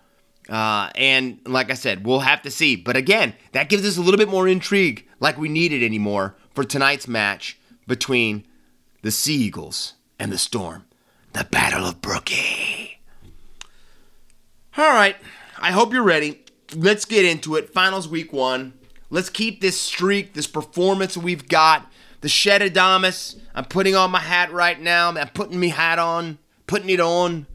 Uh, 0.49 0.91
and 0.95 1.39
like 1.47 1.70
I 1.70 1.74
said, 1.74 2.07
we'll 2.07 2.20
have 2.20 2.43
to 2.43 2.51
see. 2.51 2.76
But 2.76 2.97
again, 2.97 3.35
that 3.53 3.70
gives 3.70 3.87
us 3.87 3.97
a 3.97 4.03
little 4.03 4.18
bit 4.18 4.28
more 4.28 4.47
intrigue, 4.47 5.09
like 5.20 5.39
we 5.39 5.49
needed 5.49 5.82
anymore 5.82 6.37
for 6.55 6.64
tonight's 6.64 7.09
match 7.09 7.59
between 7.87 8.47
the 9.03 9.11
Sea 9.11 9.37
Eagles 9.37 9.95
and 10.18 10.30
the 10.30 10.39
Storm. 10.39 10.85
The 11.32 11.45
Battle 11.45 11.87
of 11.87 12.01
Brookie. 12.01 13.01
All 14.76 14.93
right, 14.93 15.16
I 15.59 15.72
hope 15.72 15.93
you're 15.93 16.03
ready. 16.03 16.43
Let's 16.74 17.04
get 17.04 17.24
into 17.24 17.56
it. 17.56 17.70
Finals 17.70 18.08
week 18.08 18.32
one. 18.32 18.74
Let's 19.10 19.30
keep 19.30 19.60
this 19.60 19.80
streak, 19.80 20.34
this 20.34 20.46
performance 20.46 21.16
we've 21.16 21.48
got. 21.48 21.90
The 22.20 22.28
Shed 22.28 22.62
Adamas. 22.62 23.38
I'm 23.54 23.66
putting 23.66 23.94
on 23.94 24.10
my 24.10 24.20
hat 24.20 24.52
right 24.52 24.80
now. 24.80 25.10
I'm 25.10 25.28
putting 25.28 25.60
me 25.60 25.68
hat 25.68 25.98
on, 25.98 26.38
putting 26.66 26.90
it 26.90 27.00
on 27.00 27.46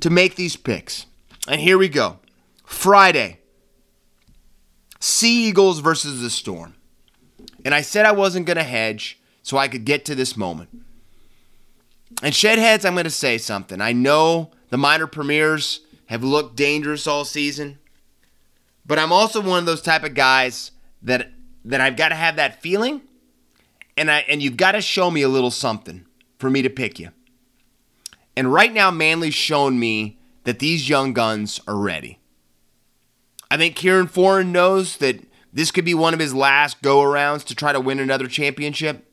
to 0.00 0.10
make 0.10 0.36
these 0.36 0.56
picks. 0.56 1.06
And 1.46 1.60
here 1.60 1.76
we 1.78 1.88
go. 1.88 2.18
Friday. 2.64 3.40
Sea 5.00 5.48
Eagles 5.48 5.80
versus 5.80 6.20
the 6.22 6.30
Storm. 6.30 6.74
And 7.64 7.74
I 7.74 7.82
said 7.82 8.06
I 8.06 8.12
wasn't 8.12 8.46
going 8.46 8.56
to 8.56 8.62
hedge 8.62 9.18
so 9.42 9.56
I 9.56 9.68
could 9.68 9.84
get 9.84 10.04
to 10.06 10.14
this 10.14 10.36
moment. 10.36 10.70
And 12.22 12.34
Shedheads, 12.34 12.84
I'm 12.84 12.94
going 12.94 13.04
to 13.04 13.10
say 13.10 13.38
something. 13.38 13.80
I 13.80 13.92
know 13.92 14.50
the 14.70 14.78
minor 14.78 15.06
premiers 15.06 15.80
have 16.06 16.24
looked 16.24 16.56
dangerous 16.56 17.06
all 17.06 17.24
season, 17.24 17.78
but 18.88 18.98
I'm 18.98 19.12
also 19.12 19.40
one 19.40 19.60
of 19.60 19.66
those 19.66 19.82
type 19.82 20.02
of 20.02 20.14
guys 20.14 20.72
that 21.02 21.30
that 21.64 21.80
I've 21.80 21.96
got 21.96 22.08
to 22.08 22.16
have 22.16 22.36
that 22.36 22.60
feeling, 22.60 23.02
and 23.96 24.10
I 24.10 24.24
and 24.28 24.42
you've 24.42 24.56
got 24.56 24.72
to 24.72 24.80
show 24.80 25.10
me 25.10 25.22
a 25.22 25.28
little 25.28 25.52
something 25.52 26.04
for 26.38 26.50
me 26.50 26.62
to 26.62 26.70
pick 26.70 26.98
you. 26.98 27.10
And 28.36 28.52
right 28.52 28.72
now, 28.72 28.90
Manly's 28.90 29.34
shown 29.34 29.78
me 29.78 30.18
that 30.42 30.58
these 30.58 30.88
young 30.88 31.12
guns 31.12 31.60
are 31.68 31.76
ready. 31.76 32.18
I 33.50 33.56
think 33.56 33.76
Kieran 33.76 34.08
Foran 34.08 34.48
knows 34.48 34.96
that 34.96 35.20
this 35.52 35.70
could 35.70 35.84
be 35.84 35.94
one 35.94 36.14
of 36.14 36.20
his 36.20 36.34
last 36.34 36.82
go 36.82 36.98
arounds 36.98 37.44
to 37.44 37.54
try 37.54 37.72
to 37.72 37.80
win 37.80 38.00
another 38.00 38.26
championship 38.26 39.04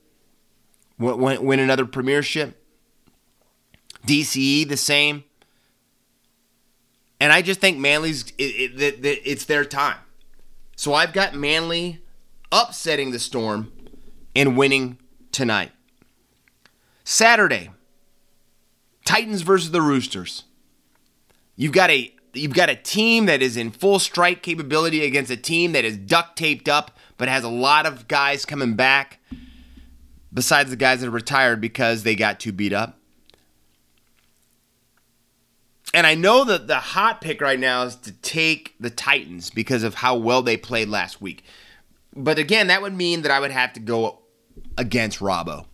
win, 0.98 1.44
win 1.44 1.60
another 1.60 1.86
premiership. 1.86 2.62
DCE 4.06 4.68
the 4.68 4.78
same. 4.78 5.24
And 7.26 7.34
I 7.34 7.42
just 7.42 7.60
think 7.60 7.80
Manly's 7.80 8.34
it, 8.38 8.44
it, 8.80 9.04
it, 9.04 9.22
it's 9.26 9.46
their 9.46 9.66
time. 9.66 9.98
So 10.76 10.94
I've 10.94 11.12
got 11.12 11.34
Manly 11.34 12.04
upsetting 12.52 13.10
the 13.10 13.18
Storm 13.18 13.74
and 14.36 14.56
winning 14.56 15.00
tonight. 15.32 15.72
Saturday, 17.04 17.72
Titans 19.06 19.42
versus 19.42 19.72
the 19.72 19.82
Roosters. 19.82 20.44
You've 21.56 21.72
got 21.72 21.90
a 21.90 22.14
you've 22.36 22.54
got 22.54 22.70
a 22.70 22.76
team 22.76 23.26
that 23.26 23.42
is 23.42 23.58
in 23.58 23.72
full 23.72 23.98
strike 23.98 24.44
capability 24.44 25.04
against 25.04 25.32
a 25.32 25.38
team 25.38 25.72
that 25.72 25.84
is 25.84 25.98
duct 25.98 26.38
taped 26.38 26.70
up 26.70 26.96
but 27.18 27.28
has 27.28 27.44
a 27.44 27.50
lot 27.50 27.88
of 27.88 28.08
guys 28.08 28.46
coming 28.46 28.76
back 28.76 29.18
besides 30.32 30.70
the 30.70 30.76
guys 30.76 31.02
that 31.02 31.08
are 31.08 31.10
retired 31.10 31.60
because 31.60 32.04
they 32.04 32.14
got 32.14 32.40
too 32.40 32.52
beat 32.52 32.72
up. 32.72 33.00
And 35.96 36.06
I 36.06 36.14
know 36.14 36.44
that 36.44 36.68
the 36.68 36.76
hot 36.76 37.22
pick 37.22 37.40
right 37.40 37.58
now 37.58 37.84
is 37.84 37.96
to 37.96 38.12
take 38.12 38.76
the 38.82 38.90
Titans 38.90 39.50
because 39.50 39.82
of 39.82 39.94
how 39.94 40.18
well 40.18 40.42
they 40.42 40.58
played 40.58 40.90
last 40.90 41.22
week. 41.22 41.46
But 42.14 42.38
again, 42.38 42.68
that 42.68 42.82
would 42.82 42.94
mean 42.94 43.22
that 43.22 43.32
I 43.32 43.40
would 43.40 43.52
have 43.52 43.72
to 43.74 43.80
go 43.80 44.20
against 44.78 45.20
Robbo. 45.20 45.68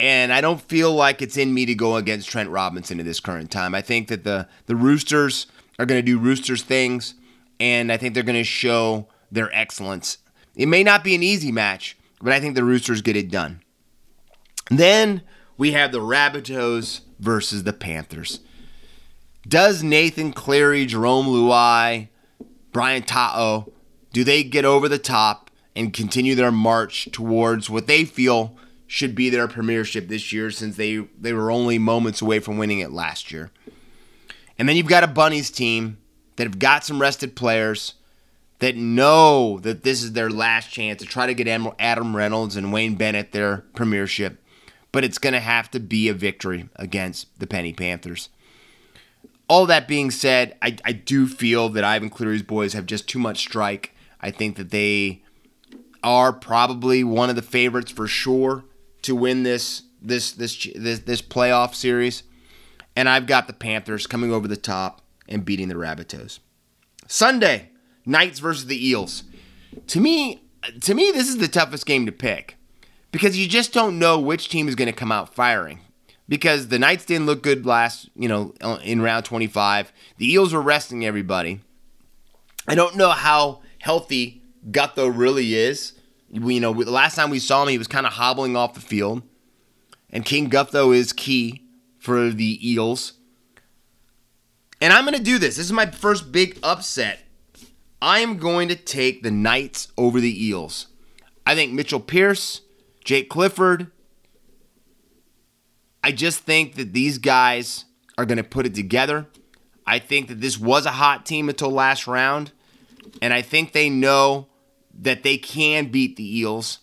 And 0.00 0.32
I 0.32 0.40
don't 0.40 0.62
feel 0.62 0.90
like 0.90 1.20
it's 1.20 1.36
in 1.36 1.52
me 1.52 1.66
to 1.66 1.74
go 1.74 1.96
against 1.96 2.30
Trent 2.30 2.48
Robinson 2.48 2.98
at 2.98 3.04
this 3.04 3.20
current 3.20 3.50
time. 3.50 3.74
I 3.74 3.82
think 3.82 4.08
that 4.08 4.24
the, 4.24 4.48
the 4.64 4.74
Roosters 4.74 5.48
are 5.78 5.84
going 5.84 5.98
to 5.98 6.02
do 6.02 6.18
Roosters 6.18 6.62
things, 6.62 7.14
and 7.60 7.92
I 7.92 7.98
think 7.98 8.14
they're 8.14 8.22
going 8.22 8.36
to 8.36 8.44
show 8.44 9.06
their 9.30 9.54
excellence. 9.54 10.16
It 10.54 10.66
may 10.66 10.82
not 10.82 11.04
be 11.04 11.14
an 11.14 11.22
easy 11.22 11.52
match, 11.52 11.98
but 12.22 12.32
I 12.32 12.40
think 12.40 12.54
the 12.54 12.64
Roosters 12.64 13.02
get 13.02 13.16
it 13.16 13.30
done. 13.30 13.60
Then 14.70 15.20
we 15.58 15.72
have 15.72 15.92
the 15.92 16.00
Rabbitohs 16.00 17.02
versus 17.18 17.64
the 17.64 17.74
Panthers. 17.74 18.40
Does 19.46 19.82
Nathan 19.82 20.32
Cleary, 20.32 20.86
Jarome 20.86 21.26
Luai, 21.26 22.08
Brian 22.72 23.02
To'o, 23.02 23.72
do 24.12 24.24
they 24.24 24.42
get 24.42 24.64
over 24.64 24.88
the 24.88 24.98
top 24.98 25.50
and 25.74 25.92
continue 25.92 26.34
their 26.34 26.50
march 26.50 27.08
towards 27.12 27.68
what 27.68 27.86
they 27.86 28.04
feel 28.04 28.56
should 28.86 29.14
be 29.14 29.30
their 29.30 29.48
premiership 29.48 30.08
this 30.08 30.32
year 30.32 30.50
since 30.50 30.76
they, 30.76 30.98
they 31.20 31.32
were 31.32 31.50
only 31.50 31.78
moments 31.78 32.22
away 32.22 32.38
from 32.38 32.56
winning 32.56 32.78
it 32.80 32.92
last 32.92 33.30
year? 33.30 33.50
And 34.58 34.68
then 34.68 34.76
you've 34.76 34.86
got 34.86 35.04
a 35.04 35.08
Bunnies 35.08 35.50
team 35.50 35.98
that 36.36 36.44
have 36.44 36.58
got 36.58 36.84
some 36.84 37.00
rested 37.00 37.36
players 37.36 37.94
that 38.58 38.74
know 38.74 39.58
that 39.60 39.82
this 39.82 40.02
is 40.02 40.14
their 40.14 40.30
last 40.30 40.70
chance 40.70 41.02
to 41.02 41.06
try 41.06 41.26
to 41.26 41.34
get 41.34 41.46
Adam 41.78 42.16
Reynolds 42.16 42.56
and 42.56 42.72
Wayne 42.72 42.94
Bennett 42.94 43.32
their 43.32 43.58
premiership 43.74 44.42
but 44.96 45.04
it's 45.04 45.18
going 45.18 45.34
to 45.34 45.40
have 45.40 45.70
to 45.70 45.78
be 45.78 46.08
a 46.08 46.14
victory 46.14 46.70
against 46.76 47.38
the 47.38 47.46
Penny 47.46 47.74
Panthers. 47.74 48.30
All 49.48 49.66
that 49.66 49.86
being 49.86 50.10
said, 50.10 50.56
I, 50.60 50.76
I 50.84 50.92
do 50.92 51.26
feel 51.28 51.68
that 51.70 51.84
Ivan 51.84 52.10
Cleary's 52.10 52.42
boys 52.42 52.72
have 52.72 52.86
just 52.86 53.08
too 53.08 53.18
much 53.18 53.38
strike. 53.38 53.94
I 54.20 54.30
think 54.30 54.56
that 54.56 54.70
they 54.70 55.22
are 56.02 56.32
probably 56.32 57.04
one 57.04 57.30
of 57.30 57.36
the 57.36 57.42
favorites 57.42 57.92
for 57.92 58.06
sure 58.06 58.64
to 59.02 59.14
win 59.14 59.42
this 59.42 59.82
this 60.02 60.32
this 60.32 60.68
this, 60.74 61.00
this 61.00 61.22
playoff 61.22 61.74
series. 61.74 62.22
And 62.94 63.08
I've 63.08 63.26
got 63.26 63.46
the 63.46 63.52
Panthers 63.52 64.06
coming 64.06 64.32
over 64.32 64.48
the 64.48 64.56
top 64.56 65.02
and 65.28 65.44
beating 65.44 65.68
the 65.68 65.74
Rabbitohs. 65.74 66.38
Sunday, 67.06 67.70
Knights 68.04 68.38
versus 68.38 68.66
the 68.66 68.88
Eels. 68.88 69.24
To 69.88 70.00
me, 70.00 70.42
to 70.80 70.94
me, 70.94 71.10
this 71.12 71.28
is 71.28 71.38
the 71.38 71.48
toughest 71.48 71.86
game 71.86 72.06
to 72.06 72.12
pick 72.12 72.56
because 73.12 73.38
you 73.38 73.48
just 73.48 73.72
don't 73.72 73.98
know 73.98 74.18
which 74.18 74.48
team 74.48 74.68
is 74.68 74.74
going 74.74 74.86
to 74.86 74.92
come 74.92 75.12
out 75.12 75.34
firing. 75.34 75.80
Because 76.28 76.68
the 76.68 76.78
Knights 76.78 77.04
didn't 77.04 77.26
look 77.26 77.42
good 77.42 77.66
last, 77.66 78.08
you 78.16 78.28
know, 78.28 78.52
uh, 78.60 78.78
in 78.82 79.00
round 79.00 79.24
25. 79.24 79.92
The 80.18 80.32
Eels 80.32 80.52
were 80.52 80.60
resting 80.60 81.04
everybody. 81.04 81.60
I 82.66 82.74
don't 82.74 82.96
know 82.96 83.10
how 83.10 83.60
healthy 83.78 84.42
Gutho 84.68 85.12
really 85.16 85.54
is. 85.54 85.92
We, 86.30 86.54
you 86.54 86.60
know, 86.60 86.72
the 86.72 86.90
last 86.90 87.14
time 87.14 87.30
we 87.30 87.38
saw 87.38 87.62
him, 87.62 87.68
he 87.68 87.78
was 87.78 87.86
kind 87.86 88.06
of 88.06 88.14
hobbling 88.14 88.56
off 88.56 88.74
the 88.74 88.80
field. 88.80 89.22
And 90.10 90.24
King 90.24 90.50
Gutho 90.50 90.94
is 90.94 91.12
key 91.12 91.62
for 91.98 92.30
the 92.30 92.58
Eels. 92.68 93.12
And 94.80 94.92
I'm 94.92 95.04
going 95.04 95.16
to 95.16 95.22
do 95.22 95.38
this. 95.38 95.56
This 95.56 95.66
is 95.66 95.72
my 95.72 95.86
first 95.86 96.32
big 96.32 96.58
upset. 96.62 97.20
I 98.02 98.18
am 98.18 98.36
going 98.36 98.68
to 98.68 98.76
take 98.76 99.22
the 99.22 99.30
Knights 99.30 99.88
over 99.96 100.20
the 100.20 100.46
Eels. 100.46 100.88
I 101.46 101.54
think 101.54 101.72
Mitchell 101.72 102.00
Pearce 102.00 102.62
Jake 103.06 103.30
Clifford. 103.30 103.92
I 106.06 106.12
just 106.12 106.38
think 106.38 106.76
that 106.76 106.92
these 106.92 107.18
guys 107.18 107.84
are 108.16 108.24
going 108.24 108.36
to 108.36 108.44
put 108.44 108.64
it 108.64 108.76
together. 108.76 109.26
I 109.84 109.98
think 109.98 110.28
that 110.28 110.40
this 110.40 110.56
was 110.56 110.86
a 110.86 110.92
hot 110.92 111.26
team 111.26 111.48
until 111.48 111.68
last 111.68 112.06
round, 112.06 112.52
and 113.20 113.34
I 113.34 113.42
think 113.42 113.72
they 113.72 113.90
know 113.90 114.46
that 115.00 115.24
they 115.24 115.36
can 115.36 115.90
beat 115.90 116.14
the 116.14 116.38
Eels. 116.38 116.78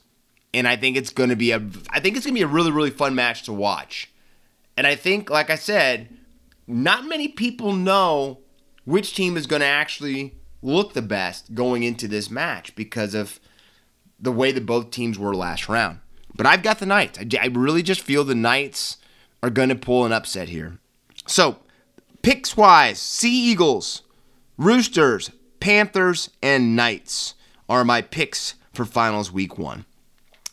And 0.54 0.68
I 0.68 0.76
think 0.76 0.98
it's 0.98 1.10
going 1.10 1.30
to 1.30 1.38
be 1.38 1.52
a 1.52 1.66
I 1.90 2.02
think 2.02 2.18
it's 2.18 2.26
going 2.26 2.36
to 2.36 2.40
be 2.40 2.42
a 2.42 2.48
really 2.48 2.72
really 2.74 2.90
fun 2.90 3.16
match 3.16 3.44
to 3.44 3.54
watch. 3.54 4.12
And 4.76 4.86
I 4.86 4.96
think 4.96 5.30
like 5.30 5.50
I 5.50 5.56
said, 5.56 6.10
not 6.68 7.06
many 7.06 7.30
people 7.30 7.72
know 7.72 8.40
which 8.84 9.16
team 9.16 9.38
is 9.38 9.48
going 9.48 9.62
to 9.62 9.66
actually 9.66 10.36
look 10.62 10.92
the 10.92 11.02
best 11.02 11.56
going 11.56 11.84
into 11.84 12.10
this 12.10 12.30
match 12.30 12.76
because 12.76 13.14
of 13.14 13.40
the 14.20 14.34
way 14.34 14.52
that 14.52 14.66
both 14.66 14.92
teams 14.92 15.18
were 15.18 15.34
last 15.34 15.70
round. 15.70 16.00
But 16.36 16.46
I've 16.46 16.62
got 16.62 16.80
the 16.80 16.86
Knights. 16.86 17.20
I, 17.20 17.28
I 17.42 17.46
really 17.46 17.84
just 17.84 18.02
feel 18.02 18.26
the 18.26 18.36
Knights 18.36 18.98
are 19.44 19.50
going 19.50 19.70
to 19.70 19.76
pull 19.76 20.06
an 20.06 20.14
upset 20.14 20.48
here. 20.50 20.80
So, 21.28 21.58
picks 22.22 22.56
wise, 22.56 22.98
Sea 22.98 23.52
Eagles, 23.52 24.02
Roosters, 24.58 25.32
Panthers, 25.60 26.30
and 26.42 26.78
Knights 26.78 27.36
are 27.68 27.84
my 27.84 28.02
picks 28.02 28.56
for 28.74 28.86
finals 28.86 29.32
week 29.32 29.58
one. 29.58 29.86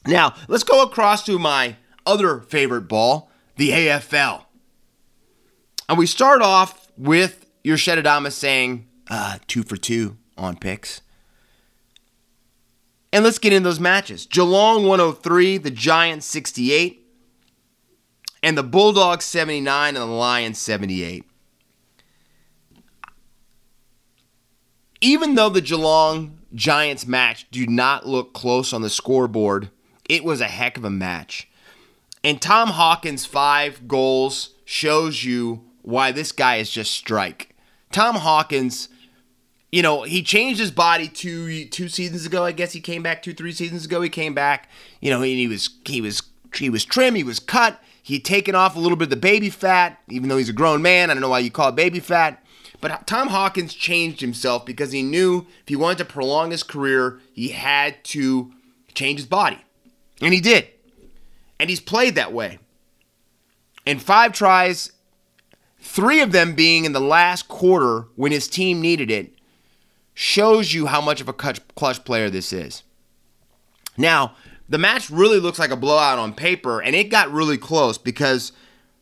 Now, 0.06 0.34
let's 0.48 0.64
go 0.64 0.82
across 0.82 1.24
to 1.26 1.38
my 1.38 1.76
other 2.04 2.40
favorite 2.40 2.88
ball, 2.88 3.30
the 3.56 3.70
AFL. 3.70 4.44
And 5.88 5.96
we 5.96 6.06
start 6.06 6.42
off 6.42 6.90
with 6.96 7.46
your 7.62 7.76
Shedadama 7.76 8.32
saying 8.32 8.88
uh, 9.08 9.38
two 9.46 9.62
for 9.62 9.76
two 9.76 10.16
on 10.36 10.56
picks. 10.56 11.00
And 13.12 13.24
let's 13.24 13.38
get 13.38 13.52
into 13.52 13.68
those 13.68 13.80
matches. 13.80 14.26
Geelong 14.26 14.86
103, 14.86 15.58
the 15.58 15.70
Giants 15.70 16.26
68, 16.26 16.99
and 18.42 18.56
the 18.56 18.62
Bulldogs 18.62 19.24
79 19.24 19.96
and 19.96 19.96
the 19.96 20.06
Lions 20.06 20.58
78. 20.58 21.24
Even 25.00 25.34
though 25.34 25.48
the 25.48 25.60
Geelong 25.60 26.38
Giants 26.54 27.06
match 27.06 27.46
do 27.50 27.66
not 27.66 28.06
look 28.06 28.32
close 28.32 28.72
on 28.72 28.82
the 28.82 28.90
scoreboard, 28.90 29.70
it 30.08 30.24
was 30.24 30.40
a 30.40 30.46
heck 30.46 30.76
of 30.76 30.84
a 30.84 30.90
match. 30.90 31.48
And 32.22 32.40
Tom 32.40 32.70
Hawkins' 32.70 33.24
five 33.24 33.88
goals 33.88 34.50
shows 34.64 35.24
you 35.24 35.64
why 35.82 36.12
this 36.12 36.32
guy 36.32 36.56
is 36.56 36.70
just 36.70 36.90
strike. 36.90 37.54
Tom 37.92 38.16
Hawkins, 38.16 38.88
you 39.72 39.82
know, 39.82 40.02
he 40.02 40.22
changed 40.22 40.60
his 40.60 40.70
body 40.70 41.08
two 41.08 41.64
two 41.66 41.88
seasons 41.88 42.26
ago. 42.26 42.44
I 42.44 42.52
guess 42.52 42.72
he 42.72 42.80
came 42.80 43.02
back 43.02 43.22
two 43.22 43.32
three 43.32 43.52
seasons 43.52 43.86
ago. 43.86 44.02
He 44.02 44.10
came 44.10 44.34
back. 44.34 44.68
You 45.00 45.10
know, 45.10 45.22
he, 45.22 45.36
he 45.36 45.48
was 45.48 45.70
he 45.86 46.00
was 46.00 46.22
he 46.54 46.68
was 46.68 46.84
trim. 46.84 47.14
He 47.14 47.24
was 47.24 47.40
cut. 47.40 47.80
He'd 48.10 48.24
taken 48.24 48.56
off 48.56 48.74
a 48.74 48.80
little 48.80 48.96
bit 48.96 49.04
of 49.04 49.10
the 49.10 49.16
baby 49.16 49.50
fat, 49.50 50.00
even 50.08 50.28
though 50.28 50.36
he's 50.36 50.48
a 50.48 50.52
grown 50.52 50.82
man. 50.82 51.10
I 51.10 51.14
don't 51.14 51.20
know 51.20 51.28
why 51.28 51.38
you 51.38 51.50
call 51.52 51.68
it 51.68 51.76
baby 51.76 52.00
fat. 52.00 52.44
But 52.80 53.06
Tom 53.06 53.28
Hawkins 53.28 53.72
changed 53.72 54.20
himself 54.20 54.66
because 54.66 54.90
he 54.90 55.00
knew 55.00 55.46
if 55.62 55.68
he 55.68 55.76
wanted 55.76 55.98
to 55.98 56.04
prolong 56.06 56.50
his 56.50 56.64
career, 56.64 57.20
he 57.32 57.50
had 57.50 58.02
to 58.06 58.50
change 58.94 59.20
his 59.20 59.28
body. 59.28 59.64
And 60.20 60.34
he 60.34 60.40
did. 60.40 60.66
And 61.60 61.70
he's 61.70 61.78
played 61.78 62.16
that 62.16 62.32
way. 62.32 62.58
In 63.86 64.00
five 64.00 64.32
tries, 64.32 64.90
three 65.78 66.20
of 66.20 66.32
them 66.32 66.56
being 66.56 66.84
in 66.84 66.92
the 66.92 66.98
last 66.98 67.46
quarter 67.46 68.08
when 68.16 68.32
his 68.32 68.48
team 68.48 68.80
needed 68.80 69.12
it, 69.12 69.36
shows 70.14 70.74
you 70.74 70.86
how 70.86 71.00
much 71.00 71.20
of 71.20 71.28
a 71.28 71.32
clutch 71.32 72.04
player 72.04 72.28
this 72.28 72.52
is. 72.52 72.82
Now, 73.96 74.34
the 74.70 74.78
match 74.78 75.10
really 75.10 75.40
looks 75.40 75.58
like 75.58 75.72
a 75.72 75.76
blowout 75.76 76.18
on 76.18 76.32
paper, 76.32 76.80
and 76.80 76.94
it 76.94 77.10
got 77.10 77.30
really 77.30 77.58
close 77.58 77.98
because 77.98 78.52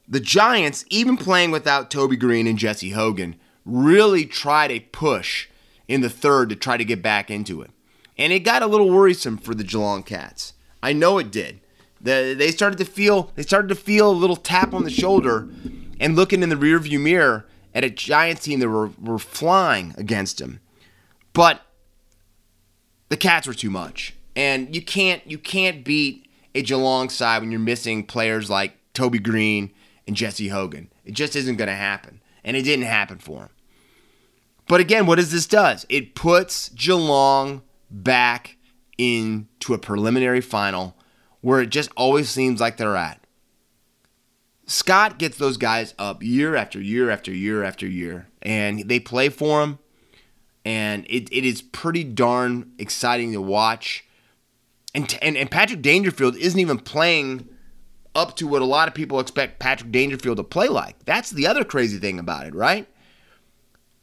the 0.09 0.19
Giants, 0.19 0.87
even 0.89 1.19
playing 1.19 1.51
without 1.51 1.91
Toby 1.91 2.17
Greene 2.17 2.47
and 2.47 2.59
Jesse 2.59 2.91
Hogan, 2.91 3.37
really 3.67 4.25
tried 4.25 4.71
a 4.71 4.81
push 4.81 5.47
in 5.87 6.01
the 6.01 6.09
third 6.09 6.49
to 6.49 6.57
try 6.57 6.79
to 6.79 6.87
get 6.87 7.03
back 7.03 7.31
into 7.31 7.61
it. 7.61 7.71
And 8.17 8.33
it 8.33 8.41
got 8.41 8.63
a 8.63 8.67
little 8.67 8.91
worrisome 8.91 9.37
for 9.37 9.55
the 9.55 9.63
Geelong 9.63 10.03
Cats. 10.03 10.55
I 10.83 10.95
know 10.95 11.19
it 11.19 11.31
did. 11.31 11.61
The, 12.01 12.35
they 12.37 12.51
started 12.51 12.79
to 12.79 12.85
feel 12.87 13.31
they 13.35 13.43
started 13.43 13.69
to 13.69 13.75
feel 13.75 14.11
a 14.11 14.13
little 14.13 14.37
tap 14.37 14.73
on 14.73 14.85
the 14.85 14.91
shoulder 14.91 15.49
and 16.01 16.17
looking 16.17 16.43
in 16.43 16.49
the 16.49 16.57
rearview 16.57 17.01
mirror 17.01 17.47
at 17.75 17.85
a 17.85 17.91
Giants 17.91 18.45
team 18.45 18.61
that 18.61 18.69
were, 18.69 18.91
were 19.01 19.19
flying 19.19 19.95
against 19.99 20.39
them. 20.39 20.61
But 21.35 21.61
the 23.11 23.17
Cats 23.17 23.47
were 23.47 23.55
too 23.55 23.71
much. 23.71 24.15
And 24.39 24.73
you 24.73 24.81
can't 24.81 25.21
you 25.29 25.37
can't 25.37 25.85
beat 25.85 26.29
a 26.55 26.63
Geelong 26.63 27.09
side 27.09 27.43
when 27.43 27.51
you're 27.51 27.59
missing 27.59 28.07
players 28.07 28.49
like 28.49 28.77
Toby 28.95 29.19
Greene 29.19 29.73
and 30.07 30.15
Jesse 30.15 30.47
Hogan. 30.47 30.93
It 31.05 31.13
just 31.13 31.35
isn't 31.35 31.57
going 31.57 31.69
to 31.69 31.75
happen. 31.75 32.21
And 32.45 32.57
it 32.57 32.63
didn't 32.63 32.85
happen 32.85 33.19
for 33.19 33.41
him. 33.41 33.49
But 34.69 34.81
again, 34.81 35.07
what 35.07 35.17
does 35.17 35.33
this 35.33 35.49
does? 35.49 35.87
It 35.89 36.15
puts 36.15 36.69
Geelong 36.69 37.63
back 37.91 38.57
into 38.97 39.75
a 39.75 39.79
preliminary 39.79 40.41
final 40.41 40.97
where 41.41 41.61
it 41.61 41.71
just 41.71 41.91
always 41.97 42.31
seems 42.31 42.61
like 42.61 42.77
they're 42.77 42.97
at. 42.97 43.21
Scott 44.67 45.19
gets 45.19 45.37
those 45.37 45.57
guys 45.57 45.95
up 45.99 46.23
year 46.23 46.55
after 46.55 46.81
year 46.81 47.11
after 47.11 47.33
year 47.33 47.65
after 47.65 47.89
year, 47.89 48.29
and 48.43 48.89
they 48.89 49.01
play 49.01 49.31
for 49.31 49.63
him, 49.63 49.79
and 50.65 51.07
it, 51.09 51.29
it 51.33 51.45
is 51.45 51.61
pretty 51.61 52.05
darn 52.05 52.71
exciting 52.79 53.33
to 53.33 53.41
watch. 53.41 54.05
And, 54.99 55.19
and, 55.23 55.37
and 55.37 55.49
Patrick 55.49 55.81
Dangerfield 55.81 56.35
isn't 56.35 56.59
even 56.59 56.81
playing 56.81 57.49
up 58.17 58.35
to 58.35 58.49
what 58.49 58.63
a 58.63 58.65
lot 58.65 58.89
of 58.89 58.95
people 58.95 59.21
expect 59.21 59.61
Patrick 59.61 59.93
Dangerfield 59.93 60.39
to 60.39 60.43
play 60.43 60.67
like. 60.67 61.05
That's 61.05 61.31
the 61.31 61.47
other 61.47 61.63
crazy 61.63 61.99
thing 61.99 62.19
about 62.19 62.47
it, 62.47 62.55
right? 62.55 62.89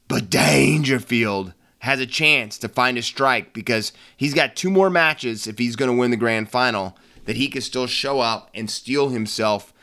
But 0.07 0.29
Dangerfield 0.29 1.53
has 1.79 1.99
a 1.99 2.05
chance 2.05 2.57
to 2.59 2.69
find 2.69 2.97
a 2.97 3.01
strike 3.01 3.51
because 3.51 3.91
he's 4.15 4.33
got 4.33 4.55
two 4.55 4.69
more 4.69 4.89
matches 4.89 5.47
if 5.47 5.57
he's 5.57 5.75
going 5.75 5.91
to 5.91 5.97
win 5.97 6.11
the 6.11 6.17
grand 6.17 6.49
final 6.49 6.97
that 7.25 7.35
he 7.35 7.49
can 7.49 7.61
still 7.61 7.87
show 7.87 8.21
up 8.21 8.49
and 8.53 8.71
steal 8.71 9.09
himself 9.09 9.73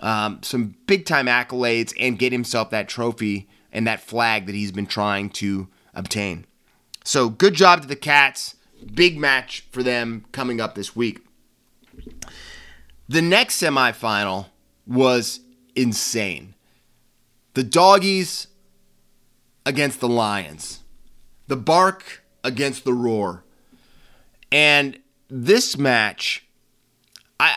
um, 0.00 0.42
some 0.42 0.76
big 0.86 1.04
time 1.04 1.26
accolades 1.26 1.92
and 2.00 2.18
get 2.18 2.32
himself 2.32 2.70
that 2.70 2.88
trophy 2.88 3.50
and 3.70 3.86
that 3.86 4.00
flag 4.00 4.46
that 4.46 4.54
he's 4.54 4.72
been 4.72 4.86
trying 4.86 5.28
to 5.28 5.68
obtain. 5.92 6.46
So 7.04 7.28
good 7.28 7.52
job 7.52 7.82
to 7.82 7.86
the 7.86 7.96
Cats. 7.96 8.56
Big 8.92 9.18
match 9.18 9.66
for 9.70 9.82
them 9.82 10.24
coming 10.32 10.60
up 10.60 10.74
this 10.74 10.94
week. 10.94 11.24
The 13.08 13.22
next 13.22 13.62
semifinal 13.62 14.46
was 14.86 15.40
insane. 15.74 16.54
The 17.54 17.62
Doggies 17.62 18.48
against 19.66 20.00
the 20.00 20.08
Lions, 20.08 20.80
the 21.46 21.56
Bark 21.56 22.22
against 22.42 22.84
the 22.84 22.92
Roar. 22.92 23.44
And 24.50 24.98
this 25.28 25.76
match, 25.76 26.46
I 27.40 27.54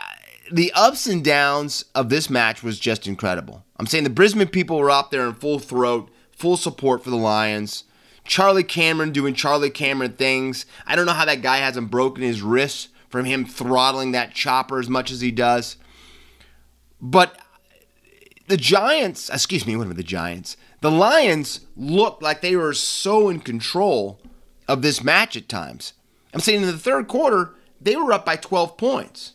the 0.52 0.72
ups 0.74 1.08
and 1.08 1.24
downs 1.24 1.84
of 1.94 2.10
this 2.10 2.30
match 2.30 2.64
was 2.64 2.80
just 2.80 3.08
incredible. 3.08 3.66
I'm 3.78 3.86
saying 3.86 4.04
the 4.04 4.10
Brisbane 4.10 4.48
people 4.48 4.78
were 4.78 4.92
out 4.92 5.12
there 5.12 5.28
in 5.28 5.34
full 5.34 5.60
throat, 5.60 6.10
full 6.32 6.58
support 6.58 7.04
for 7.04 7.10
the 7.10 7.18
Lions. 7.18 7.84
Charlie 8.28 8.64
Cameron 8.64 9.12
doing 9.12 9.34
Charlie 9.34 9.70
Cameron 9.70 10.14
things. 10.14 10.66
I 10.86 10.96
don't 10.96 11.06
know 11.06 11.14
how 11.14 11.26
that 11.26 11.42
guy 11.42 11.58
hasn't 11.58 11.90
broken 11.92 12.24
his 12.24 12.42
wrist 12.42 12.90
from 13.10 13.26
him 13.26 13.46
throttling 13.46 14.12
that 14.12 14.34
chopper 14.34 14.80
as 14.80 14.90
much 14.90 15.12
as 15.12 15.22
he 15.22 15.32
does. 15.32 15.78
But 17.02 17.40
the 18.48 18.58
Giants, 18.58 19.30
excuse 19.30 19.66
me, 19.66 19.76
what 19.76 19.88
are 19.88 19.94
the 19.94 20.04
Giants? 20.04 20.58
The 20.82 20.92
Lions 20.92 21.62
looked 21.76 22.22
like 22.22 22.42
they 22.42 22.56
were 22.56 22.74
so 22.74 23.30
in 23.30 23.40
control 23.40 24.20
of 24.68 24.82
this 24.82 25.04
match 25.04 25.36
at 25.36 25.50
times. 25.50 25.94
I'm 26.34 26.40
saying 26.40 26.62
in 26.62 26.68
the 26.68 26.78
third 26.78 27.08
quarter, 27.08 27.56
they 27.82 27.96
were 27.96 28.12
up 28.12 28.26
by 28.26 28.36
12 28.36 28.78
points. 28.78 29.34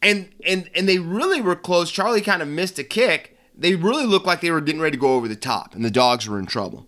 And 0.00 0.30
and 0.46 0.70
and 0.76 0.88
they 0.88 0.98
really 1.00 1.40
were 1.40 1.56
close. 1.56 1.90
Charlie 1.90 2.20
kind 2.20 2.40
of 2.40 2.46
missed 2.46 2.78
a 2.78 2.84
kick. 2.84 3.36
They 3.58 3.74
really 3.74 4.06
looked 4.06 4.26
like 4.26 4.40
they 4.40 4.52
were 4.52 4.60
getting 4.60 4.80
ready 4.80 4.96
to 4.96 5.00
go 5.00 5.16
over 5.16 5.26
the 5.26 5.34
top, 5.34 5.74
and 5.74 5.84
the 5.84 5.90
dogs 5.90 6.28
were 6.28 6.38
in 6.38 6.46
trouble. 6.46 6.86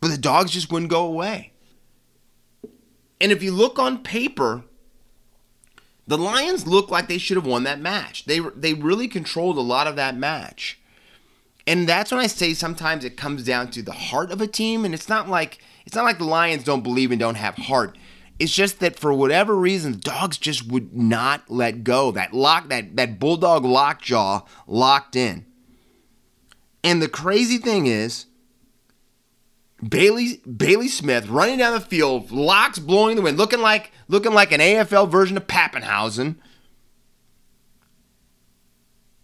But 0.00 0.08
the 0.08 0.18
dogs 0.18 0.52
just 0.52 0.70
wouldn't 0.72 0.90
go 0.90 1.04
away. 1.04 1.52
And 3.20 3.32
if 3.32 3.42
you 3.42 3.52
look 3.52 3.78
on 3.78 4.02
paper, 4.02 4.62
the 6.06 6.18
Lions 6.18 6.66
look 6.66 6.90
like 6.90 7.08
they 7.08 7.18
should 7.18 7.36
have 7.36 7.46
won 7.46 7.64
that 7.64 7.80
match. 7.80 8.24
They 8.24 8.38
they 8.38 8.74
really 8.74 9.08
controlled 9.08 9.56
a 9.56 9.60
lot 9.60 9.86
of 9.86 9.96
that 9.96 10.16
match. 10.16 10.80
And 11.66 11.88
that's 11.88 12.10
when 12.10 12.20
I 12.20 12.26
say 12.26 12.54
sometimes 12.54 13.04
it 13.04 13.16
comes 13.16 13.44
down 13.44 13.70
to 13.72 13.82
the 13.82 13.92
heart 13.92 14.32
of 14.32 14.40
a 14.40 14.48
team 14.48 14.84
and 14.84 14.94
it's 14.94 15.08
not 15.08 15.28
like 15.28 15.58
it's 15.86 15.94
not 15.94 16.04
like 16.04 16.18
the 16.18 16.24
Lions 16.24 16.64
don't 16.64 16.82
believe 16.82 17.10
and 17.10 17.20
don't 17.20 17.36
have 17.36 17.54
heart. 17.56 17.96
It's 18.38 18.52
just 18.52 18.80
that 18.80 18.98
for 18.98 19.12
whatever 19.12 19.54
reason, 19.54 20.00
dogs 20.00 20.36
just 20.36 20.66
would 20.66 20.96
not 20.96 21.48
let 21.48 21.84
go. 21.84 22.10
That 22.10 22.32
lock 22.32 22.68
that 22.68 22.96
that 22.96 23.18
bulldog 23.18 23.64
lockjaw 23.64 24.42
locked 24.66 25.16
in. 25.16 25.46
And 26.84 27.00
the 27.00 27.08
crazy 27.08 27.58
thing 27.58 27.86
is, 27.86 28.26
Bailey 29.86 30.40
Bailey 30.44 30.88
Smith 30.88 31.28
running 31.28 31.58
down 31.58 31.72
the 31.72 31.80
field, 31.80 32.30
locks 32.30 32.78
blowing 32.78 33.16
the 33.16 33.22
wind, 33.22 33.38
looking 33.38 33.60
like 33.60 33.92
looking 34.08 34.32
like 34.32 34.52
an 34.52 34.60
AFL 34.60 35.08
version 35.08 35.36
of 35.36 35.46
Papenhuyzen. 35.46 36.36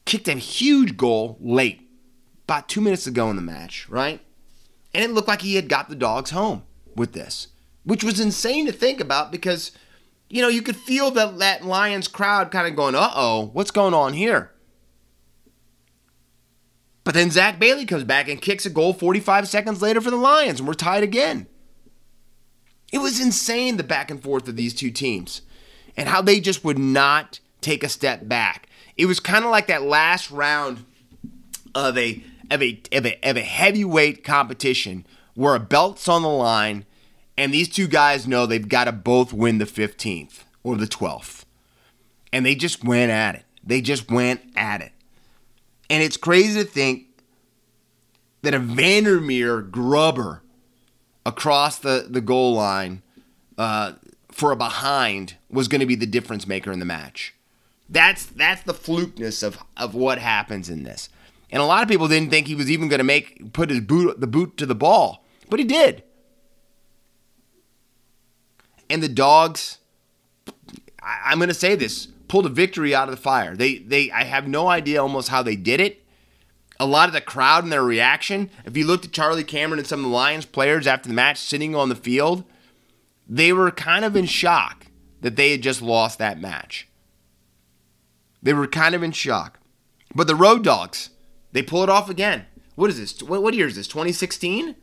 Kicked 0.04 0.28
a 0.28 0.34
huge 0.34 0.96
goal 0.96 1.36
late, 1.40 1.86
about 2.44 2.68
two 2.68 2.80
minutes 2.80 3.06
ago 3.06 3.28
in 3.28 3.36
the 3.36 3.42
match, 3.42 3.88
right? 3.90 4.20
And 4.94 5.04
it 5.04 5.10
looked 5.10 5.28
like 5.28 5.42
he 5.42 5.56
had 5.56 5.68
got 5.68 5.88
the 5.88 5.94
dogs 5.94 6.30
home 6.30 6.62
with 6.96 7.12
this, 7.12 7.48
which 7.88 8.04
was 8.04 8.20
insane 8.20 8.66
to 8.66 8.72
think 8.72 9.00
about 9.00 9.32
because, 9.32 9.72
you 10.28 10.42
know, 10.42 10.48
you 10.48 10.60
could 10.60 10.76
feel 10.76 11.10
that 11.12 11.38
that 11.38 11.64
Lions 11.64 12.06
crowd 12.06 12.50
kind 12.50 12.68
of 12.68 12.76
going, 12.76 12.94
"Uh 12.94 13.10
oh, 13.14 13.48
what's 13.54 13.70
going 13.70 13.94
on 13.94 14.12
here?" 14.12 14.52
But 17.02 17.14
then 17.14 17.30
Zac 17.30 17.58
Bailey 17.58 17.86
comes 17.86 18.04
back 18.04 18.28
and 18.28 18.42
kicks 18.42 18.66
a 18.66 18.70
goal 18.70 18.92
45 18.92 19.48
seconds 19.48 19.80
later 19.80 20.02
for 20.02 20.10
the 20.10 20.18
Lions, 20.18 20.60
and 20.60 20.68
we're 20.68 20.74
tied 20.74 21.02
again. 21.02 21.46
It 22.92 22.98
was 22.98 23.22
insane 23.22 23.78
the 23.78 23.82
back 23.82 24.10
and 24.10 24.22
forth 24.22 24.46
of 24.48 24.56
these 24.56 24.74
two 24.74 24.90
teams 24.90 25.40
and 25.96 26.10
how 26.10 26.20
they 26.20 26.40
just 26.40 26.62
would 26.64 26.78
not 26.78 27.40
take 27.62 27.82
a 27.82 27.88
step 27.88 28.28
back. 28.28 28.68
It 28.98 29.06
was 29.06 29.18
kind 29.18 29.46
of 29.46 29.50
like 29.50 29.66
that 29.68 29.82
last 29.82 30.30
round 30.30 30.84
of 31.74 31.96
a 31.96 32.22
of 32.50 32.62
a, 32.62 32.82
of 32.92 33.06
a 33.06 33.18
of 33.30 33.38
a 33.38 33.40
heavyweight 33.40 34.24
competition 34.24 35.06
where 35.34 35.54
a 35.54 35.60
belt's 35.60 36.06
on 36.06 36.20
the 36.20 36.28
line 36.28 36.84
and 37.38 37.54
these 37.54 37.68
two 37.68 37.86
guys 37.86 38.26
know 38.26 38.46
they've 38.46 38.68
got 38.68 38.84
to 38.84 38.92
both 38.92 39.32
win 39.32 39.58
the 39.58 39.64
15th 39.64 40.40
or 40.64 40.76
the 40.76 40.88
12th. 40.88 41.44
And 42.32 42.44
they 42.44 42.56
just 42.56 42.82
went 42.82 43.12
at 43.12 43.36
it. 43.36 43.44
They 43.62 43.80
just 43.80 44.10
went 44.10 44.40
at 44.56 44.82
it. 44.82 44.90
And 45.88 46.02
it's 46.02 46.16
crazy 46.16 46.60
to 46.60 46.68
think 46.68 47.06
that 48.42 48.54
a 48.54 48.58
Vandermeer 48.58 49.62
grubber 49.62 50.42
across 51.24 51.78
the, 51.78 52.06
the 52.10 52.20
goal 52.20 52.54
line 52.54 53.02
uh, 53.56 53.92
for 54.32 54.50
a 54.50 54.56
behind 54.56 55.36
was 55.48 55.68
going 55.68 55.80
to 55.80 55.86
be 55.86 55.94
the 55.94 56.06
difference 56.06 56.44
maker 56.46 56.72
in 56.72 56.80
the 56.80 56.84
match. 56.84 57.34
That's 57.88 58.26
that's 58.26 58.62
the 58.62 58.74
flukeness 58.74 59.42
of, 59.42 59.58
of 59.76 59.94
what 59.94 60.18
happens 60.18 60.68
in 60.68 60.82
this. 60.82 61.08
And 61.50 61.62
a 61.62 61.64
lot 61.64 61.82
of 61.82 61.88
people 61.88 62.08
didn't 62.08 62.30
think 62.30 62.48
he 62.48 62.54
was 62.54 62.70
even 62.70 62.88
going 62.88 62.98
to 62.98 63.04
make 63.04 63.52
put 63.54 63.70
his 63.70 63.80
boot 63.80 64.20
the 64.20 64.26
boot 64.26 64.56
to 64.58 64.66
the 64.66 64.74
ball, 64.74 65.24
but 65.48 65.58
he 65.58 65.64
did. 65.64 66.02
And 68.90 69.02
the 69.02 69.08
dogs, 69.08 69.78
I, 71.02 71.20
I'm 71.26 71.38
going 71.38 71.48
to 71.48 71.54
say 71.54 71.74
this, 71.74 72.08
pulled 72.28 72.46
a 72.46 72.50
victory 72.50 72.94
out 72.94 73.08
of 73.08 73.14
the 73.14 73.20
fire. 73.20 73.56
They 73.56 73.78
they 73.78 74.10
I 74.10 74.24
have 74.24 74.46
no 74.46 74.68
idea 74.68 75.02
almost 75.02 75.28
how 75.28 75.42
they 75.42 75.56
did 75.56 75.80
it. 75.80 76.04
A 76.80 76.86
lot 76.86 77.08
of 77.08 77.12
the 77.12 77.20
crowd 77.20 77.64
and 77.64 77.72
their 77.72 77.82
reaction. 77.82 78.50
If 78.64 78.76
you 78.76 78.86
looked 78.86 79.04
at 79.04 79.12
Charlie 79.12 79.42
Cameron 79.42 79.80
and 79.80 79.88
some 79.88 80.00
of 80.00 80.04
the 80.04 80.16
Lions 80.16 80.46
players 80.46 80.86
after 80.86 81.08
the 81.08 81.14
match 81.14 81.38
sitting 81.38 81.74
on 81.74 81.88
the 81.88 81.96
field, 81.96 82.44
they 83.28 83.52
were 83.52 83.72
kind 83.72 84.04
of 84.04 84.14
in 84.14 84.26
shock 84.26 84.86
that 85.20 85.34
they 85.34 85.50
had 85.50 85.62
just 85.62 85.82
lost 85.82 86.18
that 86.18 86.40
match. 86.40 86.86
They 88.40 88.52
were 88.52 88.68
kind 88.68 88.94
of 88.94 89.02
in 89.02 89.10
shock. 89.10 89.58
But 90.14 90.28
the 90.28 90.36
Road 90.36 90.62
Dogs, 90.62 91.10
they 91.52 91.62
pull 91.62 91.82
it 91.82 91.90
off 91.90 92.08
again. 92.08 92.46
What 92.76 92.90
is 92.90 92.98
this? 92.98 93.22
What, 93.22 93.42
what 93.42 93.54
year 93.54 93.66
is 93.66 93.74
this? 93.74 93.88
2016? 93.88 94.76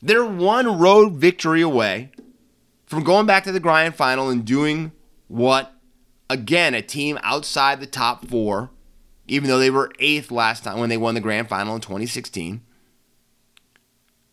They're 0.00 0.24
one 0.24 0.78
road 0.78 1.14
victory 1.14 1.60
away 1.60 2.10
from 2.90 3.04
going 3.04 3.24
back 3.24 3.44
to 3.44 3.52
the 3.52 3.60
grand 3.60 3.94
final 3.94 4.30
and 4.30 4.44
doing 4.44 4.90
what, 5.28 5.72
again, 6.28 6.74
a 6.74 6.82
team 6.82 7.20
outside 7.22 7.78
the 7.78 7.86
top 7.86 8.26
four, 8.26 8.70
even 9.28 9.48
though 9.48 9.60
they 9.60 9.70
were 9.70 9.92
eighth 10.00 10.32
last 10.32 10.64
time 10.64 10.80
when 10.80 10.88
they 10.88 10.96
won 10.96 11.14
the 11.14 11.20
grand 11.20 11.48
final 11.48 11.76
in 11.76 11.80
2016. 11.80 12.62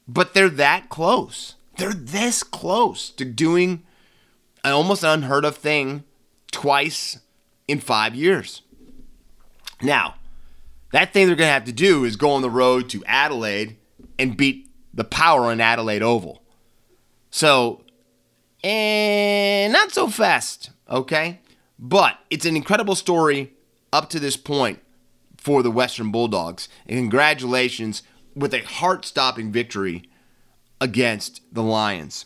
But 0.08 0.34
they're 0.34 0.50
that 0.50 0.90
close. 0.90 1.54
They're 1.78 1.94
this 1.94 2.42
close 2.42 3.12
to 3.12 3.26
doing 3.26 3.84
an 4.64 4.74
almost 4.74 5.04
unheard 5.04 5.46
of 5.46 5.58
thing 5.58 6.04
twice 6.52 7.20
in 7.68 7.80
five 7.80 8.16
years. 8.16 8.64
Now, 9.84 10.16
that 10.94 11.14
thing 11.14 11.28
they're 11.28 11.36
going 11.36 11.48
to 11.48 11.54
have 11.54 11.66
to 11.66 11.72
do 11.72 12.06
is 12.06 12.16
go 12.16 12.32
on 12.32 12.42
the 12.42 12.50
road 12.50 12.90
to 12.90 13.06
Adelaide 13.06 13.78
and 14.18 14.36
beat 14.36 14.68
the 14.96 15.04
power 15.04 15.44
on 15.44 15.62
Adelaide 15.62 16.02
Oval. 16.02 16.42
So, 17.30 17.84
and 18.68 19.72
not 19.72 19.92
so 19.92 20.10
fast, 20.10 20.72
okay? 20.90 21.40
But 21.80 22.20
it's 22.30 22.46
an 22.46 22.58
incredible 22.58 22.96
story 22.96 23.54
up 23.94 24.10
to 24.10 24.20
this 24.20 24.36
point 24.36 24.80
for 25.38 25.64
the 25.64 25.72
Western 25.72 26.12
Bulldogs. 26.12 26.68
And 26.86 26.98
congratulations 26.98 28.04
with 28.36 28.54
a 28.54 28.64
heart 28.64 29.06
stopping 29.06 29.54
victory 29.54 30.10
against 30.82 31.42
the 31.50 31.64
Lions. 31.64 32.26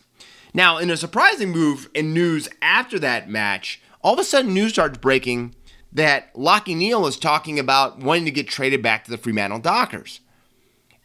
Now, 0.52 0.80
in 0.80 0.90
a 0.90 0.98
surprising 0.98 1.52
move 1.52 1.90
in 1.94 2.12
news 2.12 2.50
after 2.60 2.98
that 2.98 3.30
match, 3.30 3.80
all 4.02 4.14
of 4.14 4.20
a 4.20 4.24
sudden 4.24 4.54
news 4.54 4.72
starts 4.72 4.98
breaking 4.98 5.54
that 5.94 6.34
Lachie 6.34 6.76
Neale 6.76 7.06
is 7.06 7.18
talking 7.18 7.60
about 7.60 8.00
wanting 8.00 8.26
to 8.26 8.32
get 8.32 8.48
traded 8.48 8.82
back 8.82 9.06
to 9.06 9.12
the 9.12 9.18
Fremantle 9.18 9.60
Dockers. 9.60 10.22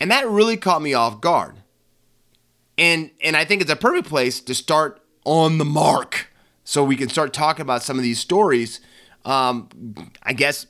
And 0.01 0.11
that 0.11 0.27
really 0.27 0.57
caught 0.57 0.81
me 0.81 0.95
off 0.95 1.21
guard. 1.21 1.57
And 2.79 3.11
and 3.23 3.37
I 3.37 3.45
think 3.45 3.61
it's 3.61 3.71
a 3.71 3.77
perfect 3.77 4.09
place 4.09 4.41
to 4.41 4.55
start 4.55 5.03
on 5.27 5.59
the 5.59 5.65
mark 5.65 6.33
so 6.65 6.83
we 6.83 6.97
can 6.97 7.09
start 7.09 7.35
talking 7.35 7.63
about 7.63 7.83
some 7.83 7.99
of 7.99 8.03
these 8.03 8.21
stories. 8.21 8.81
Um, 9.25 9.69
I 10.23 10.33
guess 10.33 10.67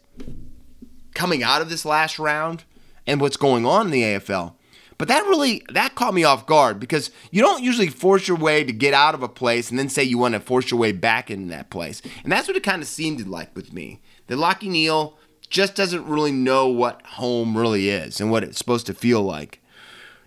coming 1.14 1.42
out 1.42 1.62
of 1.62 1.68
this 1.68 1.84
last 1.84 2.18
round 2.18 2.64
and 3.06 3.20
what's 3.20 3.36
going 3.36 3.64
on 3.64 3.86
in 3.86 3.92
the 3.92 4.02
AFL. 4.02 4.54
But 4.98 5.08
that 5.08 5.24
really 5.24 5.62
that 5.68 5.94
caught 5.94 6.14
me 6.14 6.24
off 6.24 6.46
guard 6.46 6.80
because 6.80 7.10
you 7.30 7.42
don't 7.42 7.62
usually 7.62 7.88
force 7.88 8.26
your 8.26 8.38
way 8.38 8.64
to 8.64 8.72
get 8.72 8.94
out 8.94 9.14
of 9.14 9.22
a 9.22 9.28
place 9.28 9.68
and 9.68 9.78
then 9.78 9.90
say 9.90 10.02
you 10.02 10.16
want 10.16 10.32
to 10.32 10.40
force 10.40 10.70
your 10.70 10.80
way 10.80 10.92
back 10.92 11.30
in 11.30 11.48
that 11.48 11.68
place. 11.68 12.00
And 12.22 12.32
that's 12.32 12.48
what 12.48 12.56
it 12.56 12.62
kind 12.62 12.80
of 12.80 12.88
seemed 12.88 13.26
like 13.26 13.54
with 13.54 13.74
me. 13.74 14.00
That 14.28 14.38
Lachie 14.38 14.70
Neale 14.70 15.18
just 15.50 15.74
doesn't 15.74 16.06
really 16.06 16.32
know 16.32 16.68
what 16.68 17.02
home 17.02 17.58
really 17.58 17.90
is 17.90 18.20
and 18.20 18.30
what 18.30 18.42
it's 18.42 18.56
supposed 18.56 18.86
to 18.86 18.94
feel 18.94 19.22
like. 19.22 19.60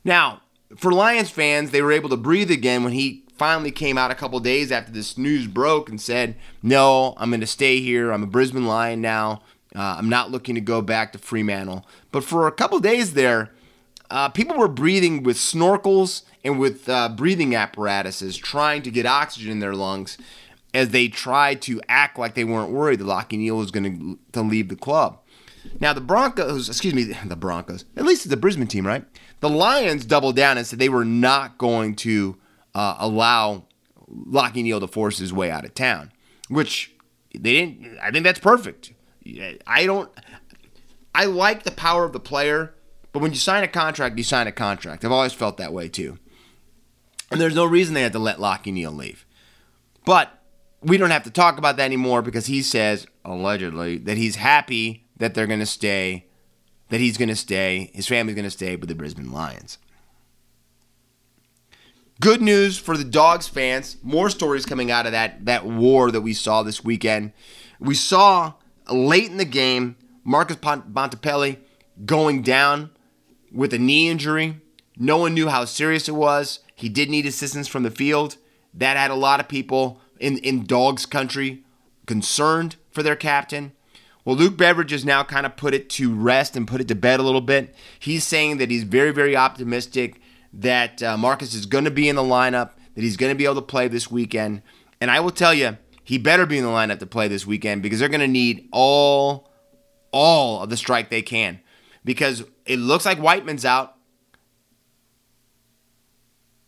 Now, 0.03 0.41
for 0.77 0.91
Lions 0.91 1.31
fans, 1.31 1.71
they 1.71 1.81
were 1.81 1.91
able 1.91 2.09
to 2.09 2.17
breathe 2.17 2.51
again 2.51 2.83
when 2.83 2.93
he 2.93 3.25
finally 3.39 3.71
came 3.71 3.97
out 3.97 4.11
a 4.11 4.15
couple 4.15 4.39
days 4.39 4.71
after 4.71 4.91
this 4.91 5.17
news 5.17 5.47
broke 5.47 5.89
and 5.89 5.99
said, 5.99 6.35
"No, 6.61 7.15
I'm 7.17 7.31
going 7.31 7.39
to 7.39 7.47
stay 7.47 7.79
here. 7.79 8.11
I'm 8.11 8.23
a 8.23 8.27
Brisbane 8.27 8.67
Lion 8.67 9.01
now. 9.01 9.41
Uh, 9.75 9.95
I'm 9.97 10.09
not 10.09 10.29
looking 10.29 10.55
to 10.55 10.61
go 10.61 10.81
back 10.81 11.13
to 11.13 11.17
Fremantle." 11.17 11.87
But 12.11 12.23
for 12.23 12.45
a 12.45 12.51
couple 12.51 12.79
days 12.79 13.13
there, 13.13 13.51
uh, 14.11 14.29
people 14.29 14.57
were 14.57 14.67
breathing 14.67 15.23
with 15.23 15.37
snorkels 15.37 16.23
and 16.43 16.59
with 16.59 16.87
uh, 16.89 17.09
breathing 17.09 17.55
apparatuses, 17.55 18.37
trying 18.37 18.81
to 18.83 18.91
get 18.91 19.05
oxygen 19.05 19.51
in 19.51 19.59
their 19.59 19.73
lungs 19.73 20.17
as 20.73 20.89
they 20.89 21.07
tried 21.07 21.61
to 21.63 21.81
act 21.89 22.19
like 22.19 22.35
they 22.35 22.43
weren't 22.43 22.71
worried 22.71 22.99
that 22.99 23.05
Lachie 23.05 23.37
Neale 23.37 23.57
was 23.57 23.71
going 23.71 24.19
to 24.31 24.41
leave 24.41 24.69
the 24.69 24.75
club. 24.75 25.19
Now, 25.79 25.93
the 25.93 26.01
Broncos, 26.01 26.69
excuse 26.69 26.93
me, 26.93 27.03
the 27.25 27.35
Broncos, 27.35 27.85
at 27.95 28.05
least 28.05 28.25
it's 28.25 28.29
the 28.29 28.37
Brisbane 28.37 28.67
team, 28.67 28.85
right? 28.85 29.03
The 29.39 29.49
Lions 29.49 30.05
doubled 30.05 30.35
down 30.35 30.57
and 30.57 30.65
said 30.65 30.79
they 30.79 30.89
were 30.89 31.05
not 31.05 31.57
going 31.57 31.95
to 31.97 32.37
uh, 32.75 32.95
allow 32.99 33.65
Lachie 34.09 34.63
Neale 34.63 34.79
to 34.79 34.87
force 34.87 35.17
his 35.17 35.33
way 35.33 35.51
out 35.51 35.65
of 35.65 35.73
town, 35.73 36.11
which 36.47 36.93
they 37.33 37.53
didn't. 37.53 37.97
I 38.01 38.11
think 38.11 38.23
that's 38.23 38.39
perfect. 38.39 38.93
I 39.67 39.85
don't. 39.85 40.09
I 41.13 41.25
like 41.25 41.63
the 41.63 41.71
power 41.71 42.05
of 42.05 42.13
the 42.13 42.19
player 42.19 42.75
but 43.11 43.21
when 43.21 43.31
you 43.31 43.37
sign 43.37 43.63
a 43.63 43.67
contract, 43.67 44.17
you 44.17 44.23
sign 44.23 44.47
a 44.47 44.51
contract. 44.51 45.03
I've 45.03 45.11
always 45.11 45.33
felt 45.33 45.57
that 45.57 45.73
way 45.73 45.89
too. 45.89 46.17
And 47.31 47.39
there's 47.39 47.55
no 47.55 47.65
reason 47.65 47.93
they 47.93 48.01
had 48.01 48.13
to 48.13 48.19
let 48.19 48.37
Lachie 48.37 48.73
Neale 48.73 48.91
leave. 48.91 49.25
But 50.05 50.31
we 50.81 50.97
don't 50.97 51.11
have 51.11 51.23
to 51.23 51.31
talk 51.31 51.57
about 51.57 51.77
that 51.77 51.85
anymore 51.85 52.21
because 52.21 52.47
he 52.47 52.61
says, 52.61 53.05
allegedly, 53.25 53.97
that 53.97 54.17
he's 54.17 54.37
happy 54.37 55.07
that 55.17 55.33
they're 55.33 55.47
going 55.47 55.59
to 55.59 55.65
stay, 55.65 56.27
that 56.89 56.99
he's 56.99 57.17
going 57.17 57.29
to 57.29 57.35
stay, 57.35 57.91
his 57.93 58.07
family's 58.07 58.35
going 58.35 58.45
to 58.45 58.51
stay 58.51 58.75
with 58.75 58.89
the 58.89 58.95
Brisbane 58.95 59.31
Lions. 59.31 59.77
Good 62.21 62.41
news 62.41 62.77
for 62.77 62.97
the 62.97 63.05
Dogs 63.05 63.47
fans. 63.47 63.95
More 64.03 64.29
stories 64.29 64.65
coming 64.65 64.91
out 64.91 65.05
of 65.05 65.13
that, 65.13 65.45
that 65.45 65.65
war 65.65 66.11
that 66.11 66.19
we 66.19 66.33
saw 66.33 66.63
this 66.63 66.83
weekend. 66.83 67.31
We 67.79 67.95
saw 67.95 68.55
late 68.91 69.31
in 69.31 69.37
the 69.37 69.45
game 69.45 69.95
Marcus 70.25 70.57
Bontempelli 70.57 71.59
going 72.05 72.41
down 72.41 72.89
with 73.53 73.73
a 73.73 73.79
knee 73.79 74.09
injury. 74.09 74.59
No 74.97 75.15
one 75.15 75.33
knew 75.33 75.47
how 75.47 75.63
serious 75.63 76.09
it 76.09 76.15
was. 76.15 76.59
He 76.75 76.89
did 76.89 77.09
need 77.09 77.25
assistance 77.25 77.69
from 77.69 77.83
the 77.83 77.91
field. 77.91 78.35
That 78.73 78.97
had 78.97 79.11
a 79.11 79.15
lot 79.15 79.39
of 79.39 79.47
people 79.47 80.01
in, 80.19 80.39
in 80.39 80.65
Dogs 80.65 81.05
country 81.05 81.63
concerned 82.05 82.75
for 82.91 83.01
their 83.01 83.15
captain. 83.15 83.71
Well, 84.25 84.35
Luke 84.35 84.57
Beveridge 84.57 84.91
has 84.91 85.05
now 85.05 85.23
kind 85.23 85.45
of 85.45 85.55
put 85.55 85.73
it 85.73 85.89
to 85.91 86.13
rest 86.13 86.57
and 86.57 86.67
put 86.67 86.81
it 86.81 86.89
to 86.89 86.95
bed 86.95 87.21
a 87.21 87.23
little 87.23 87.39
bit. 87.39 87.73
He's 87.97 88.25
saying 88.25 88.57
that 88.57 88.69
he's 88.69 88.83
very, 88.83 89.11
very 89.11 89.37
optimistic 89.37 90.19
that 90.53 91.01
uh, 91.03 91.17
Marcus 91.17 91.53
is 91.53 91.65
going 91.65 91.85
to 91.85 91.91
be 91.91 92.09
in 92.09 92.15
the 92.15 92.23
lineup, 92.23 92.71
that 92.95 93.01
he's 93.01 93.17
going 93.17 93.31
to 93.31 93.37
be 93.37 93.45
able 93.45 93.55
to 93.55 93.61
play 93.61 93.87
this 93.87 94.09
weekend. 94.09 94.61
And 94.99 95.11
I 95.11 95.19
will 95.19 95.31
tell 95.31 95.53
you, 95.53 95.77
he 96.03 96.17
better 96.17 96.45
be 96.45 96.57
in 96.57 96.63
the 96.63 96.69
lineup 96.69 96.99
to 96.99 97.05
play 97.05 97.27
this 97.27 97.45
weekend 97.45 97.83
because 97.83 97.99
they're 97.99 98.09
going 98.09 98.19
to 98.21 98.27
need 98.27 98.67
all, 98.71 99.49
all 100.11 100.63
of 100.63 100.69
the 100.69 100.77
strike 100.77 101.09
they 101.09 101.21
can 101.21 101.59
because 102.03 102.43
it 102.65 102.77
looks 102.77 103.05
like 103.05 103.19
Whiteman's 103.19 103.65
out. 103.65 103.95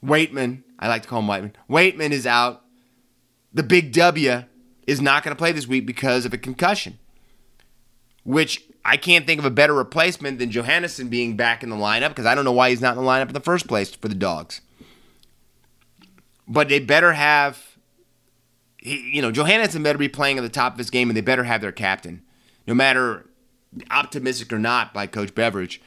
Weightman, 0.04 0.64
I 0.80 0.88
like 0.88 1.04
to 1.04 1.08
call 1.08 1.20
him 1.20 1.28
Whiteman. 1.28 1.56
Weightman 1.70 2.12
is 2.12 2.26
out. 2.26 2.64
The 3.54 3.64
big 3.64 3.92
W 3.94 4.44
is 4.88 5.02
not 5.02 5.24
going 5.24 5.36
to 5.36 5.38
play 5.38 5.52
this 5.52 5.68
week 5.68 5.86
because 5.86 6.26
of 6.26 6.34
a 6.34 6.38
concussion, 6.38 6.98
which 8.24 8.64
I 8.84 8.98
can't 8.98 9.28
think 9.28 9.40
of 9.40 9.46
a 9.46 9.52
better 9.52 9.74
replacement 9.74 10.40
than 10.40 10.50
Johannisen 10.50 11.10
being 11.10 11.36
back 11.36 11.64
in 11.64 11.70
the 11.70 11.76
lineup 11.76 12.10
because 12.10 12.26
I 12.26 12.34
don't 12.34 12.46
know 12.46 12.52
why 12.52 12.70
he's 12.70 12.82
not 12.82 12.98
in 12.98 13.04
the 13.04 13.10
lineup 13.10 13.28
in 13.28 13.34
the 13.34 13.40
first 13.40 13.68
place 13.68 13.94
for 13.94 14.08
the 14.08 14.16
Dogs. 14.16 14.62
But 16.48 16.70
they 16.70 16.80
better 16.80 17.14
have, 17.14 17.78
you 18.80 19.22
know, 19.22 19.32
Johannisen 19.32 19.84
better 19.84 20.00
be 20.00 20.10
playing 20.10 20.38
at 20.38 20.42
the 20.42 20.50
top 20.50 20.74
of 20.74 20.80
his 20.80 20.90
game 20.90 21.10
and 21.10 21.16
they 21.16 21.22
better 21.22 21.44
have 21.44 21.62
their 21.62 21.72
captain. 21.72 22.24
No 22.66 22.74
matter 22.74 23.28
optimistic 23.90 24.52
or 24.52 24.60
not 24.60 24.94
by 24.94 25.08
Coach 25.08 25.34
Beveridge, 25.34 25.82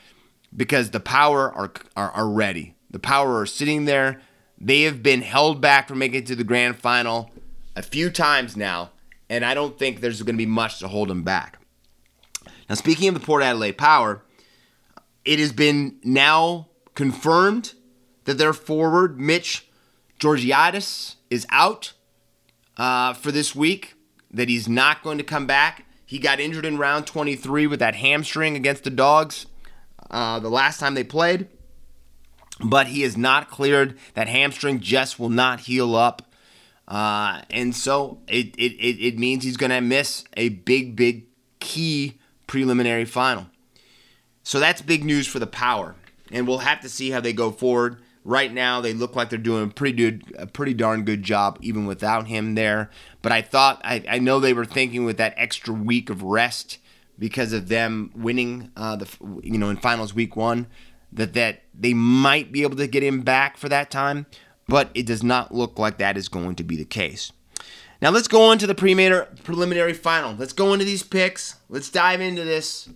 because 0.57 0.91
the 0.91 1.01
power 1.01 1.53
are, 1.53 1.73
are, 1.97 2.11
are 2.13 2.29
ready. 2.29 2.75
The 2.91 2.99
power 2.99 3.41
are 3.41 3.47
sitting 3.47 3.87
there. 3.87 4.21
They 4.59 4.83
have 4.83 5.03
been 5.03 5.23
held 5.23 5.61
back 5.61 5.89
from 5.89 5.99
making 5.99 6.21
it 6.21 6.27
to 6.27 6.37
the 6.37 6.45
grand 6.45 6.77
final 6.77 7.31
a 7.75 7.83
few 7.83 8.09
times 8.09 8.57
now, 8.57 8.91
and 9.29 9.45
I 9.45 9.53
don't 9.53 9.79
think 9.79 10.01
there's 10.01 10.23
going 10.23 10.37
to 10.37 10.39
be 10.39 10.47
much 10.47 10.79
to 10.79 10.89
hold 10.89 11.09
them 11.09 11.25
back. 11.25 11.59
Now, 12.69 12.75
speaking 12.75 13.09
of 13.09 13.15
the 13.15 13.21
Port 13.21 13.43
Adelaide 13.43 13.79
Power, 13.79 14.23
it 15.25 15.39
has 15.39 15.53
been 15.53 15.99
now 16.03 16.69
confirmed 16.95 17.75
that 18.25 18.39
their 18.39 18.53
forward, 18.53 19.21
Mitch 19.21 19.69
Georgiades, 20.19 21.17
is 21.31 21.47
out 21.51 21.93
uh, 22.77 23.13
for 23.15 23.31
this 23.31 23.55
week, 23.55 23.95
that 24.31 24.49
he's 24.49 24.69
not 24.69 25.03
going 25.03 25.19
to 25.19 25.25
come 25.25 25.47
back. 25.47 25.87
He 26.07 26.19
got 26.19 26.41
injured 26.41 26.65
in 26.65 26.79
round 26.79 27.07
23 27.07 27.67
with 27.67 27.81
that 27.81 27.95
hamstring 27.97 28.57
against 28.57 28.85
the 28.85 28.91
Dogs 28.91 29.47
uh, 30.11 30.39
the 30.39 30.51
last 30.51 30.81
time 30.81 30.95
they 30.95 31.05
played, 31.05 31.49
but 32.61 32.89
he 32.89 33.03
is 33.03 33.17
not 33.17 33.51
cleared. 33.51 33.99
That 34.15 34.29
hamstring 34.29 34.81
just 34.81 35.19
will 35.19 35.31
not 35.31 35.61
heal 35.61 35.95
up. 35.95 36.23
Uh, 36.87 37.43
and 37.51 37.75
so 37.75 38.21
it, 38.29 38.55
it, 38.57 38.73
it, 38.73 39.07
it 39.07 39.19
means 39.19 39.45
he's 39.45 39.57
going 39.57 39.71
to 39.71 39.81
miss 39.81 40.25
a 40.37 40.51
big, 40.51 40.97
big 40.97 41.27
key 41.59 42.21
preliminary 42.47 43.05
final. 43.05 43.47
So 44.43 44.61
that's 44.61 44.83
big 44.83 45.05
news 45.05 45.27
for 45.27 45.39
the 45.39 45.47
power. 45.47 45.95
And 46.31 46.47
we'll 46.47 46.59
have 46.59 46.81
to 46.81 46.89
see 46.89 47.11
how 47.11 47.21
they 47.21 47.33
go 47.33 47.51
forward. 47.51 47.99
Right 48.25 48.53
now, 48.53 48.81
they 48.81 48.95
look 48.95 49.15
like 49.15 49.29
they're 49.29 49.39
doing 49.39 49.65
a 49.65 49.73
pretty 49.73 49.97
good, 49.97 50.35
a 50.39 50.47
pretty 50.47 50.73
darn 50.73 51.05
good 51.05 51.23
job, 51.23 51.59
even 51.61 51.85
without 51.85 52.27
him 52.27 52.55
there. 52.55 52.91
But 53.21 53.33
I 53.33 53.43
thought, 53.43 53.83
I, 53.85 54.03
I 54.09 54.19
know 54.19 54.41
they 54.41 54.55
were 54.55 54.65
thinking 54.65 55.05
with 55.05 55.19
that 55.19 55.35
extra 55.37 55.75
week 55.75 56.09
of 56.09 56.23
rest 56.23 56.79
because 57.19 57.53
of 57.53 57.69
them 57.69 58.11
winning 58.15 58.71
uh, 58.77 58.97
the, 58.97 59.09
you 59.43 59.59
know, 59.59 59.69
in 59.69 59.77
finals 59.77 60.15
week 60.15 60.37
one, 60.37 60.67
that 61.13 61.35
that 61.35 61.63
they 61.75 61.93
might 61.93 62.51
be 62.51 62.63
able 62.63 62.77
to 62.77 62.87
get 62.87 63.03
him 63.03 63.21
back 63.21 63.59
for 63.59 63.69
that 63.69 63.91
time. 63.91 64.27
But 64.67 64.91
it 64.95 65.05
does 65.05 65.23
not 65.23 65.55
look 65.55 65.79
like 65.79 65.99
that 65.99 66.17
is 66.17 66.29
going 66.29 66.55
to 66.57 66.65
be 66.65 66.77
the 66.77 66.87
case. 66.87 67.31
Now 68.05 68.11
let's 68.11 68.29
go 68.29 68.51
on 68.51 68.59
to 68.59 68.67
the 68.67 68.75
preliminary 68.75 69.95
final. 69.95 70.35
Let's 70.37 70.53
go 70.53 70.75
into 70.75 70.85
these 70.85 71.03
picks. 71.03 71.55
Let's 71.71 71.89
dive 71.89 72.21
into 72.21 72.45
this. 72.45 72.91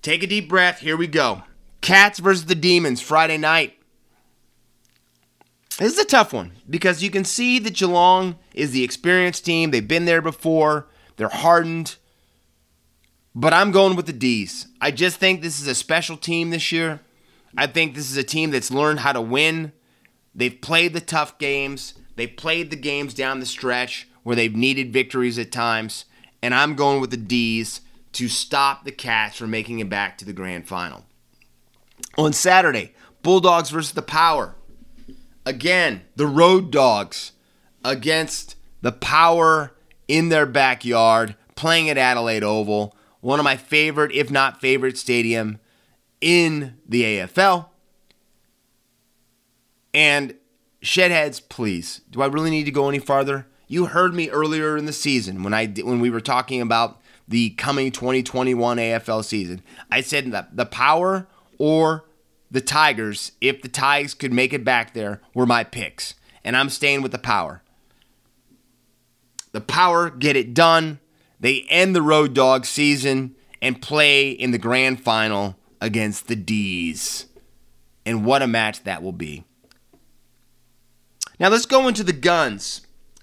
Take 0.00 0.22
a 0.22 0.28
deep 0.28 0.48
breath. 0.48 0.78
Here 0.78 0.96
we 0.96 1.08
go. 1.08 1.42
Cats 1.80 2.20
versus 2.20 2.44
the 2.44 2.54
Demons 2.54 3.00
Friday 3.02 3.36
night. 3.36 3.76
This 5.76 5.94
is 5.94 5.98
a 5.98 6.04
tough 6.04 6.32
one 6.32 6.52
because 6.70 7.02
you 7.02 7.10
can 7.10 7.24
see 7.24 7.58
that 7.58 7.74
Geelong 7.74 8.36
is 8.54 8.70
the 8.70 8.84
experienced 8.84 9.44
team. 9.44 9.72
They've 9.72 9.88
been 9.88 10.04
there 10.04 10.22
before, 10.22 10.86
they're 11.16 11.28
hardened. 11.28 11.96
But 13.34 13.52
I'm 13.52 13.72
going 13.72 13.96
with 13.96 14.06
the 14.06 14.12
D's. 14.12 14.68
I 14.80 14.92
just 14.92 15.16
think 15.16 15.42
this 15.42 15.60
is 15.60 15.66
a 15.66 15.74
special 15.74 16.16
team 16.16 16.50
this 16.50 16.70
year. 16.70 17.00
I 17.58 17.66
think 17.66 17.96
this 17.96 18.08
is 18.08 18.16
a 18.16 18.22
team 18.22 18.52
that's 18.52 18.70
learned 18.70 19.00
how 19.00 19.14
to 19.14 19.20
win. 19.20 19.72
They've 20.32 20.60
played 20.60 20.92
the 20.92 21.00
tough 21.00 21.38
games, 21.38 21.94
they've 22.14 22.36
played 22.36 22.70
the 22.70 22.76
games 22.76 23.14
down 23.14 23.40
the 23.40 23.46
stretch 23.46 24.06
where 24.22 24.36
they've 24.36 24.54
needed 24.54 24.92
victories 24.92 25.38
at 25.38 25.52
times. 25.52 26.04
And 26.42 26.54
I'm 26.54 26.74
going 26.74 27.00
with 27.00 27.10
the 27.10 27.16
D's 27.16 27.80
to 28.12 28.28
stop 28.28 28.84
the 28.84 28.92
Cats 28.92 29.38
from 29.38 29.50
making 29.50 29.78
it 29.78 29.88
back 29.88 30.18
to 30.18 30.24
the 30.24 30.32
grand 30.32 30.68
final. 30.68 31.04
On 32.18 32.32
Saturday, 32.32 32.94
Bulldogs 33.22 33.70
versus 33.70 33.92
the 33.92 34.02
Power. 34.02 34.54
Again, 35.46 36.02
the 36.16 36.26
road 36.26 36.70
dogs 36.70 37.32
against 37.84 38.56
the 38.80 38.92
power 38.92 39.74
in 40.08 40.28
their 40.28 40.46
backyard, 40.46 41.36
playing 41.54 41.88
at 41.88 41.98
Adelaide 41.98 42.44
Oval, 42.44 42.96
one 43.20 43.38
of 43.38 43.44
my 43.44 43.56
favorite, 43.56 44.12
if 44.12 44.30
not 44.30 44.60
favorite, 44.60 44.98
stadium 44.98 45.58
in 46.20 46.76
the 46.88 47.02
AFL. 47.02 47.68
And 49.94 50.34
Shedheads, 50.82 51.48
please, 51.48 52.00
do 52.10 52.22
I 52.22 52.26
really 52.26 52.50
need 52.50 52.64
to 52.64 52.70
go 52.70 52.88
any 52.88 52.98
farther? 52.98 53.46
You 53.72 53.86
heard 53.86 54.12
me 54.12 54.28
earlier 54.28 54.76
in 54.76 54.84
the 54.84 54.92
season 54.92 55.42
when 55.42 55.54
I 55.54 55.66
when 55.66 55.98
we 55.98 56.10
were 56.10 56.20
talking 56.20 56.60
about 56.60 57.00
the 57.26 57.50
coming 57.56 57.90
2021 57.90 58.76
AFL 58.76 59.24
season. 59.24 59.62
I 59.90 60.02
said 60.02 60.30
that 60.32 60.54
the 60.54 60.66
power 60.66 61.26
or 61.56 62.04
the 62.50 62.60
Tigers, 62.60 63.32
if 63.40 63.62
the 63.62 63.70
Tigers 63.70 64.12
could 64.12 64.30
make 64.30 64.52
it 64.52 64.62
back 64.62 64.92
there, 64.92 65.22
were 65.32 65.46
my 65.46 65.64
picks. 65.64 66.16
And 66.44 66.54
I'm 66.54 66.68
staying 66.68 67.00
with 67.00 67.12
the 67.12 67.18
power. 67.18 67.62
The 69.52 69.62
power 69.62 70.10
get 70.10 70.36
it 70.36 70.52
done. 70.52 71.00
They 71.40 71.64
end 71.70 71.96
the 71.96 72.02
road 72.02 72.34
dog 72.34 72.66
season 72.66 73.36
and 73.62 73.80
play 73.80 74.32
in 74.32 74.50
the 74.50 74.58
grand 74.58 75.02
final 75.02 75.56
against 75.80 76.28
the 76.28 76.36
D's. 76.36 77.24
And 78.04 78.26
what 78.26 78.42
a 78.42 78.46
match 78.46 78.84
that 78.84 79.02
will 79.02 79.12
be. 79.12 79.44
Now 81.40 81.48
let's 81.48 81.64
go 81.64 81.88
into 81.88 82.04
the 82.04 82.12
guns. 82.12 82.81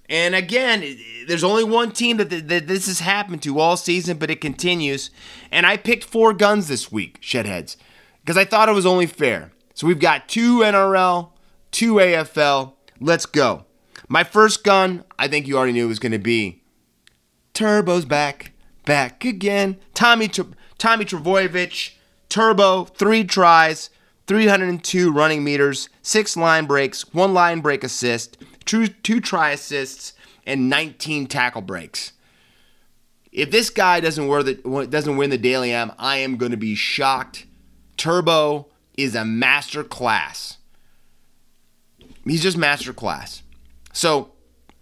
And 0.09 0.33
again, 0.33 0.97
there's 1.27 1.43
only 1.43 1.63
one 1.63 1.91
team 1.91 2.17
that, 2.17 2.29
that 2.29 2.67
this 2.67 2.87
has 2.87 2.99
happened 2.99 3.43
to 3.43 3.59
all 3.59 3.77
season, 3.77 4.17
but 4.17 4.31
it 4.31 4.41
continues. 4.41 5.11
And 5.51 5.65
I 5.65 5.77
picked 5.77 6.03
four 6.03 6.33
guns 6.33 6.67
this 6.67 6.91
week, 6.91 7.21
Shedheads 7.21 7.77
because 8.29 8.37
I 8.37 8.45
thought 8.45 8.69
it 8.69 8.73
was 8.73 8.85
only 8.85 9.07
fair. 9.07 9.51
So 9.73 9.87
we've 9.87 9.99
got 9.99 10.29
two 10.29 10.59
NRL, 10.59 11.31
two 11.71 11.95
AFL. 11.95 12.73
Let's 12.99 13.25
go. 13.25 13.65
My 14.07 14.23
first 14.23 14.63
gun, 14.63 15.03
I 15.17 15.27
think 15.27 15.47
you 15.47 15.57
already 15.57 15.73
knew 15.73 15.87
was 15.87 15.97
going 15.97 16.11
to 16.11 16.19
be 16.19 16.61
Turbo's 17.55 18.05
back, 18.05 18.51
back 18.85 19.25
again. 19.25 19.77
Tommy 19.95 20.27
Tommy 20.27 21.05
Trbojevic, 21.05 21.93
Turbo, 22.29 22.85
three 22.85 23.23
tries, 23.23 23.89
302 24.27 25.11
running 25.11 25.43
meters, 25.43 25.89
six 26.03 26.37
line 26.37 26.65
breaks, 26.65 27.11
one 27.13 27.33
line 27.33 27.61
break 27.61 27.83
assist, 27.83 28.37
two, 28.65 28.87
two 28.87 29.19
try 29.19 29.51
assists, 29.51 30.13
and 30.45 30.69
19 30.69 31.27
tackle 31.27 31.61
breaks. 31.61 32.13
If 33.31 33.51
this 33.51 33.69
guy 33.69 33.99
doesn't, 33.99 34.27
wear 34.27 34.41
the, 34.41 34.87
doesn't 34.89 35.17
win 35.17 35.29
the 35.29 35.37
Dally 35.37 35.71
M, 35.71 35.91
I 35.99 36.17
am 36.17 36.37
going 36.37 36.51
to 36.51 36.57
be 36.57 36.75
shocked 36.75 37.45
Turbo 37.99 38.67
is 38.97 39.13
a 39.13 39.25
master 39.25 39.83
class. 39.83 40.57
He's 42.23 42.41
just 42.41 42.57
master 42.57 42.93
class. 42.93 43.43
So, 43.91 44.31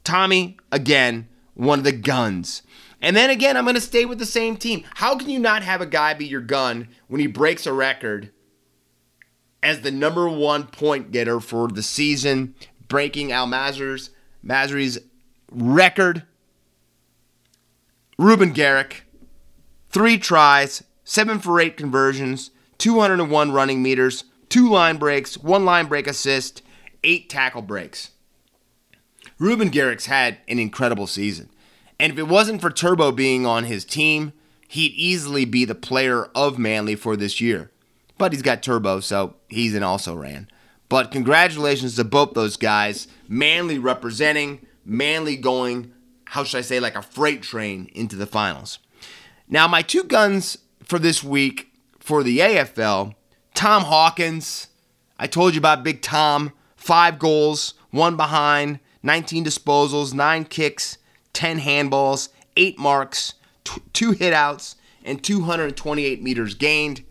Tommy, 0.04 0.58
again, 0.72 1.28
one 1.56 1.80
of 1.80 1.86
the 1.86 1.92
guns. 1.92 2.62
And 3.02 3.16
then 3.16 3.32
again, 3.32 3.58
I'm 3.58 3.64
going 3.64 3.74
to 3.74 3.82
stay 3.82 4.06
with 4.06 4.20
the 4.20 4.26
same 4.26 4.56
team. 4.56 4.84
How 4.96 5.18
can 5.18 5.32
you 5.32 5.40
not 5.40 5.64
have 5.64 5.82
a 5.82 5.88
guy 5.88 6.14
be 6.14 6.28
your 6.28 6.42
gun 6.42 6.90
when 7.08 7.20
he 7.20 7.26
breaks 7.26 7.66
a 7.66 7.74
record 7.74 8.32
as 9.64 9.82
the 9.82 9.92
number 9.92 10.30
one 10.30 10.68
point 10.68 11.12
getter 11.12 11.40
for 11.40 11.68
the 11.68 11.84
season, 11.84 12.54
breaking 12.88 13.32
El 13.32 13.48
Masri's 13.48 15.00
record? 15.52 16.24
Reuben 18.18 18.52
Garrick, 18.52 19.04
three 19.90 20.18
tries, 20.18 20.84
seven 21.04 21.40
for 21.40 21.60
eight 21.62 21.78
conversions, 21.78 22.50
201 22.80 23.52
running 23.52 23.84
meters, 23.84 24.24
two 24.50 24.70
line 24.70 24.98
breaks, 24.98 25.38
one 25.38 25.66
line 25.66 25.86
break 25.86 26.08
assist, 26.08 26.62
eight 27.04 27.30
tackle 27.30 27.62
breaks. 27.62 28.12
Reuben 29.40 29.70
Garrick's 29.70 30.08
had 30.08 30.38
an 30.48 30.58
incredible 30.58 31.08
season. 31.08 31.50
And 32.00 32.12
if 32.12 32.18
it 32.18 32.28
wasn't 32.28 32.62
for 32.62 32.72
Turbo 32.72 33.12
being 33.12 33.46
on 33.46 33.66
his 33.66 33.86
team, 33.86 34.34
he'd 34.68 34.94
easily 34.94 35.46
be 35.46 35.66
the 35.66 35.76
player 35.76 36.26
of 36.36 36.58
Manly 36.58 36.96
for 36.96 37.16
this 37.16 37.40
year. 37.40 37.72
But 38.18 38.34
he's 38.34 38.42
got 38.42 38.64
Turbo, 38.64 39.00
so 39.00 39.36
he's 39.48 39.76
an 39.76 39.84
also 39.84 40.16
ran. 40.16 40.48
But 40.90 41.12
congratulations 41.12 41.96
to 41.96 42.04
both 42.04 42.34
those 42.34 42.58
guys. 42.58 43.08
Manly 43.28 43.78
representing, 43.78 44.66
Manly 44.86 45.36
going, 45.36 45.92
how 46.26 46.44
should 46.44 46.60
I 46.60 46.62
say, 46.62 46.80
like 46.80 46.96
a 46.96 47.02
freight 47.02 47.42
train 47.42 47.90
into 47.94 48.16
the 48.16 48.26
finals. 48.26 48.80
Now, 49.50 49.68
my 49.68 49.82
two 49.82 50.04
guns 50.04 50.58
for 50.84 50.98
this 50.98 51.24
week 51.24 51.72
for 52.00 52.24
the 52.24 52.40
AFL, 52.40 53.16
Tom 53.54 53.84
Hawkins. 53.84 54.68
I 55.20 55.28
told 55.28 55.54
you 55.54 55.60
about 55.60 55.84
Big 55.84 56.02
Tom. 56.02 56.54
Five 56.76 57.20
goals, 57.20 57.74
one 57.92 58.16
behind, 58.16 58.80
19 59.04 59.44
disposals, 59.44 60.14
nine 60.14 60.46
kicks, 60.46 60.98
10 61.34 61.60
handballs, 61.60 62.30
eight 62.56 62.80
marks, 62.80 63.34
t- 63.64 63.82
two 63.92 64.12
hitouts, 64.14 64.76
and 65.04 65.22
228 65.24 66.22
meters 66.24 66.54
gained. 66.54 67.04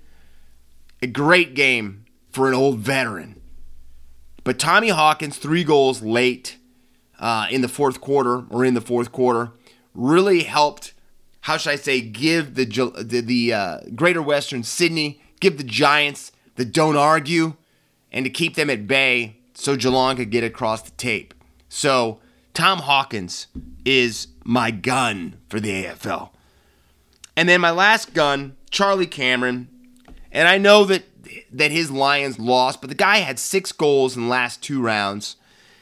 A 1.03 1.07
great 1.07 1.55
game 1.55 2.07
for 2.31 2.49
an 2.49 2.55
old 2.55 2.79
veteran. 2.79 3.41
But 4.47 4.61
Tommy 4.61 4.90
Hawkins, 4.90 5.38
three 5.38 5.64
goals 5.64 6.03
late 6.03 6.57
uh, 7.18 7.49
in 7.51 7.62
the 7.62 7.68
fourth 7.68 8.01
quarter, 8.01 8.44
or 8.49 8.64
in 8.64 8.74
the 8.74 8.80
fourth 8.80 9.11
quarter, 9.11 9.51
really 9.92 10.44
helped 10.44 10.92
how 11.40 11.57
should 11.57 11.72
I 11.72 11.76
say, 11.76 12.01
give 12.01 12.55
the 12.55 12.64
the, 12.64 13.20
the 13.22 13.53
uh, 13.53 13.80
Greater 13.97 14.22
Western 14.22 14.62
Sydney, 14.62 15.20
give 15.40 15.59
the 15.59 15.64
Giants 15.64 16.30
the 16.55 16.64
don't 16.64 16.97
argue, 16.97 17.55
and 18.12 18.24
to 18.24 18.30
keep 18.30 18.55
them 18.55 18.70
at 18.70 18.86
bay 18.86 19.36
so 19.55 19.74
Geelong 19.74 20.14
could 20.14 20.30
get 20.30 20.44
across 20.44 20.82
the 20.82 20.92
tape. 20.92 21.34
So 21.68 22.20
Tom 22.55 22.78
Hawkins 22.78 23.49
is 23.84 24.28
my 24.44 24.70
gun 24.70 25.38
for 25.49 25.59
the 25.59 25.86
AFL. 25.86 26.30
And 27.36 27.49
then 27.49 27.61
my 27.61 27.72
last 27.72 28.14
gun, 28.14 28.57
Charlie 28.70 29.07
Cameron. 29.07 29.66
And 30.30 30.47
I 30.47 30.59
know 30.59 30.84
that 30.84 31.16
that 31.53 31.70
his 31.70 31.91
Lions 31.91 32.39
lost, 32.39 32.81
but 32.81 32.89
the 32.89 32.97
guy 32.97 33.18
had 33.18 33.39
six 33.39 33.72
goals 33.72 34.16
in 34.16 34.24
the 34.24 34.29
last 34.29 34.62
two 34.62 34.83
rounds. 34.83 35.37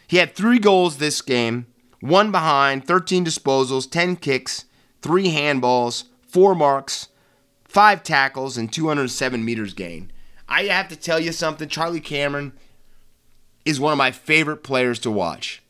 He 0.07 0.19
had 0.19 0.35
three 0.35 0.59
goals 0.59 0.97
this 0.97 1.23
game, 1.23 1.67
one 2.01 2.31
behind, 2.31 2.87
13 2.87 3.25
disposals, 3.25 3.91
10 3.91 4.17
kicks, 4.17 4.65
three 5.03 5.29
handballs, 5.29 6.05
four 6.27 6.55
marks, 6.55 7.09
five 7.65 8.03
tackles, 8.03 8.57
and 8.57 8.73
207 8.73 9.45
meters 9.45 9.75
gained. 9.75 10.13
I 10.49 10.65
have 10.65 10.89
to 10.89 10.97
tell 10.97 11.19
you 11.19 11.33
something, 11.33 11.69
Charlie 11.69 12.01
Cameron 12.01 12.53
is 13.65 13.81
one 13.81 13.93
of 13.93 13.99
my 13.99 14.11
favorite 14.11 14.63
players 14.63 14.99
to 15.01 15.11
watch. 15.11 15.63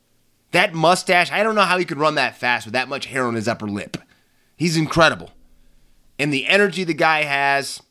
That 0.50 0.74
mustache, 0.74 1.32
I 1.32 1.42
don't 1.42 1.54
know 1.54 1.62
how 1.62 1.78
he 1.78 1.84
could 1.84 1.98
run 1.98 2.14
that 2.16 2.36
fast 2.36 2.66
with 2.66 2.74
that 2.74 2.88
much 2.88 3.06
hair 3.06 3.26
on 3.26 3.34
his 3.34 3.48
upper 3.48 3.66
lip. 3.66 3.96
He's 4.56 4.76
incredible. 4.76 5.30
And 6.18 6.32
the 6.32 6.46
energy 6.46 6.84
the 6.84 6.94
guy 6.94 7.22
has, 7.22 7.82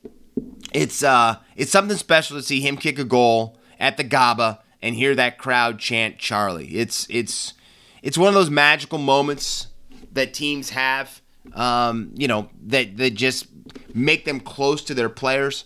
it's 0.74 1.04
uh 1.04 1.38
it's 1.56 1.72
something 1.72 1.98
special 1.98 2.38
to 2.38 2.44
see 2.44 2.60
him 2.62 2.78
kick 2.78 3.00
a 3.00 3.04
goal 3.04 3.58
at 3.80 3.98
the 3.98 4.04
Gabba 4.04 4.60
and 4.82 4.96
hear 4.96 5.16
that 5.16 5.38
crowd 5.38 5.80
chant 5.80 6.18
Charlie. 6.18 6.76
It's 6.76 7.08
it's 7.10 7.54
it's 8.02 8.18
one 8.18 8.28
of 8.28 8.34
those 8.34 8.50
magical 8.50 8.98
moments 8.98 9.68
that 10.12 10.34
teams 10.34 10.72
have 10.72 11.22
um, 11.54 12.12
you 12.16 12.28
know, 12.28 12.50
that 12.68 12.98
that 12.98 13.12
just 13.12 13.48
make 13.94 14.26
them 14.26 14.40
close 14.40 14.84
to 14.86 14.94
their 14.94 15.10
players 15.10 15.66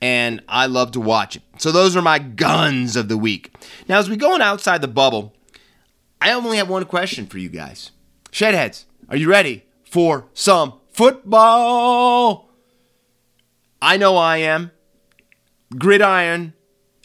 and 0.00 0.42
I 0.48 0.66
love 0.66 0.92
to 0.92 1.00
watch 1.00 1.36
it. 1.36 1.42
So 1.58 1.72
those 1.72 1.96
are 1.96 2.02
my 2.02 2.18
guns 2.18 2.96
of 2.96 3.08
the 3.08 3.16
week. 3.16 3.54
Now, 3.88 3.98
as 3.98 4.10
we 4.10 4.16
go 4.16 4.34
on 4.34 4.42
outside 4.42 4.82
the 4.82 4.88
bubble, 4.88 5.34
I 6.20 6.32
only 6.32 6.58
have 6.58 6.68
one 6.68 6.84
question 6.84 7.26
for 7.26 7.38
you 7.38 7.48
guys. 7.48 7.90
Shedheads, 8.30 8.84
are 9.08 9.16
you 9.16 9.30
ready 9.30 9.64
for 9.84 10.26
some 10.34 10.74
football? 10.92 12.50
I 13.84 13.98
know 13.98 14.16
I 14.16 14.38
am. 14.38 14.70
Gridiron, 15.76 16.54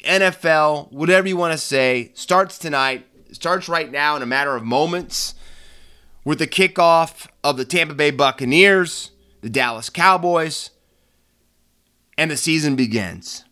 NFL, 0.06 0.90
whatever 0.94 1.28
you 1.28 1.36
want 1.36 1.52
to 1.52 1.58
say, 1.58 2.14
starts 2.14 2.58
tonight, 2.58 3.06
starts 3.34 3.68
right 3.68 3.92
now 3.92 4.16
in 4.16 4.22
a 4.22 4.26
matter 4.26 4.56
of 4.56 4.64
moments 4.64 5.36
with 6.24 6.40
the 6.40 6.48
kickoff 6.48 7.28
of 7.44 7.58
the 7.58 7.66
Tampa 7.66 7.96
Bay 7.96 8.12
Buccaneers, 8.12 9.12
the 9.42 9.50
Dallas 9.50 9.90
Cowboys, 9.90 10.70
and 12.18 12.32
the 12.32 12.38
season 12.38 12.78
begins. 12.78 13.44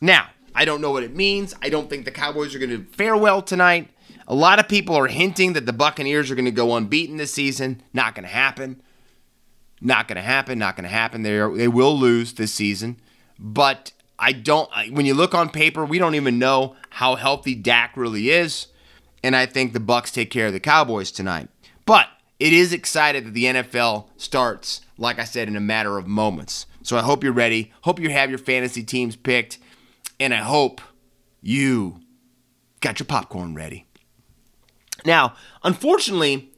Now, 0.00 0.28
I 0.54 0.64
don't 0.64 0.80
know 0.80 0.92
what 0.92 1.02
it 1.02 1.16
means. 1.16 1.52
I 1.60 1.68
don't 1.68 1.90
think 1.90 2.04
the 2.04 2.12
Cowboys 2.12 2.54
are 2.54 2.60
going 2.60 2.70
to 2.70 2.84
fare 2.92 3.16
well 3.16 3.42
tonight. 3.42 3.90
A 4.28 4.36
lot 4.36 4.60
of 4.60 4.68
people 4.68 4.94
are 4.94 5.08
hinting 5.08 5.54
that 5.54 5.66
the 5.66 5.72
Buccaneers 5.72 6.30
are 6.30 6.36
going 6.36 6.44
to 6.44 6.52
go 6.52 6.76
unbeaten 6.76 7.16
this 7.16 7.34
season. 7.34 7.82
Not 7.92 8.14
going 8.14 8.22
to 8.22 8.32
happen. 8.32 8.82
Not 9.80 10.08
going 10.08 10.16
to 10.16 10.22
happen. 10.22 10.58
Not 10.58 10.76
going 10.76 10.88
to 10.88 10.94
happen. 10.94 11.22
They 11.22 11.36
they 11.56 11.68
will 11.68 11.96
lose 11.98 12.34
this 12.34 12.52
season. 12.52 12.98
But 13.38 13.92
I 14.18 14.32
don't. 14.32 14.70
When 14.90 15.06
you 15.06 15.14
look 15.14 15.34
on 15.34 15.50
paper, 15.50 15.84
we 15.84 15.98
don't 15.98 16.14
even 16.14 16.38
know 16.38 16.76
how 16.90 17.16
healthy 17.16 17.54
Dak 17.54 17.96
really 17.96 18.30
is, 18.30 18.68
and 19.22 19.36
I 19.36 19.46
think 19.46 19.72
the 19.72 19.80
Bucks 19.80 20.10
take 20.10 20.30
care 20.30 20.46
of 20.46 20.52
the 20.52 20.60
Cowboys 20.60 21.10
tonight. 21.10 21.48
But 21.84 22.08
it 22.38 22.52
is 22.52 22.72
excited 22.72 23.26
that 23.26 23.34
the 23.34 23.44
NFL 23.44 24.08
starts, 24.16 24.82
like 24.98 25.18
I 25.18 25.24
said, 25.24 25.48
in 25.48 25.56
a 25.56 25.60
matter 25.60 25.98
of 25.98 26.06
moments. 26.06 26.66
So 26.82 26.96
I 26.96 27.02
hope 27.02 27.24
you're 27.24 27.32
ready. 27.32 27.72
Hope 27.82 27.98
you 27.98 28.10
have 28.10 28.30
your 28.30 28.38
fantasy 28.38 28.84
teams 28.84 29.16
picked. 29.16 29.58
And 30.20 30.32
I 30.32 30.38
hope 30.38 30.80
you 31.42 32.00
got 32.80 32.98
your 32.98 33.06
popcorn 33.06 33.54
ready. 33.54 33.86
Now, 35.04 35.34
unfortunately, 35.62 36.50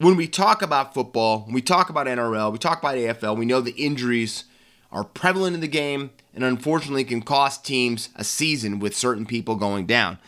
when 0.00 0.16
we 0.16 0.26
talk 0.26 0.62
about 0.62 0.94
football, 0.94 1.40
when 1.40 1.54
we 1.54 1.60
talk 1.60 1.90
about 1.90 2.06
NRL, 2.06 2.50
we 2.50 2.58
talk 2.58 2.78
about 2.78 2.94
AFL, 2.94 3.36
we 3.36 3.44
know 3.44 3.60
the 3.60 3.72
injuries 3.72 4.44
are 4.90 5.04
prevalent 5.04 5.54
in 5.54 5.60
the 5.60 5.68
game 5.68 6.10
and 6.34 6.42
unfortunately 6.42 7.04
can 7.04 7.20
cost 7.20 7.66
teams 7.66 8.08
a 8.16 8.24
season 8.24 8.78
with 8.78 8.96
certain 8.96 9.26
people 9.26 9.56
going 9.56 9.84
down. 9.84 10.18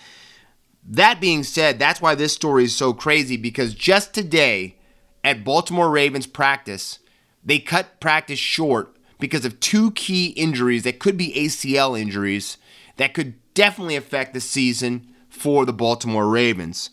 That 0.87 1.23
being 1.23 1.43
said, 1.43 1.79
that's 1.79 2.03
why 2.03 2.15
this 2.15 2.35
story 2.35 2.65
is 2.65 2.77
so 2.77 2.93
crazy 2.93 3.39
because 3.39 3.73
just 3.73 4.13
today 4.13 4.77
at 5.25 5.43
Baltimore 5.43 5.91
Ravens 5.91 6.27
practice, 6.27 6.99
they 7.43 7.59
cut 7.59 7.99
practice 7.99 8.39
short 8.39 8.95
because 9.19 9.47
of 9.47 9.59
two 9.59 9.93
key 9.93 10.29
injuries 10.29 10.83
that 10.83 10.99
could 10.99 11.17
be 11.17 11.33
ACL 11.33 11.99
injuries 11.99 12.59
that 12.99 13.15
could 13.15 13.35
definitely 13.55 13.97
affect 13.97 14.35
the 14.35 14.41
season 14.41 15.09
for 15.31 15.65
the 15.65 15.73
Baltimore 15.73 16.29
Ravens. 16.29 16.91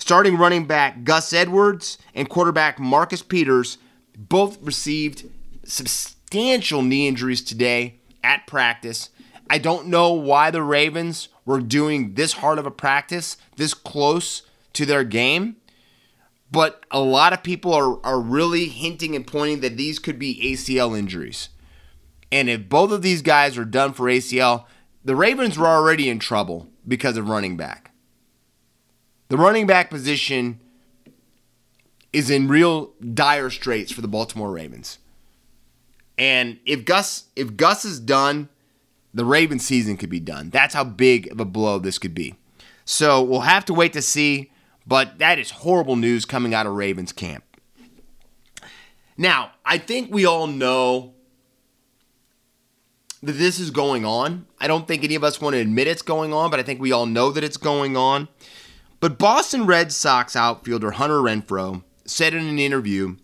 Starting 0.00 0.36
running 0.36 0.64
back 0.66 1.04
Gus 1.04 1.32
Edwards 1.32 1.96
and 2.14 2.28
quarterback 2.28 2.80
Marcus 2.80 3.22
Peters 3.22 3.78
both 4.16 4.60
received 4.60 5.30
substantial 5.64 6.82
knee 6.82 7.06
injuries 7.06 7.42
today 7.42 8.00
at 8.24 8.46
practice. 8.48 9.10
I 9.48 9.58
don't 9.58 9.86
know 9.86 10.12
why 10.12 10.50
the 10.50 10.62
Ravens 10.62 11.28
were 11.46 11.60
doing 11.60 12.14
this 12.14 12.34
hard 12.34 12.58
of 12.58 12.66
a 12.66 12.70
practice 12.72 13.36
this 13.56 13.74
close 13.74 14.42
to 14.72 14.84
their 14.84 15.04
game 15.04 15.56
but 16.50 16.84
a 16.90 17.00
lot 17.00 17.32
of 17.32 17.42
people 17.42 17.72
are, 17.72 18.04
are 18.04 18.20
really 18.20 18.66
hinting 18.66 19.14
and 19.14 19.26
pointing 19.26 19.60
that 19.60 19.76
these 19.76 19.98
could 19.98 20.18
be 20.18 20.40
ACL 20.42 20.98
injuries. 20.98 21.50
And 22.32 22.48
if 22.48 22.68
both 22.68 22.90
of 22.90 23.02
these 23.02 23.22
guys 23.22 23.56
are 23.56 23.64
done 23.64 23.92
for 23.92 24.06
ACL, 24.06 24.64
the 25.04 25.16
Ravens 25.16 25.58
were 25.58 25.66
already 25.66 26.08
in 26.08 26.18
trouble 26.18 26.68
because 26.86 27.16
of 27.16 27.28
running 27.28 27.56
back. 27.56 27.89
The 29.30 29.38
running 29.38 29.68
back 29.68 29.90
position 29.90 30.58
is 32.12 32.30
in 32.30 32.48
real 32.48 32.90
dire 33.14 33.48
straits 33.48 33.92
for 33.92 34.00
the 34.00 34.08
Baltimore 34.08 34.50
Ravens. 34.50 34.98
And 36.18 36.58
if 36.66 36.84
Gus 36.84 37.26
if 37.36 37.56
Gus 37.56 37.84
is 37.84 38.00
done, 38.00 38.48
the 39.14 39.24
Ravens 39.24 39.64
season 39.64 39.96
could 39.96 40.10
be 40.10 40.18
done. 40.18 40.50
That's 40.50 40.74
how 40.74 40.82
big 40.82 41.30
of 41.30 41.38
a 41.38 41.44
blow 41.44 41.78
this 41.78 41.96
could 41.96 42.12
be. 42.12 42.34
So 42.84 43.22
we'll 43.22 43.42
have 43.42 43.64
to 43.66 43.72
wait 43.74 43.92
to 43.92 44.02
see, 44.02 44.50
but 44.84 45.20
that 45.20 45.38
is 45.38 45.52
horrible 45.52 45.94
news 45.94 46.24
coming 46.24 46.52
out 46.52 46.66
of 46.66 46.74
Ravens 46.74 47.12
camp. 47.12 47.44
Now, 49.16 49.52
I 49.64 49.78
think 49.78 50.12
we 50.12 50.26
all 50.26 50.48
know 50.48 51.14
that 53.22 53.32
this 53.34 53.60
is 53.60 53.70
going 53.70 54.04
on. 54.04 54.46
I 54.58 54.66
don't 54.66 54.88
think 54.88 55.04
any 55.04 55.14
of 55.14 55.22
us 55.22 55.40
want 55.40 55.54
to 55.54 55.60
admit 55.60 55.86
it's 55.86 56.02
going 56.02 56.32
on, 56.32 56.50
but 56.50 56.58
I 56.58 56.64
think 56.64 56.80
we 56.80 56.90
all 56.90 57.06
know 57.06 57.30
that 57.30 57.44
it's 57.44 57.58
going 57.58 57.96
on. 57.96 58.26
But 59.00 59.18
Boston 59.18 59.64
Red 59.64 59.92
Sox 59.92 60.36
outfielder 60.36 60.92
Hunter 60.92 61.18
Renfroe 61.18 61.82
said 62.04 62.34
in 62.34 62.46
an 62.46 62.58
interview 62.58 63.16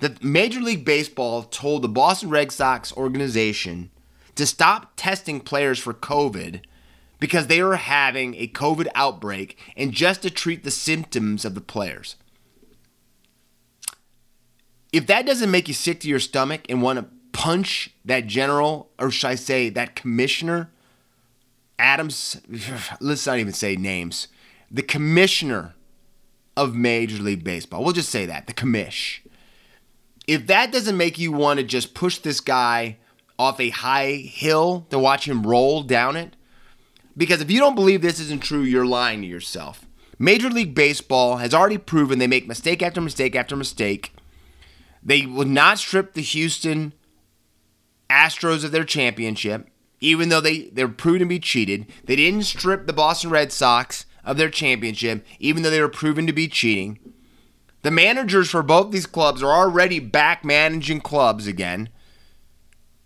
that 0.00 0.24
Major 0.24 0.60
League 0.60 0.84
Baseball 0.84 1.42
told 1.42 1.82
the 1.82 1.88
Boston 1.88 2.30
Red 2.30 2.50
Sox 2.50 2.92
organization 2.96 3.90
to 4.34 4.46
stop 4.46 4.92
testing 4.96 5.40
players 5.40 5.78
for 5.78 5.92
COVID 5.92 6.62
because 7.20 7.46
they 7.46 7.62
were 7.62 7.76
having 7.76 8.34
a 8.34 8.48
COVID 8.48 8.88
outbreak 8.94 9.58
and 9.76 9.92
just 9.92 10.22
to 10.22 10.30
treat 10.30 10.64
the 10.64 10.70
symptoms 10.70 11.44
of 11.44 11.54
the 11.54 11.60
players. 11.60 12.16
If 14.92 15.06
that 15.06 15.26
doesn't 15.26 15.50
make 15.50 15.68
you 15.68 15.74
sick 15.74 16.00
to 16.00 16.08
your 16.08 16.18
stomach 16.18 16.62
and 16.68 16.82
want 16.82 16.98
to 16.98 17.06
punch 17.32 17.90
that 18.04 18.26
general, 18.26 18.90
or 18.98 19.10
should 19.10 19.28
I 19.28 19.34
say 19.36 19.68
that 19.68 19.94
commissioner, 19.94 20.70
Adams, 21.78 22.40
let's 23.00 23.26
not 23.26 23.38
even 23.38 23.52
say 23.52 23.76
names, 23.76 24.28
the 24.72 24.82
commissioner 24.82 25.74
of 26.56 26.74
Major 26.74 27.22
League 27.22 27.44
Baseball. 27.44 27.84
We'll 27.84 27.92
just 27.92 28.08
say 28.08 28.26
that, 28.26 28.46
the 28.46 28.54
commish. 28.54 29.20
If 30.26 30.46
that 30.46 30.72
doesn't 30.72 30.96
make 30.96 31.18
you 31.18 31.30
want 31.30 31.58
to 31.58 31.64
just 31.64 31.94
push 31.94 32.18
this 32.18 32.40
guy 32.40 32.96
off 33.38 33.60
a 33.60 33.70
high 33.70 34.12
hill 34.12 34.86
to 34.90 34.98
watch 34.98 35.28
him 35.28 35.46
roll 35.46 35.82
down 35.82 36.16
it, 36.16 36.36
because 37.16 37.42
if 37.42 37.50
you 37.50 37.58
don't 37.58 37.74
believe 37.74 38.00
this 38.00 38.20
isn't 38.20 38.42
true, 38.42 38.62
you're 38.62 38.86
lying 38.86 39.20
to 39.20 39.26
yourself. 39.28 39.86
Major 40.18 40.48
League 40.48 40.74
Baseball 40.74 41.38
has 41.38 41.52
already 41.52 41.78
proven 41.78 42.18
they 42.18 42.26
make 42.26 42.46
mistake 42.46 42.82
after 42.82 43.00
mistake 43.00 43.34
after 43.34 43.56
mistake. 43.56 44.14
They 45.02 45.26
will 45.26 45.46
not 45.46 45.78
strip 45.78 46.14
the 46.14 46.22
Houston 46.22 46.94
Astros 48.08 48.64
of 48.64 48.70
their 48.70 48.84
championship, 48.84 49.68
even 50.00 50.28
though 50.28 50.40
they, 50.40 50.70
they're 50.72 50.88
proven 50.88 51.20
to 51.20 51.26
be 51.26 51.40
cheated. 51.40 51.86
They 52.04 52.16
didn't 52.16 52.44
strip 52.44 52.86
the 52.86 52.92
Boston 52.92 53.30
Red 53.30 53.52
Sox 53.52 54.06
of 54.24 54.36
their 54.36 54.50
championship, 54.50 55.24
even 55.38 55.62
though 55.62 55.70
they 55.70 55.80
were 55.80 55.88
proven 55.88 56.26
to 56.26 56.32
be 56.32 56.48
cheating. 56.48 56.98
The 57.82 57.90
managers 57.90 58.50
for 58.50 58.62
both 58.62 58.92
these 58.92 59.06
clubs 59.06 59.42
are 59.42 59.52
already 59.52 59.98
back 59.98 60.44
managing 60.44 61.00
clubs 61.00 61.46
again. 61.46 61.88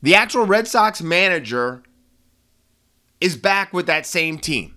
The 0.02 0.14
actual 0.14 0.44
Red 0.44 0.68
Sox 0.68 1.00
manager 1.00 1.82
is 3.20 3.36
back 3.36 3.72
with 3.72 3.86
that 3.86 4.06
same 4.06 4.38
team. 4.38 4.74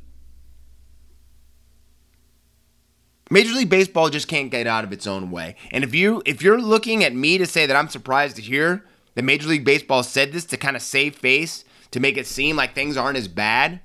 Major 3.29 3.53
League 3.53 3.69
Baseball 3.69 4.09
just 4.09 4.27
can't 4.27 4.49
get 4.49 4.65
out 4.65 4.83
of 4.83 4.91
its 4.91 5.05
own 5.05 5.29
way. 5.29 5.55
And 5.71 5.83
if 5.83 5.93
you 5.93 6.23
if 6.25 6.41
you're 6.41 6.59
looking 6.59 7.03
at 7.03 7.13
me 7.13 7.37
to 7.37 7.45
say 7.45 7.65
that 7.65 7.75
I'm 7.75 7.89
surprised 7.89 8.37
to 8.37 8.41
hear 8.41 8.85
that 9.13 9.23
Major 9.23 9.49
League 9.49 9.65
Baseball 9.65 10.01
said 10.01 10.31
this 10.31 10.45
to 10.45 10.57
kind 10.57 10.75
of 10.75 10.81
save 10.81 11.15
face, 11.15 11.63
to 11.91 11.99
make 11.99 12.17
it 12.17 12.25
seem 12.25 12.55
like 12.55 12.73
things 12.73 12.97
aren't 12.97 13.17
as 13.17 13.27
bad, 13.27 13.81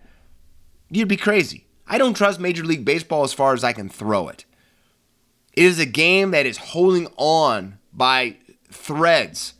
you'd 0.91 1.09
be 1.09 1.17
crazy. 1.17 1.64
I 1.87 1.99
don't 1.99 2.15
trust 2.15 2.41
Major 2.41 2.65
League 2.65 2.85
Baseball 2.85 3.25
as 3.25 3.33
far 3.33 3.53
as 3.55 3.63
I 3.63 3.73
can 3.73 3.89
throw 3.89 4.29
it. 4.29 4.45
It 5.53 5.65
is 5.65 5.79
a 5.79 5.87
game 5.87 6.31
that 6.33 6.47
is 6.47 6.57
holding 6.57 7.09
on 7.17 7.79
by 7.93 8.37
threads 8.71 9.55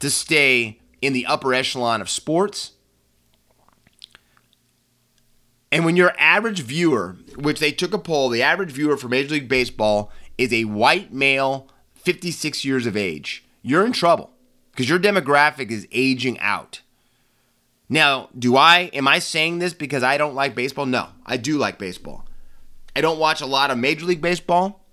to 0.00 0.10
stay 0.10 0.80
in 1.00 1.12
the 1.12 1.26
upper 1.26 1.54
echelon 1.54 2.00
of 2.00 2.10
sports. 2.10 2.72
And 5.70 5.84
when 5.84 5.96
your 5.96 6.12
average 6.18 6.62
viewer, 6.62 7.16
which 7.36 7.60
they 7.60 7.70
took 7.70 7.94
a 7.94 7.98
poll, 7.98 8.28
the 8.28 8.42
average 8.42 8.72
viewer 8.72 8.96
for 8.96 9.08
Major 9.08 9.34
League 9.34 9.48
Baseball 9.48 10.10
is 10.36 10.52
a 10.52 10.64
white 10.64 11.12
male, 11.12 11.68
56 11.94 12.64
years 12.64 12.86
of 12.86 12.96
age, 12.96 13.44
you're 13.62 13.86
in 13.86 13.92
trouble 13.92 14.30
because 14.72 14.88
your 14.88 14.98
demographic 14.98 15.70
is 15.70 15.86
aging 15.92 16.38
out. 16.40 16.80
Now, 17.92 18.28
do 18.38 18.56
I 18.56 18.82
am 18.94 19.08
I 19.08 19.18
saying 19.18 19.58
this 19.58 19.74
because 19.74 20.04
I 20.04 20.16
don't 20.16 20.36
like 20.36 20.54
baseball? 20.54 20.86
No, 20.86 21.08
I 21.26 21.36
do 21.36 21.58
like 21.58 21.76
baseball. 21.76 22.24
I 22.94 23.00
don't 23.00 23.18
watch 23.18 23.40
a 23.40 23.46
lot 23.46 23.70
of 23.70 23.78
Major 23.78 24.06
League 24.06 24.20
Baseball, 24.20 24.84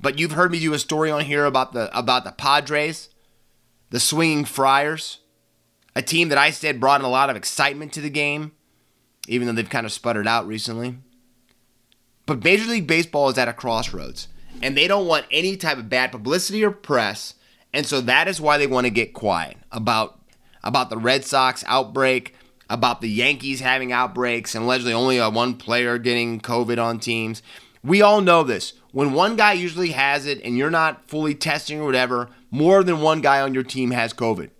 but 0.00 0.18
you've 0.18 0.32
heard 0.32 0.52
me 0.52 0.60
do 0.60 0.72
a 0.72 0.78
story 0.78 1.10
on 1.10 1.24
here 1.24 1.44
about 1.44 1.72
the 1.72 1.96
about 1.96 2.24
the 2.24 2.30
Padres, 2.30 3.08
the 3.90 3.98
Swinging 3.98 4.44
Friars, 4.44 5.18
a 5.96 6.02
team 6.02 6.28
that 6.28 6.38
I 6.38 6.50
said 6.50 6.78
brought 6.78 7.00
in 7.00 7.04
a 7.04 7.10
lot 7.10 7.28
of 7.28 7.36
excitement 7.36 7.92
to 7.94 8.00
the 8.00 8.08
game, 8.08 8.52
even 9.26 9.48
though 9.48 9.52
they've 9.52 9.68
kind 9.68 9.84
of 9.84 9.92
sputtered 9.92 10.28
out 10.28 10.46
recently. 10.46 10.98
But 12.24 12.44
Major 12.44 12.70
League 12.70 12.86
Baseball 12.86 13.28
is 13.30 13.38
at 13.38 13.48
a 13.48 13.52
crossroads, 13.52 14.28
and 14.62 14.76
they 14.76 14.86
don't 14.86 15.08
want 15.08 15.26
any 15.32 15.56
type 15.56 15.78
of 15.78 15.88
bad 15.88 16.12
publicity 16.12 16.64
or 16.64 16.70
press, 16.70 17.34
and 17.72 17.84
so 17.84 18.00
that 18.00 18.28
is 18.28 18.40
why 18.40 18.58
they 18.58 18.68
want 18.68 18.86
to 18.86 18.90
get 18.90 19.12
quiet 19.12 19.56
about 19.72 20.20
about 20.62 20.88
the 20.88 20.96
Red 20.96 21.24
Sox 21.24 21.62
outbreak, 21.66 22.34
about 22.68 23.00
the 23.00 23.08
Yankees 23.08 23.60
having 23.60 23.92
outbreaks, 23.92 24.54
and 24.54 24.64
allegedly 24.64 24.92
only 24.92 25.18
a 25.18 25.30
one 25.30 25.54
player 25.54 25.98
getting 25.98 26.40
COVID 26.40 26.82
on 26.82 26.98
teams. 26.98 27.42
We 27.82 28.00
all 28.00 28.20
know 28.20 28.42
this. 28.42 28.72
When 28.92 29.12
one 29.12 29.36
guy 29.36 29.52
usually 29.52 29.90
has 29.90 30.26
it 30.26 30.40
and 30.44 30.56
you're 30.56 30.70
not 30.70 31.08
fully 31.08 31.34
testing 31.34 31.80
or 31.80 31.84
whatever, 31.84 32.30
more 32.50 32.82
than 32.82 33.00
one 33.00 33.20
guy 33.20 33.40
on 33.40 33.52
your 33.52 33.64
team 33.64 33.90
has 33.90 34.12
COVID. 34.12 34.50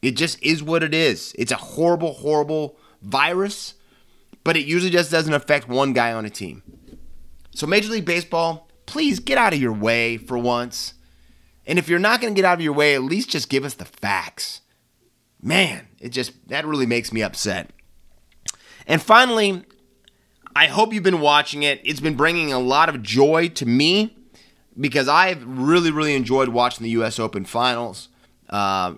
It 0.00 0.12
just 0.12 0.42
is 0.42 0.62
what 0.62 0.82
it 0.82 0.94
is. 0.94 1.34
It's 1.38 1.52
a 1.52 1.56
horrible, 1.56 2.12
horrible 2.14 2.76
virus, 3.02 3.74
but 4.44 4.56
it 4.56 4.66
usually 4.66 4.90
just 4.90 5.10
doesn't 5.10 5.32
affect 5.32 5.68
one 5.68 5.92
guy 5.92 6.12
on 6.12 6.24
a 6.24 6.30
team. 6.30 6.62
So, 7.52 7.66
Major 7.66 7.90
League 7.90 8.04
Baseball, 8.04 8.68
please 8.86 9.18
get 9.18 9.38
out 9.38 9.54
of 9.54 9.60
your 9.60 9.72
way 9.72 10.16
for 10.16 10.38
once. 10.38 10.94
And 11.66 11.78
if 11.78 11.88
you're 11.88 11.98
not 11.98 12.20
going 12.20 12.34
to 12.34 12.38
get 12.40 12.46
out 12.46 12.58
of 12.58 12.64
your 12.64 12.72
way, 12.72 12.94
at 12.94 13.02
least 13.02 13.30
just 13.30 13.48
give 13.48 13.64
us 13.64 13.74
the 13.74 13.84
facts. 13.84 14.60
Man, 15.44 15.86
it 16.00 16.08
just, 16.08 16.48
that 16.48 16.64
really 16.66 16.86
makes 16.86 17.12
me 17.12 17.22
upset. 17.22 17.68
And 18.86 19.00
finally, 19.00 19.62
I 20.56 20.68
hope 20.68 20.94
you've 20.94 21.02
been 21.02 21.20
watching 21.20 21.62
it. 21.62 21.82
It's 21.84 22.00
been 22.00 22.16
bringing 22.16 22.50
a 22.50 22.58
lot 22.58 22.88
of 22.88 23.02
joy 23.02 23.48
to 23.50 23.66
me 23.66 24.16
because 24.80 25.06
I've 25.06 25.44
really, 25.46 25.90
really 25.90 26.14
enjoyed 26.14 26.48
watching 26.48 26.82
the 26.82 26.90
U.S. 26.90 27.18
Open 27.18 27.44
finals. 27.44 28.08
Uh, 28.48 28.94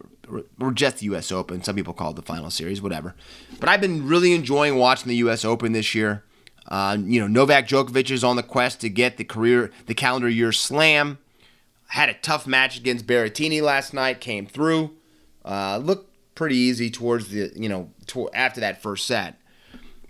or 0.61 0.73
just 0.73 0.99
the 0.99 1.07
U.S. 1.07 1.33
Open. 1.33 1.63
Some 1.63 1.75
people 1.75 1.95
call 1.95 2.11
it 2.11 2.17
the 2.17 2.23
final 2.23 2.51
series, 2.51 2.81
whatever. 2.81 3.15
But 3.59 3.69
I've 3.69 3.81
been 3.81 4.07
really 4.07 4.33
enjoying 4.33 4.77
watching 4.77 5.09
the 5.09 5.17
U.S. 5.17 5.45
Open 5.45 5.73
this 5.73 5.95
year. 5.95 6.25
Uh, 6.69 6.97
you 7.01 7.21
know, 7.21 7.27
Novak 7.27 7.69
Djokovic 7.69 8.11
is 8.11 8.25
on 8.25 8.37
the 8.37 8.43
quest 8.43 8.81
to 8.81 8.89
get 8.89 9.17
the 9.17 9.25
career, 9.25 9.73
the 9.87 9.95
calendar 9.95 10.29
year 10.29 10.53
slam. 10.53 11.19
Had 11.89 12.09
a 12.09 12.15
tough 12.15 12.47
match 12.47 12.77
against 12.77 13.07
Berrettini 13.07 13.63
last 13.63 13.95
night. 13.95 14.21
Came 14.21 14.47
through. 14.47 14.93
Uh, 15.45 15.79
looked 15.79 16.06
pretty 16.37 16.55
easy 16.55 16.89
towards 16.89 17.29
the, 17.29 17.51
you 17.57 17.69
know, 17.69 17.91
to, 18.07 18.31
after 18.31 18.61
that 18.61 18.81
first 18.81 19.07
set. 19.07 19.41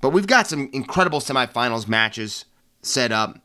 But 0.02 0.10
we've 0.10 0.26
got 0.26 0.46
some 0.46 0.68
incredible 0.74 1.20
semifinals 1.20 1.88
matches 1.88 2.44
set 2.82 3.10
up. 3.10 3.38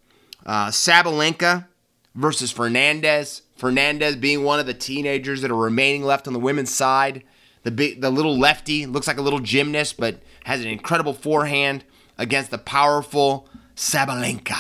Uh, 0.46 0.68
Sabalenka 0.68 1.68
versus 2.14 2.52
Fernandez. 2.52 3.44
Fernandez 3.56 4.18
being 4.18 4.44
one 4.44 4.60
of 4.60 4.66
the 4.66 4.74
teenagers 4.74 5.42
that 5.42 5.52
are 5.52 5.56
remaining 5.56 6.04
left 6.04 6.28
on 6.28 6.34
the 6.34 6.40
women's 6.40 6.74
side. 6.74 7.24
The 7.64 7.72
big, 7.72 8.02
the 8.02 8.10
little 8.10 8.38
lefty 8.38 8.86
looks 8.86 9.08
like 9.08 9.18
a 9.18 9.22
little 9.22 9.40
gymnast, 9.40 9.98
but 9.98 10.20
has 10.44 10.62
an 10.62 10.68
incredible 10.68 11.14
forehand 11.14 11.86
against 12.18 12.52
the 12.52 12.58
powerful 12.58 13.48
Sabalenka. 13.76 14.58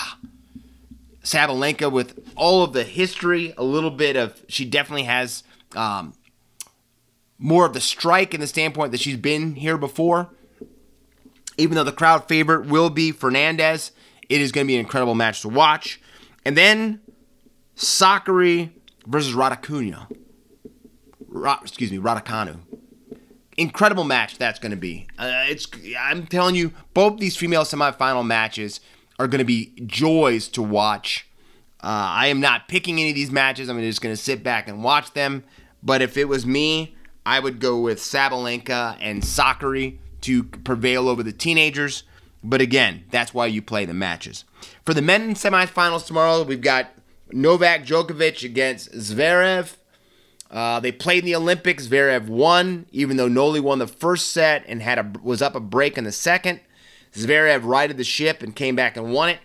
Sabalenka 1.24 1.92
with 1.92 2.32
all 2.36 2.64
of 2.64 2.74
the 2.74 2.84
history, 2.84 3.54
a 3.58 3.64
little 3.64 3.92
bit 3.92 4.16
of 4.16 4.44
she 4.48 4.66
definitely 4.66 5.04
has 5.04 5.44
um, 5.76 6.14
more 7.42 7.66
of 7.66 7.74
the 7.74 7.82
strike 7.82 8.34
in 8.36 8.40
the 8.40 8.48
standpoint 8.48 8.92
that 8.92 9.02
she's 9.02 9.18
been 9.18 9.56
here 9.56 9.78
before. 9.78 10.30
Even 11.58 11.76
though 11.76 11.84
the 11.84 11.92
crowd 11.92 12.28
favorite 12.28 12.68
will 12.68 12.90
be 12.90 13.12
Fernandez, 13.12 13.92
it 14.30 14.40
is 14.40 14.52
going 14.52 14.66
to 14.66 14.68
be 14.68 14.76
an 14.76 14.80
incredible 14.80 15.16
match 15.16 15.42
to 15.42 15.50
watch. 15.50 16.00
And 16.46 16.56
then 16.56 17.02
Sakkari 17.76 18.70
versus 19.08 19.34
Raducanu. 19.34 20.16
Ra- 21.28 21.60
excuse 21.62 21.92
me, 21.92 21.98
Raducanu. 21.98 22.60
Incredible 23.58 24.04
match 24.04 24.38
that's 24.38 24.60
going 24.60 24.72
to 24.72 24.78
be. 24.78 25.08
Uh, 25.18 25.46
it's 25.48 25.68
I'm 26.00 26.28
telling 26.28 26.56
you, 26.56 26.74
both 26.94 27.20
these 27.20 27.36
female 27.36 27.64
semifinal 27.64 28.26
matches 28.26 28.80
are 29.20 29.28
going 29.28 29.40
to 29.40 29.46
be 29.46 29.74
joys 29.86 30.48
to 30.50 30.62
watch. 30.62 31.28
Uh, 31.84 31.88
I 31.88 32.28
am 32.28 32.40
not 32.40 32.68
picking 32.68 33.00
any 33.00 33.10
of 33.10 33.16
these 33.16 33.32
matches. 33.32 33.68
I'm 33.68 33.80
just 33.80 34.02
going 34.02 34.16
to 34.16 34.22
sit 34.22 34.44
back 34.44 34.68
and 34.68 34.84
watch 34.84 35.14
them. 35.14 35.44
But 35.84 36.02
if 36.02 36.16
it 36.18 36.26
was 36.26 36.46
me, 36.46 36.96
I 37.26 37.40
would 37.40 37.60
go 37.60 37.80
with 37.80 38.00
Sabalenka 38.00 38.98
and 39.00 39.22
Sakkari 39.22 39.98
to 40.22 40.44
prevail 40.44 41.08
over 41.10 41.24
the 41.24 41.32
teenagers. 41.32 42.04
But 42.44 42.62
again, 42.62 43.04
that's 43.12 43.34
why 43.34 43.46
you 43.48 43.62
play 43.62 43.86
the 43.86 43.94
matches. 43.94 44.46
For 44.86 44.94
the 44.94 45.02
men 45.02 45.36
semifinals 45.36 46.06
tomorrow, 46.06 46.44
we've 46.44 46.62
got 46.62 46.90
Novak 47.32 47.86
Djokovic 47.86 48.44
against 48.44 48.92
Zverev. 48.94 49.76
Uh, 50.50 50.80
they 50.80 50.92
played 50.92 51.20
in 51.20 51.26
the 51.26 51.36
Olympics. 51.36 51.88
Zverev 51.88 52.28
won, 52.28 52.88
even 52.92 53.18
though 53.18 53.28
Nole 53.28 53.62
won 53.62 53.80
the 53.80 53.88
first 53.88 54.32
set 54.32 54.66
and 54.68 54.82
had 54.82 54.98
a 54.98 55.12
was 55.24 55.42
up 55.42 55.56
a 55.56 55.60
break 55.60 55.98
in 55.98 56.04
the 56.04 56.12
second. 56.12 56.60
Zverev 57.14 57.64
righted 57.64 57.98
the 57.98 58.04
ship 58.04 58.42
and 58.42 58.56
came 58.56 58.76
back 58.76 58.98
and 58.98 59.14
won 59.14 59.30
it, 59.30 59.40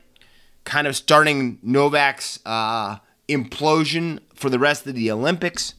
kind 0.65 0.87
of 0.87 0.97
starting 0.97 1.59
Novak's 1.63 2.41
uh, 2.47 2.99
implosion 3.29 4.21
for 4.35 4.51
the 4.51 4.59
rest 4.59 4.87
of 4.87 4.95
the 4.95 5.11
Olympics. 5.11 5.75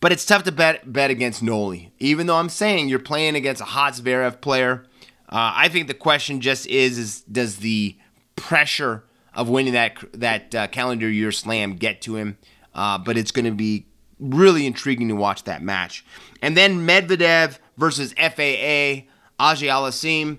But 0.00 0.12
it's 0.12 0.24
tough 0.24 0.44
to 0.44 0.52
bet 0.52 0.92
bet 0.92 1.10
against 1.10 1.42
Nole, 1.42 1.76
even 1.98 2.26
though 2.26 2.36
I'm 2.36 2.48
saying 2.48 2.88
you're 2.88 2.98
playing 2.98 3.34
against 3.34 3.60
a 3.60 3.66
hot 3.66 3.94
Zverev 3.94 4.40
player. 4.40 4.84
Uh, 5.28 5.52
I 5.54 5.68
think 5.68 5.88
the 5.88 5.94
question 5.94 6.40
just 6.40 6.66
is: 6.66 6.98
is 6.98 7.20
does 7.22 7.56
the 7.56 7.96
pressure 8.36 9.04
of 9.34 9.48
winning 9.48 9.72
that 9.72 9.96
that 10.12 10.54
uh, 10.54 10.66
calendar 10.68 11.08
year 11.08 11.32
slam 11.32 11.76
get 11.76 12.00
to 12.02 12.16
him. 12.16 12.38
Uh, 12.74 12.98
but 12.98 13.16
it's 13.16 13.32
going 13.32 13.44
to 13.44 13.50
be 13.50 13.86
really 14.20 14.66
intriguing 14.66 15.08
to 15.08 15.14
watch 15.14 15.44
that 15.44 15.62
match. 15.62 16.04
And 16.42 16.56
then 16.56 16.86
Medvedev 16.86 17.58
versus 17.76 18.12
FAA 18.12 19.06
Auger-Aliassime. 19.40 20.38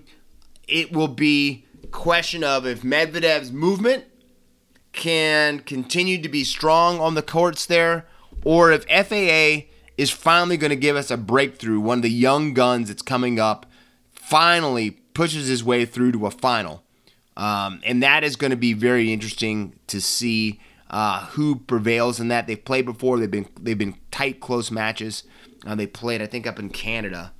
It 0.68 0.92
will 0.92 1.08
be 1.08 1.64
question 1.90 2.44
of 2.44 2.66
if 2.66 2.82
Medvedev's 2.82 3.50
movement 3.52 4.04
can 4.92 5.60
continue 5.60 6.20
to 6.22 6.28
be 6.28 6.44
strong 6.44 7.00
on 7.00 7.14
the 7.14 7.22
courts 7.22 7.66
there, 7.66 8.06
or 8.44 8.72
if 8.72 8.84
FAA 8.84 9.66
is 10.00 10.10
finally 10.10 10.56
going 10.56 10.70
to 10.70 10.76
give 10.76 10.96
us 10.96 11.10
a 11.10 11.16
breakthrough. 11.18 11.78
One 11.78 11.98
of 11.98 12.02
the 12.02 12.10
young 12.10 12.54
guns 12.54 12.88
that's 12.88 13.02
coming 13.02 13.38
up 13.38 13.66
finally 14.12 14.92
pushes 14.92 15.46
his 15.46 15.62
way 15.62 15.84
through 15.84 16.12
to 16.12 16.26
a 16.26 16.30
final. 16.30 16.82
Um, 17.36 17.82
and 17.84 18.02
that 18.02 18.24
is 18.24 18.36
going 18.36 18.50
to 18.50 18.56
be 18.56 18.72
very 18.72 19.12
interesting 19.12 19.78
to 19.88 20.00
see 20.00 20.58
uh, 20.88 21.26
who 21.26 21.56
prevails 21.56 22.18
in 22.18 22.28
that. 22.28 22.46
They've 22.46 22.64
played 22.64 22.86
before. 22.86 23.18
They've 23.18 23.30
been 23.30 23.48
they've 23.60 23.76
been 23.76 23.96
tight, 24.10 24.40
close 24.40 24.70
matches. 24.70 25.24
Uh, 25.66 25.74
they 25.74 25.86
played, 25.86 26.22
I 26.22 26.26
think, 26.26 26.46
up 26.46 26.58
in 26.58 26.70
Canada 26.70 27.32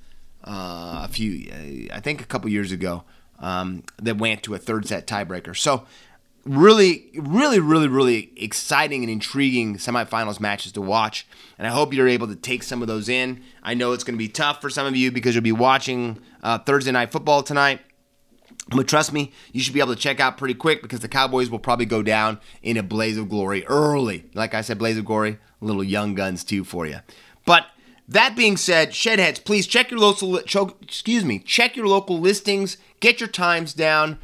uh, 0.43 1.01
a 1.03 1.09
few, 1.11 1.89
I 1.91 1.99
think, 1.99 2.21
a 2.21 2.25
couple 2.25 2.49
years 2.49 2.71
ago. 2.71 3.03
Um, 3.39 3.85
that 3.97 4.19
went 4.19 4.43
to 4.43 4.53
a 4.53 4.59
third 4.59 4.87
set 4.87 5.07
tiebreaker. 5.07 5.57
So, 5.57 5.87
really, 6.45 7.09
really, 7.15 7.59
really, 7.59 7.87
really 7.87 8.31
exciting 8.35 9.03
and 9.03 9.11
intriguing 9.11 9.75
semifinals 9.77 10.39
matches 10.39 10.71
to 10.73 10.81
watch. 10.81 11.27
And 11.57 11.67
I 11.67 11.71
hope 11.71 11.93
you're 11.93 12.07
able 12.07 12.27
to 12.27 12.35
take 12.35 12.63
some 12.63 12.81
of 12.81 12.87
those 12.87 13.09
in. 13.09 13.43
I 13.61 13.73
know 13.73 13.93
it's 13.93 14.03
going 14.03 14.15
to 14.15 14.19
be 14.19 14.27
tough 14.27 14.61
for 14.61 14.69
some 14.69 14.87
of 14.87 14.95
you 14.95 15.11
because 15.11 15.35
you'll 15.35 15.43
be 15.43 15.51
watching 15.51 16.19
uh, 16.41 16.59
Thursday 16.59 16.91
night 16.91 17.11
football 17.11 17.43
tonight. 17.43 17.81
But 18.69 18.87
trust 18.87 19.11
me, 19.11 19.31
you 19.51 19.61
should 19.61 19.73
be 19.73 19.79
able 19.79 19.93
to 19.93 19.99
check 19.99 20.19
out 20.19 20.37
pretty 20.37 20.53
quick 20.53 20.81
because 20.81 21.01
the 21.01 21.07
Cowboys 21.07 21.49
will 21.49 21.59
probably 21.59 21.85
go 21.85 22.01
down 22.01 22.39
in 22.61 22.77
a 22.77 22.83
blaze 22.83 23.17
of 23.17 23.27
glory 23.29 23.65
early. 23.65 24.25
Like 24.33 24.53
I 24.53 24.61
said, 24.61 24.77
blaze 24.77 24.97
of 24.97 25.05
glory, 25.05 25.39
little 25.59 25.83
young 25.83 26.15
guns 26.15 26.43
too 26.43 26.63
for 26.63 26.85
you. 26.85 26.99
But 27.45 27.65
that 28.07 28.35
being 28.35 28.57
said, 28.57 28.91
Shedheads, 28.91 29.43
please 29.43 29.67
check 29.67 29.91
your 29.91 29.99
local. 29.99 30.37
Excuse 30.37 31.25
me, 31.25 31.39
check 31.39 31.75
your 31.75 31.87
local 31.87 32.19
listings. 32.19 32.77
Get 32.99 33.19
your 33.19 33.29
times 33.29 33.73
down. 33.73 34.19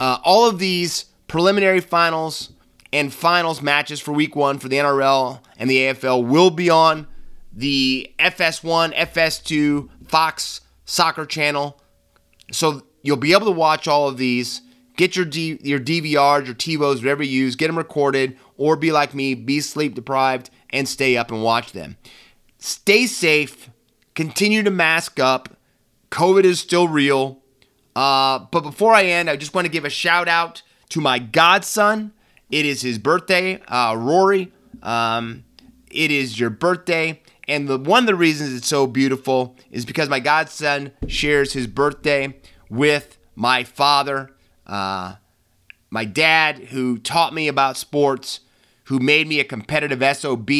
Uh, 0.00 0.18
all 0.24 0.48
of 0.48 0.58
these 0.58 1.06
preliminary 1.28 1.80
finals 1.80 2.52
and 2.92 3.12
finals 3.12 3.62
matches 3.62 4.00
for 4.00 4.12
Week 4.12 4.36
One 4.36 4.58
for 4.58 4.68
the 4.68 4.76
NRL 4.76 5.40
and 5.58 5.70
the 5.70 5.78
AFL 5.78 6.26
will 6.26 6.50
be 6.50 6.68
on 6.68 7.06
the 7.52 8.12
FS1, 8.18 8.94
FS2, 8.94 9.88
Fox 10.06 10.60
Soccer 10.84 11.26
Channel. 11.26 11.80
So 12.50 12.82
You'll 13.02 13.16
be 13.16 13.32
able 13.32 13.46
to 13.46 13.52
watch 13.52 13.88
all 13.88 14.08
of 14.08 14.16
these. 14.16 14.62
Get 14.96 15.16
your 15.16 15.24
D, 15.24 15.58
your 15.62 15.80
DVRs, 15.80 16.46
your 16.46 16.54
TiVos, 16.54 16.96
whatever 16.96 17.22
you 17.22 17.44
use, 17.44 17.56
get 17.56 17.66
them 17.66 17.78
recorded, 17.78 18.38
or 18.56 18.76
be 18.76 18.92
like 18.92 19.14
me, 19.14 19.34
be 19.34 19.60
sleep 19.60 19.94
deprived 19.94 20.50
and 20.70 20.88
stay 20.88 21.16
up 21.16 21.30
and 21.30 21.42
watch 21.42 21.72
them. 21.72 21.96
Stay 22.58 23.06
safe. 23.06 23.70
Continue 24.14 24.62
to 24.62 24.70
mask 24.70 25.18
up. 25.18 25.56
COVID 26.10 26.44
is 26.44 26.60
still 26.60 26.86
real. 26.86 27.40
Uh, 27.96 28.38
but 28.50 28.60
before 28.60 28.94
I 28.94 29.04
end, 29.04 29.28
I 29.28 29.36
just 29.36 29.54
want 29.54 29.64
to 29.66 29.72
give 29.72 29.84
a 29.84 29.90
shout 29.90 30.28
out 30.28 30.62
to 30.92 31.00
my 31.00 31.18
godson. 31.18 32.12
It 32.50 32.66
is 32.66 32.82
his 32.82 32.98
birthday, 32.98 33.60
uh, 33.62 33.96
Rory. 33.98 34.52
Um, 34.82 35.44
it 35.90 36.10
is 36.10 36.38
your 36.38 36.50
birthday. 36.50 37.22
And 37.48 37.66
the 37.66 37.78
one 37.78 38.02
of 38.02 38.06
the 38.06 38.14
reasons 38.14 38.54
it's 38.54 38.68
so 38.68 38.86
beautiful 38.86 39.56
is 39.70 39.86
because 39.86 40.10
my 40.10 40.20
godson 40.20 40.92
shares 41.06 41.54
his 41.54 41.66
birthday 41.66 42.36
with 42.68 43.16
my 43.34 43.64
father, 43.64 44.32
uh, 44.66 45.14
my 45.90 46.04
dad, 46.04 46.58
who 46.58 46.98
taught 46.98 47.32
me 47.32 47.48
about 47.48 47.78
sports, 47.78 48.40
who 48.84 48.98
made 48.98 49.26
me 49.26 49.40
a 49.40 49.44
competitive 49.44 50.16
SOB 50.16 50.50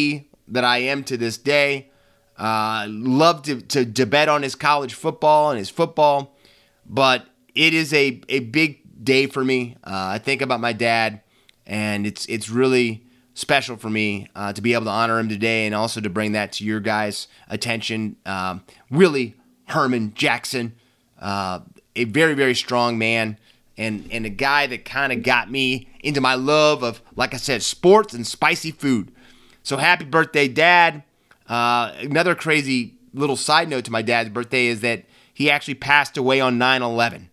that 0.49 0.65
I 0.65 0.79
am 0.79 1.05
to 1.05 1.19
this 1.19 1.37
day. 1.37 1.91
Uh, 2.39 2.87
loved 2.89 3.45
to, 3.45 3.61
to, 3.61 3.85
to 3.85 4.07
bet 4.07 4.31
on 4.31 4.43
his 4.43 4.55
college 4.55 4.95
football 4.95 5.51
and 5.51 5.59
his 5.59 5.69
football, 5.69 6.35
but 6.87 7.27
it 7.55 7.75
is 7.75 7.93
a, 7.93 8.21
a 8.31 8.41
big 8.41 8.82
day 9.03 9.27
for 9.27 9.45
me. 9.45 9.77
Uh, 9.85 10.15
I 10.15 10.19
think 10.19 10.43
about 10.43 10.61
my 10.61 10.73
dad, 10.73 11.21
and 11.67 12.07
it's 12.07 12.27
it's 12.27 12.49
really 12.49 13.05
special 13.35 13.77
for 13.77 13.89
me 13.89 14.29
uh, 14.35 14.53
to 14.53 14.61
be 14.61 14.75
able 14.75 14.85
to 14.85 14.91
honor 14.91 15.19
him 15.19 15.29
today 15.29 15.67
and 15.67 15.75
also 15.75 16.01
to 16.01 16.11
bring 16.11 16.33
that 16.33 16.53
to 16.53 16.65
your 16.65 16.81
guys' 16.81 17.29
attention. 17.49 18.17
Um, 18.27 18.63
really, 18.91 19.37
Herman 19.69 20.13
Jackson, 20.15 20.75
uh, 21.19 21.61
a 21.97 22.05
very, 22.05 22.35
very 22.35 22.55
strong 22.55 22.99
man 22.99 23.39
and, 23.77 24.07
and 24.11 24.27
a 24.27 24.31
guy 24.31 24.67
that 24.67 24.85
kind 24.85 25.13
of 25.13 25.23
got 25.23 25.51
me 25.51 25.89
into 26.03 26.21
my 26.21 26.35
love 26.35 26.83
of, 26.83 27.01
like 27.17 27.33
I 27.33 27.39
said, 27.39 27.63
sports 27.63 28.13
and 28.13 28.27
spicy 28.27 28.71
food. 28.71 29.13
So 29.63 29.77
happy 29.77 30.05
birthday, 30.05 30.49
Dad. 30.49 31.03
Uh, 31.49 31.93
another 31.99 32.35
crazy 32.35 32.95
little 33.15 33.37
side 33.37 33.69
note 33.69 33.85
to 33.85 33.91
my 33.91 34.03
dad's 34.03 34.29
birthday 34.29 34.67
is 34.67 34.81
that 34.81 35.05
he 35.33 35.51
actually 35.51 35.75
passed 35.75 36.17
away 36.17 36.41
on 36.41 36.59
9 36.59 36.83
11. 36.83 37.31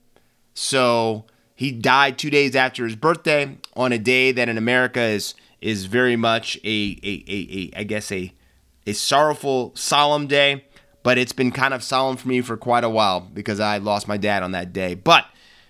So 0.53 1.26
he 1.60 1.74
died 1.74 2.18
two 2.18 2.30
days 2.30 2.55
after 2.55 2.86
his 2.86 2.95
birthday 2.95 3.57
on 3.76 3.91
a 3.91 3.97
day 3.97 4.32
that 4.32 4.47
in 4.47 4.57
America 4.57 5.01
is 5.01 5.34
is 5.60 5.88
very 5.88 6.16
much 6.16 6.55
a, 6.64 6.97
a, 7.03 7.24
a, 7.28 7.47
a 7.51 7.80
I 7.80 7.84
guess 7.84 8.14
a 8.14 8.34
a 8.88 8.93
sorrowful, 8.93 9.74
solemn 9.76 10.26
day. 10.26 10.64
But 11.03 11.18
it's 11.18 11.34
been 11.34 11.51
kind 11.51 11.74
of 11.74 11.84
solemn 11.84 12.16
for 12.16 12.30
me 12.30 12.39
for 12.39 12.55
quite 12.55 12.86
a 12.86 12.89
while 12.89 13.20
because 13.20 13.60
I 13.60 13.78
lost 13.78 14.07
my 14.07 14.16
dad 14.16 14.41
on 14.41 14.53
that 14.53 14.72
day. 14.72 14.95
But 14.95 15.26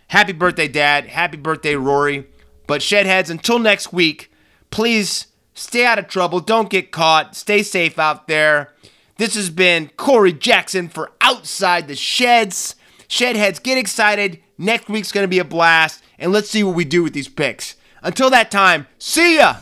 happy 0.10 0.32
birthday, 0.32 0.68
Dad! 0.68 1.08
Happy 1.08 1.38
birthday, 1.38 1.74
Rory! 1.74 2.28
But 2.68 2.82
shedheads, 2.82 3.32
until 3.32 3.58
next 3.58 3.92
week, 3.92 4.32
please 4.70 5.26
stay 5.56 5.88
out 5.88 5.98
of 5.98 6.08
trouble. 6.08 6.40
Don't 6.40 6.70
get 6.70 6.92
caught. 6.92 7.36
Stay 7.36 7.64
safe 7.64 7.98
out 7.98 8.28
there. 8.28 8.76
This 9.18 9.34
has 9.34 9.50
been 9.50 9.90
Corey 9.98 10.34
Jackson 10.34 10.88
for 10.88 11.14
Outside 11.20 11.88
the 11.88 11.96
Sheds. 11.96 12.76
Shedheads, 13.08 13.64
get 13.64 13.80
excited. 13.80 14.40
Next 14.62 14.90
week's 14.90 15.14
going 15.14 15.24
to 15.24 15.30
be 15.30 15.40
a 15.40 15.46
blast. 15.46 16.04
And 16.20 16.34
let's 16.34 16.50
see 16.50 16.64
what 16.64 16.76
we 16.76 16.84
do 16.84 17.02
with 17.02 17.14
these 17.14 17.30
picks. 17.30 17.78
Until 18.04 18.30
that 18.32 18.52
time, 18.52 18.88
see 18.98 19.38
ya! 19.38 19.56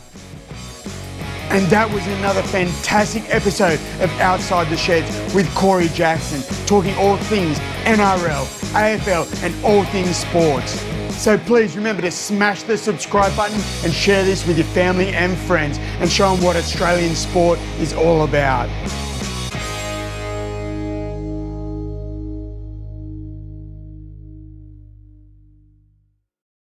And 1.49 1.65
that 1.67 1.89
was 1.93 2.05
another 2.07 2.41
fantastic 2.41 3.23
episode 3.27 3.79
of 4.01 4.09
Outside 4.19 4.67
the 4.69 4.75
Sheds 4.75 5.07
with 5.35 5.47
Corey 5.53 5.87
Jackson, 5.89 6.41
talking 6.65 6.95
all 6.95 7.15
things 7.15 7.59
NRL, 7.85 8.45
AFL, 8.73 9.43
and 9.43 9.53
all 9.63 9.83
things 9.85 10.17
sports. 10.17 10.81
So 11.15 11.37
please 11.37 11.77
remember 11.77 12.01
to 12.01 12.11
smash 12.11 12.63
the 12.63 12.77
subscribe 12.77 13.35
button 13.35 13.61
and 13.83 13.93
share 13.93 14.25
this 14.25 14.47
with 14.47 14.57
your 14.57 14.67
family 14.67 15.09
and 15.09 15.37
friends 15.37 15.77
and 15.99 16.11
show 16.11 16.35
them 16.35 16.43
what 16.43 16.55
Australian 16.55 17.15
sport 17.15 17.59
is 17.79 17.93
all 17.93 18.23
about. 18.23 18.67